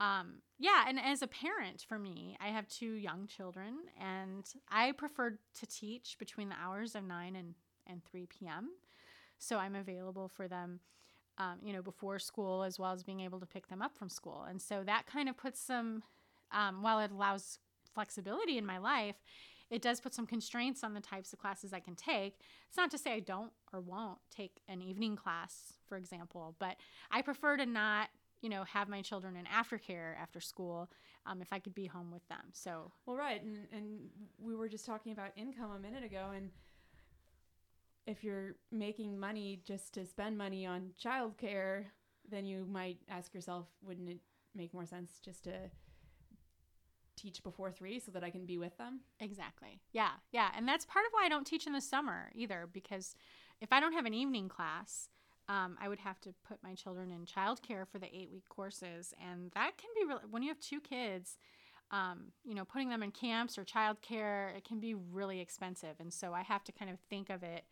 um, 0.00 0.34
yeah, 0.58 0.84
and 0.86 0.98
as 1.00 1.22
a 1.22 1.26
parent 1.26 1.84
for 1.88 1.98
me, 1.98 2.36
I 2.40 2.48
have 2.48 2.68
two 2.68 2.92
young 2.92 3.26
children, 3.26 3.74
and 4.00 4.44
I 4.70 4.92
prefer 4.92 5.30
to 5.30 5.66
teach 5.66 6.16
between 6.18 6.50
the 6.50 6.54
hours 6.62 6.94
of 6.94 7.04
9 7.04 7.34
and, 7.34 7.54
and 7.86 8.04
3 8.04 8.26
p.m. 8.26 8.70
So 9.38 9.56
I'm 9.56 9.74
available 9.74 10.28
for 10.28 10.46
them. 10.46 10.80
Um, 11.38 11.58
you 11.62 11.72
know, 11.72 11.82
before 11.82 12.18
school, 12.18 12.64
as 12.64 12.80
well 12.80 12.92
as 12.92 13.04
being 13.04 13.20
able 13.20 13.38
to 13.38 13.46
pick 13.46 13.68
them 13.68 13.80
up 13.80 13.96
from 13.96 14.08
school. 14.08 14.44
And 14.48 14.60
so 14.60 14.82
that 14.84 15.06
kind 15.06 15.28
of 15.28 15.36
puts 15.36 15.60
some, 15.60 16.02
um, 16.50 16.82
while 16.82 16.98
it 16.98 17.12
allows 17.12 17.60
flexibility 17.94 18.58
in 18.58 18.66
my 18.66 18.78
life, 18.78 19.14
it 19.70 19.82
does 19.82 20.00
put 20.00 20.14
some 20.14 20.26
constraints 20.26 20.82
on 20.82 20.94
the 20.94 21.00
types 21.00 21.32
of 21.32 21.38
classes 21.38 21.72
I 21.72 21.80
can 21.80 21.94
take. 21.94 22.40
It's 22.68 22.76
not 22.76 22.90
to 22.92 22.98
say 22.98 23.12
I 23.12 23.20
don't 23.20 23.52
or 23.72 23.80
won't 23.80 24.18
take 24.34 24.60
an 24.68 24.80
evening 24.82 25.16
class, 25.16 25.74
for 25.86 25.96
example, 25.96 26.54
but 26.58 26.76
I 27.10 27.22
prefer 27.22 27.56
to 27.58 27.66
not, 27.66 28.08
you 28.40 28.48
know, 28.48 28.64
have 28.64 28.88
my 28.88 29.02
children 29.02 29.36
in 29.36 29.44
aftercare 29.44 30.16
after 30.20 30.40
school 30.40 30.90
um, 31.26 31.42
if 31.42 31.52
I 31.52 31.58
could 31.58 31.74
be 31.74 31.86
home 31.86 32.10
with 32.10 32.26
them. 32.28 32.44
So, 32.52 32.92
Well, 33.06 33.16
right, 33.16 33.42
and 33.42 33.66
and 33.72 33.98
we 34.38 34.54
were 34.54 34.68
just 34.68 34.86
talking 34.86 35.12
about 35.12 35.30
income 35.36 35.70
a 35.72 35.78
minute 35.78 36.04
ago, 36.04 36.30
and 36.34 36.50
if 38.06 38.24
you're 38.24 38.54
making 38.72 39.18
money 39.18 39.60
just 39.66 39.92
to 39.94 40.06
spend 40.06 40.38
money 40.38 40.64
on 40.64 40.92
childcare, 41.02 41.84
then 42.30 42.46
you 42.46 42.64
might 42.64 42.98
ask 43.10 43.34
yourself, 43.34 43.66
wouldn't 43.82 44.08
it 44.08 44.20
make 44.54 44.72
more 44.72 44.86
sense 44.86 45.20
just 45.22 45.44
to 45.44 45.52
teach 47.18 47.42
before 47.42 47.70
three 47.70 47.98
so 47.98 48.10
that 48.12 48.24
I 48.24 48.30
can 48.30 48.46
be 48.46 48.58
with 48.58 48.76
them. 48.78 49.00
Exactly. 49.20 49.80
Yeah. 49.92 50.12
Yeah. 50.32 50.50
And 50.56 50.66
that's 50.66 50.86
part 50.86 51.04
of 51.06 51.12
why 51.12 51.26
I 51.26 51.28
don't 51.28 51.46
teach 51.46 51.66
in 51.66 51.72
the 51.72 51.80
summer 51.80 52.30
either, 52.34 52.68
because 52.72 53.16
if 53.60 53.72
I 53.72 53.80
don't 53.80 53.92
have 53.92 54.06
an 54.06 54.14
evening 54.14 54.48
class, 54.48 55.08
um, 55.48 55.76
I 55.80 55.88
would 55.88 55.98
have 56.00 56.20
to 56.20 56.34
put 56.46 56.62
my 56.62 56.74
children 56.74 57.10
in 57.10 57.24
childcare 57.24 57.86
for 57.88 57.98
the 57.98 58.14
eight 58.14 58.30
week 58.30 58.48
courses. 58.48 59.14
And 59.22 59.50
that 59.52 59.72
can 59.78 59.90
be 59.96 60.06
really, 60.06 60.22
when 60.30 60.42
you 60.42 60.48
have 60.48 60.60
two 60.60 60.80
kids, 60.80 61.38
um, 61.90 62.32
you 62.44 62.54
know, 62.54 62.64
putting 62.64 62.90
them 62.90 63.02
in 63.02 63.10
camps 63.10 63.56
or 63.56 63.64
childcare, 63.64 64.54
it 64.56 64.64
can 64.64 64.78
be 64.78 64.94
really 64.94 65.40
expensive. 65.40 65.96
And 66.00 66.12
so 66.12 66.34
I 66.34 66.42
have 66.42 66.64
to 66.64 66.72
kind 66.72 66.90
of 66.90 66.98
think 67.08 67.30
of 67.30 67.42
it 67.42 67.64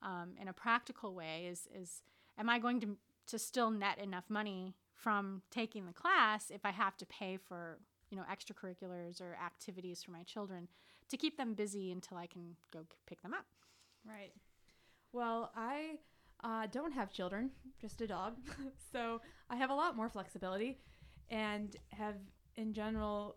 um, 0.00 0.34
in 0.40 0.48
a 0.48 0.52
practical 0.52 1.14
way 1.14 1.46
is, 1.50 1.66
is 1.74 2.02
am 2.38 2.48
I 2.48 2.60
going 2.60 2.80
to, 2.80 2.96
to 3.26 3.38
still 3.38 3.70
net 3.70 3.98
enough 3.98 4.24
money 4.28 4.76
from 4.94 5.42
taking 5.50 5.86
the 5.86 5.92
class 5.92 6.50
if 6.50 6.64
I 6.64 6.70
have 6.70 6.96
to 6.98 7.06
pay 7.06 7.36
for 7.36 7.78
you 8.10 8.16
know 8.16 8.24
extracurriculars 8.30 9.20
or 9.20 9.36
activities 9.44 10.02
for 10.02 10.10
my 10.10 10.22
children 10.22 10.68
to 11.08 11.16
keep 11.16 11.36
them 11.36 11.54
busy 11.54 11.90
until 11.90 12.16
I 12.16 12.26
can 12.26 12.56
go 12.72 12.80
pick 13.06 13.22
them 13.22 13.34
up. 13.34 13.46
Right. 14.06 14.32
Well, 15.12 15.50
I 15.56 15.96
uh, 16.44 16.66
don't 16.70 16.92
have 16.92 17.12
children, 17.12 17.50
just 17.80 18.00
a 18.00 18.06
dog, 18.06 18.36
so 18.92 19.20
I 19.50 19.56
have 19.56 19.70
a 19.70 19.74
lot 19.74 19.96
more 19.96 20.08
flexibility, 20.08 20.78
and 21.30 21.74
have 21.90 22.16
in 22.56 22.72
general 22.72 23.36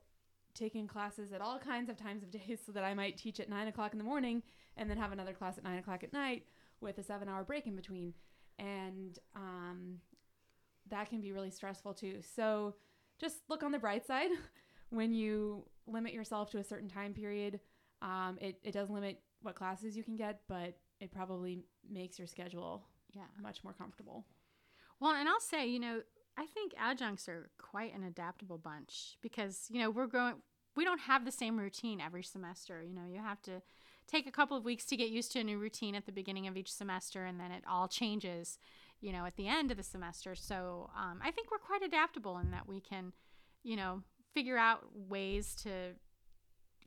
taken 0.54 0.88
classes 0.88 1.32
at 1.32 1.42
all 1.42 1.58
kinds 1.58 1.90
of 1.90 1.98
times 1.98 2.24
of 2.24 2.32
days, 2.48 2.60
so 2.66 2.72
that 2.74 2.84
I 2.84 2.94
might 2.94 3.18
teach 3.18 3.40
at 3.40 3.50
nine 3.50 3.68
o'clock 3.68 3.94
in 3.94 3.98
the 3.98 4.04
morning 4.04 4.44
and 4.78 4.90
then 4.90 4.98
have 4.98 5.12
another 5.12 5.34
class 5.34 5.58
at 5.58 5.64
nine 5.64 5.80
o'clock 5.80 6.04
at 6.04 6.14
night 6.14 6.46
with 6.80 6.98
a 6.98 7.04
seven-hour 7.04 7.44
break 7.44 7.68
in 7.68 7.76
between, 7.76 8.14
and 8.60 9.20
um, 9.36 9.98
that 10.90 11.10
can 11.10 11.22
be 11.22 11.32
really 11.32 11.52
stressful 11.52 11.94
too. 11.94 12.20
So 12.36 12.76
just 13.22 13.38
look 13.48 13.64
on 13.64 13.72
the 13.72 13.80
bright 13.80 14.06
side. 14.06 14.32
when 14.90 15.14
you 15.14 15.64
limit 15.88 16.14
yourself 16.14 16.52
to 16.52 16.58
a 16.58 16.64
certain 16.64 16.90
time 16.90 17.14
period, 17.14 17.60
um, 18.02 18.38
it, 18.42 18.58
it 18.64 18.74
does 18.74 18.90
limit 18.90 19.20
what 19.42 19.56
classes 19.56 19.96
you 19.96 20.04
can 20.04 20.18
get, 20.18 20.42
but 20.50 20.78
it 21.00 21.12
probably 21.12 21.64
makes 21.90 22.20
your 22.20 22.28
schedule 22.28 22.84
yeah 23.14 23.24
much 23.42 23.64
more 23.64 23.74
comfortable. 23.74 24.26
Well, 25.00 25.14
and 25.16 25.28
I'll 25.28 25.40
say, 25.40 25.68
you 25.68 25.80
know, 25.80 26.02
I 26.38 26.46
think 26.46 26.74
adjuncts 26.80 27.28
are 27.28 27.50
quite 27.58 27.94
an 27.96 28.04
adaptable 28.04 28.58
bunch 28.58 29.18
because, 29.22 29.68
you 29.70 29.80
know, 29.80 29.90
we're 29.90 30.08
growing 30.08 30.36
we 30.76 30.86
don't 30.86 31.02
have 31.02 31.26
the 31.26 31.32
same 31.32 31.58
routine 31.58 32.00
every 32.00 32.24
semester. 32.24 32.82
You 32.82 32.94
know, 32.94 33.06
you 33.12 33.20
have 33.20 33.42
to 33.44 33.62
take 34.08 34.28
a 34.28 34.32
couple 34.32 34.58
of 34.58 34.66
weeks 34.66 34.86
to 34.86 34.98
get 34.98 35.10
used 35.10 35.32
to 35.34 35.40
a 35.40 35.44
new 35.44 35.58
routine 35.58 35.96
at 35.96 36.06
the 36.06 36.12
beginning 36.12 36.48
of 36.48 36.58
each 36.58 36.72
semester 36.72 37.26
and 37.26 37.40
then 37.40 37.52
it 37.52 37.64
all 37.70 37.88
changes, 37.88 38.58
you 39.02 39.12
know, 39.12 39.26
at 39.26 39.36
the 39.36 39.48
end 39.48 39.72
of 39.72 39.78
the 39.78 39.84
semester. 39.84 40.36
So 40.36 40.90
um, 40.96 41.20
I 41.24 41.32
think 41.32 41.52
we're 41.52 41.58
quite 41.58 41.84
adaptable 41.84 42.38
in 42.38 42.52
that 42.52 42.68
we 42.68 42.80
can, 42.80 43.12
you 43.64 43.76
know, 43.76 44.04
figure 44.34 44.58
out 44.58 44.84
ways 44.94 45.56
to 45.64 45.96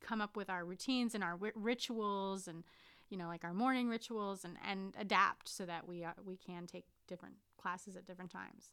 come 0.01 0.21
up 0.21 0.37
with 0.37 0.49
our 0.49 0.65
routines 0.65 1.15
and 1.15 1.25
our 1.25 1.39
rituals 1.55 2.47
and 2.47 2.63
you 3.09 3.17
know 3.17 3.27
like 3.27 3.45
our 3.45 3.55
morning 3.55 3.89
rituals 3.89 4.45
and 4.45 4.57
and 4.69 4.95
adapt 4.99 5.49
so 5.49 5.65
that 5.65 5.89
we 5.89 6.05
uh, 6.05 6.13
we 6.25 6.37
can 6.37 6.67
take 6.67 6.85
different 7.07 7.35
classes 7.57 7.97
at 7.97 8.07
different 8.07 8.31
times 8.31 8.73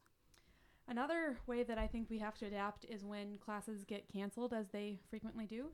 another 0.87 1.37
way 1.47 1.63
that 1.63 1.77
i 1.77 1.87
think 1.87 2.09
we 2.09 2.19
have 2.19 2.37
to 2.37 2.45
adapt 2.45 2.85
is 2.85 3.05
when 3.05 3.37
classes 3.37 3.85
get 3.85 4.11
canceled 4.11 4.53
as 4.53 4.67
they 4.69 4.99
frequently 5.09 5.45
do 5.45 5.67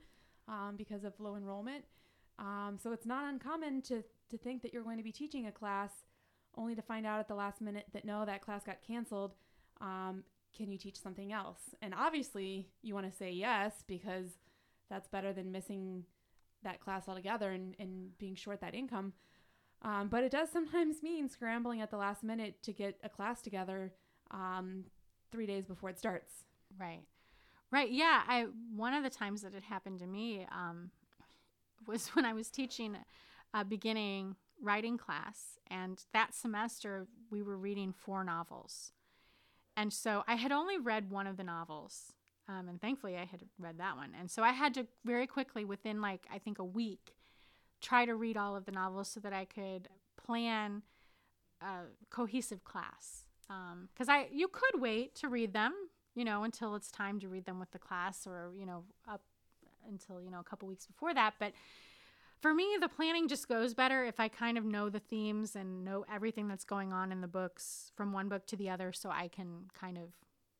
um, 0.48 0.74
because 0.76 1.02
of 1.02 1.12
low 1.18 1.36
enrollment 1.36 1.84
um, 2.38 2.78
so 2.80 2.92
it's 2.92 3.06
not 3.06 3.24
uncommon 3.24 3.82
to 3.82 4.04
to 4.30 4.38
think 4.38 4.62
that 4.62 4.72
you're 4.72 4.84
going 4.84 4.98
to 4.98 5.02
be 5.02 5.12
teaching 5.12 5.46
a 5.46 5.52
class 5.52 5.90
only 6.58 6.74
to 6.74 6.82
find 6.82 7.06
out 7.06 7.20
at 7.20 7.28
the 7.28 7.34
last 7.34 7.60
minute 7.60 7.86
that 7.92 8.04
no 8.04 8.24
that 8.24 8.42
class 8.42 8.64
got 8.64 8.82
canceled 8.86 9.34
um, 9.80 10.24
can 10.56 10.70
you 10.70 10.78
teach 10.78 11.00
something 11.00 11.32
else? 11.32 11.60
And 11.82 11.94
obviously, 11.94 12.68
you 12.82 12.94
want 12.94 13.10
to 13.10 13.16
say 13.16 13.30
yes 13.30 13.84
because 13.86 14.26
that's 14.90 15.08
better 15.08 15.32
than 15.32 15.52
missing 15.52 16.04
that 16.64 16.80
class 16.80 17.08
altogether 17.08 17.52
and, 17.52 17.74
and 17.78 18.16
being 18.18 18.34
short 18.34 18.60
that 18.60 18.74
income. 18.74 19.12
Um, 19.82 20.08
but 20.08 20.24
it 20.24 20.32
does 20.32 20.50
sometimes 20.50 20.96
mean 21.02 21.28
scrambling 21.28 21.80
at 21.80 21.90
the 21.90 21.96
last 21.96 22.24
minute 22.24 22.62
to 22.64 22.72
get 22.72 22.98
a 23.02 23.08
class 23.08 23.40
together 23.42 23.92
um, 24.30 24.84
three 25.30 25.46
days 25.46 25.66
before 25.66 25.90
it 25.90 25.98
starts. 25.98 26.32
Right. 26.78 27.02
Right. 27.70 27.90
Yeah. 27.90 28.22
I 28.26 28.46
one 28.74 28.94
of 28.94 29.04
the 29.04 29.10
times 29.10 29.42
that 29.42 29.54
it 29.54 29.62
happened 29.62 30.00
to 30.00 30.06
me 30.06 30.46
um, 30.50 30.90
was 31.86 32.08
when 32.14 32.24
I 32.24 32.32
was 32.32 32.48
teaching 32.48 32.96
a 33.54 33.64
beginning 33.64 34.36
writing 34.62 34.98
class, 34.98 35.58
and 35.68 36.04
that 36.12 36.34
semester 36.34 37.06
we 37.30 37.42
were 37.42 37.56
reading 37.56 37.92
four 37.92 38.24
novels. 38.24 38.92
And 39.76 39.92
so 39.92 40.24
I 40.26 40.34
had 40.34 40.50
only 40.50 40.78
read 40.78 41.10
one 41.10 41.26
of 41.26 41.36
the 41.36 41.44
novels. 41.44 42.12
Um, 42.48 42.68
and 42.68 42.80
thankfully, 42.80 43.16
I 43.16 43.26
had 43.26 43.42
read 43.58 43.78
that 43.78 43.96
one. 43.96 44.12
And 44.18 44.30
so 44.30 44.42
I 44.42 44.50
had 44.50 44.74
to 44.74 44.86
very 45.04 45.26
quickly, 45.26 45.64
within 45.64 46.00
like, 46.00 46.26
I 46.32 46.38
think 46.38 46.58
a 46.58 46.64
week, 46.64 47.14
try 47.80 48.06
to 48.06 48.14
read 48.14 48.36
all 48.36 48.56
of 48.56 48.64
the 48.64 48.72
novels 48.72 49.08
so 49.08 49.20
that 49.20 49.32
I 49.32 49.44
could 49.44 49.88
plan 50.16 50.82
a 51.60 51.82
cohesive 52.10 52.64
class. 52.64 53.24
Because 53.46 54.08
um, 54.08 54.14
I, 54.14 54.28
you 54.32 54.48
could 54.48 54.80
wait 54.80 55.14
to 55.16 55.28
read 55.28 55.52
them, 55.52 55.72
you 56.14 56.24
know, 56.24 56.42
until 56.42 56.74
it's 56.74 56.90
time 56.90 57.20
to 57.20 57.28
read 57.28 57.44
them 57.44 57.60
with 57.60 57.70
the 57.70 57.78
class, 57.78 58.26
or 58.26 58.52
you 58.58 58.66
know, 58.66 58.84
up 59.08 59.22
until 59.88 60.20
you 60.20 60.30
know 60.30 60.40
a 60.40 60.44
couple 60.44 60.68
weeks 60.68 60.86
before 60.86 61.14
that. 61.14 61.34
But 61.38 61.52
for 62.40 62.54
me, 62.54 62.76
the 62.80 62.88
planning 62.88 63.28
just 63.28 63.48
goes 63.48 63.74
better 63.74 64.04
if 64.04 64.20
I 64.20 64.28
kind 64.28 64.56
of 64.56 64.64
know 64.64 64.88
the 64.88 65.00
themes 65.00 65.56
and 65.56 65.84
know 65.84 66.04
everything 66.12 66.48
that's 66.48 66.64
going 66.64 66.92
on 66.92 67.10
in 67.12 67.20
the 67.20 67.28
books 67.28 67.90
from 67.94 68.12
one 68.12 68.28
book 68.28 68.46
to 68.46 68.56
the 68.56 68.70
other, 68.70 68.92
so 68.92 69.10
I 69.10 69.28
can 69.28 69.64
kind 69.78 69.98
of 69.98 70.12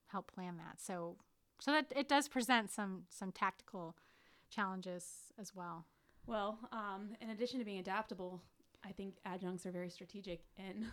help 0.07 0.33
plan 0.33 0.57
that. 0.57 0.81
So, 0.81 1.17
so 1.61 1.73
that 1.73 1.93
it 1.95 2.09
does 2.09 2.29
present 2.29 2.71
some 2.71 3.03
some 3.09 3.33
tactical 3.33 3.97
challenges 4.51 5.33
as 5.39 5.55
well. 5.55 5.85
Well, 6.27 6.59
um, 6.73 7.11
in 7.21 7.31
addition 7.31 7.59
to 7.59 7.65
being 7.65 7.79
adaptable, 7.79 8.43
I 8.85 8.93
think 8.93 9.15
adjuncts 9.25 9.65
are 9.67 9.71
very 9.71 9.91
strategic, 9.91 10.43
and 10.57 10.85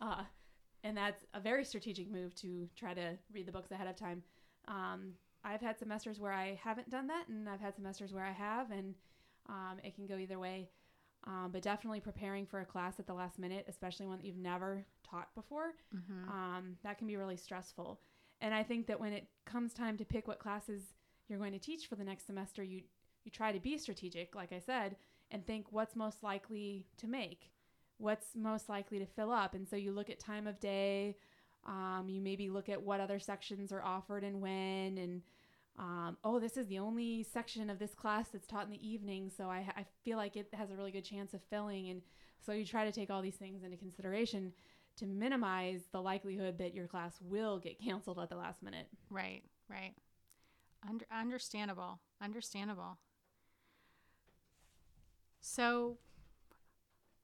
uh, 0.00 0.24
and 0.82 0.96
that's 0.96 1.24
a 1.32 1.40
very 1.40 1.64
strategic 1.64 2.10
move 2.10 2.34
to 2.36 2.68
try 2.76 2.94
to 2.94 3.16
read 3.32 3.46
the 3.46 3.52
books 3.52 3.70
ahead 3.70 3.86
of 3.86 3.96
time. 3.96 4.22
Um, 4.68 5.12
I've 5.44 5.60
had 5.60 5.78
semesters 5.78 6.18
where 6.18 6.32
I 6.32 6.58
haven't 6.62 6.90
done 6.90 7.06
that, 7.08 7.28
and 7.28 7.48
I've 7.48 7.60
had 7.60 7.76
semesters 7.76 8.12
where 8.12 8.24
I 8.24 8.32
have, 8.32 8.70
and 8.70 8.94
um, 9.48 9.78
it 9.82 9.94
can 9.94 10.06
go 10.06 10.16
either 10.16 10.38
way. 10.38 10.68
Um, 11.26 11.50
but 11.52 11.62
definitely 11.62 12.00
preparing 12.00 12.44
for 12.44 12.60
a 12.60 12.66
class 12.66 13.00
at 13.00 13.06
the 13.06 13.14
last 13.14 13.38
minute, 13.38 13.64
especially 13.66 14.06
one 14.06 14.18
that 14.18 14.26
you've 14.26 14.36
never 14.36 14.84
taught 15.08 15.34
before, 15.34 15.72
mm-hmm. 15.94 16.28
um, 16.28 16.76
that 16.82 16.98
can 16.98 17.06
be 17.06 17.16
really 17.16 17.36
stressful. 17.36 17.98
And 18.42 18.52
I 18.52 18.62
think 18.62 18.86
that 18.88 19.00
when 19.00 19.14
it 19.14 19.26
comes 19.46 19.72
time 19.72 19.96
to 19.96 20.04
pick 20.04 20.28
what 20.28 20.38
classes 20.38 20.82
you're 21.28 21.38
going 21.38 21.52
to 21.52 21.58
teach 21.58 21.86
for 21.86 21.96
the 21.96 22.04
next 22.04 22.26
semester, 22.26 22.62
you 22.62 22.82
you 23.24 23.30
try 23.30 23.52
to 23.52 23.58
be 23.58 23.78
strategic, 23.78 24.34
like 24.34 24.52
I 24.52 24.58
said, 24.58 24.96
and 25.30 25.46
think 25.46 25.68
what's 25.70 25.96
most 25.96 26.22
likely 26.22 26.84
to 26.98 27.06
make, 27.06 27.50
what's 27.96 28.26
most 28.36 28.68
likely 28.68 28.98
to 28.98 29.06
fill 29.06 29.32
up. 29.32 29.54
And 29.54 29.66
so 29.66 29.76
you 29.76 29.92
look 29.92 30.10
at 30.10 30.20
time 30.20 30.46
of 30.46 30.60
day. 30.60 31.16
Um, 31.66 32.08
you 32.10 32.20
maybe 32.20 32.50
look 32.50 32.68
at 32.68 32.82
what 32.82 33.00
other 33.00 33.18
sections 33.18 33.72
are 33.72 33.82
offered 33.82 34.22
and 34.22 34.42
when, 34.42 34.98
and 34.98 35.22
um, 35.78 36.16
oh, 36.22 36.38
this 36.38 36.56
is 36.56 36.66
the 36.68 36.78
only 36.78 37.24
section 37.24 37.68
of 37.68 37.78
this 37.78 37.94
class 37.94 38.28
that's 38.28 38.46
taught 38.46 38.64
in 38.64 38.70
the 38.70 38.88
evening, 38.88 39.30
so 39.36 39.48
I, 39.48 39.66
I 39.76 39.84
feel 40.04 40.16
like 40.16 40.36
it 40.36 40.48
has 40.52 40.70
a 40.70 40.76
really 40.76 40.92
good 40.92 41.04
chance 41.04 41.34
of 41.34 41.40
filling. 41.50 41.90
And 41.90 42.02
so 42.44 42.52
you 42.52 42.64
try 42.64 42.84
to 42.84 42.92
take 42.92 43.10
all 43.10 43.22
these 43.22 43.34
things 43.34 43.64
into 43.64 43.76
consideration 43.76 44.52
to 44.98 45.06
minimize 45.06 45.80
the 45.90 46.00
likelihood 46.00 46.58
that 46.58 46.74
your 46.74 46.86
class 46.86 47.18
will 47.20 47.58
get 47.58 47.80
canceled 47.84 48.20
at 48.20 48.28
the 48.28 48.36
last 48.36 48.62
minute. 48.62 48.86
Right, 49.10 49.42
right. 49.68 49.94
Under, 50.88 51.06
understandable, 51.10 51.98
understandable. 52.22 52.98
So, 55.40 55.98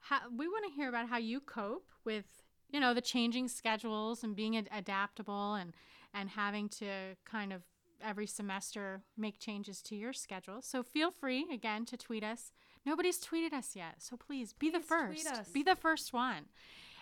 how, 0.00 0.20
we 0.36 0.48
want 0.48 0.64
to 0.64 0.72
hear 0.72 0.88
about 0.88 1.08
how 1.08 1.18
you 1.18 1.40
cope 1.40 1.88
with, 2.04 2.24
you 2.68 2.80
know, 2.80 2.94
the 2.94 3.00
changing 3.00 3.48
schedules 3.48 4.24
and 4.24 4.34
being 4.34 4.56
ad- 4.56 4.68
adaptable 4.72 5.54
and 5.54 5.72
and 6.12 6.28
having 6.28 6.68
to 6.68 7.14
kind 7.24 7.52
of 7.52 7.62
every 8.04 8.26
semester 8.26 9.02
make 9.16 9.38
changes 9.38 9.82
to 9.82 9.96
your 9.96 10.12
schedule. 10.12 10.62
So 10.62 10.82
feel 10.82 11.10
free 11.10 11.46
again 11.52 11.84
to 11.86 11.96
tweet 11.96 12.24
us. 12.24 12.52
Nobody's 12.84 13.20
tweeted 13.20 13.52
us 13.52 13.76
yet, 13.76 13.96
so 13.98 14.16
please 14.16 14.52
be 14.52 14.70
please 14.70 14.80
the 14.80 14.86
first. 14.86 15.52
Be 15.52 15.62
the 15.62 15.76
first 15.76 16.12
one. 16.12 16.46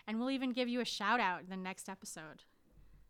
And 0.06 0.18
we'll 0.18 0.30
even 0.30 0.52
give 0.52 0.68
you 0.68 0.80
a 0.80 0.84
shout 0.84 1.20
out 1.20 1.42
in 1.42 1.50
the 1.50 1.56
next 1.56 1.88
episode. 1.88 2.42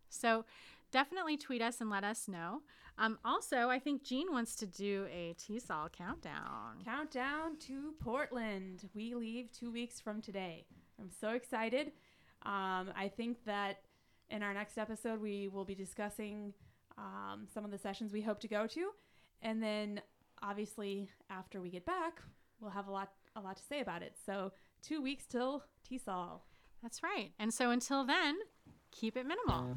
So 0.09 0.45
definitely 0.91 1.37
tweet 1.37 1.63
us 1.63 1.81
and 1.81 1.91
let 1.91 2.05
us 2.05 2.29
know. 2.29 2.63
Um, 2.99 3.19
also, 3.25 3.69
I 3.69 3.79
think 3.79 4.03
Jean 4.03 4.33
wants 4.33 4.57
to 4.57 4.67
do 4.67 5.07
a 5.11 5.35
TESOL 5.39 5.93
countdown. 5.93 6.83
Countdown 6.85 7.57
to 7.61 7.95
Portland. 8.01 8.89
We 8.95 9.15
leave 9.15 9.53
two 9.53 9.71
weeks 9.71 10.01
from 10.01 10.21
today. 10.21 10.65
I'm 11.01 11.11
so 11.21 11.31
excited. 11.31 11.93
Um, 12.43 12.91
I 12.97 13.11
think 13.17 13.45
that 13.45 13.83
in 14.31 14.43
our 14.43 14.53
next 14.53 14.79
episode, 14.79 15.21
we 15.21 15.49
will 15.49 15.65
be 15.65 15.77
discussing 15.77 16.53
um, 16.99 17.47
some 17.53 17.65
of 17.65 17.71
the 17.71 17.79
sessions 17.79 18.13
we 18.13 18.21
hope 18.21 18.41
to 18.41 18.49
go 18.49 18.67
to, 18.67 18.91
and 19.43 19.63
then 19.63 20.01
obviously 20.43 21.09
after 21.31 21.61
we 21.61 21.71
get 21.71 21.87
back, 21.87 22.21
we'll 22.61 22.71
have 22.71 22.89
a 22.89 22.91
lot 22.91 23.13
a 23.37 23.41
lot 23.41 23.57
to 23.57 23.63
say 23.63 23.81
about 23.81 24.03
it. 24.03 24.17
So 24.27 24.53
two 24.83 25.01
weeks 25.01 25.27
till 25.27 25.63
TESOL. 25.89 26.41
That's 26.83 27.03
right. 27.03 27.33
And 27.39 27.53
so 27.53 27.71
until 27.71 28.05
then, 28.05 28.37
keep 28.91 29.17
it 29.17 29.27
minimal. 29.27 29.77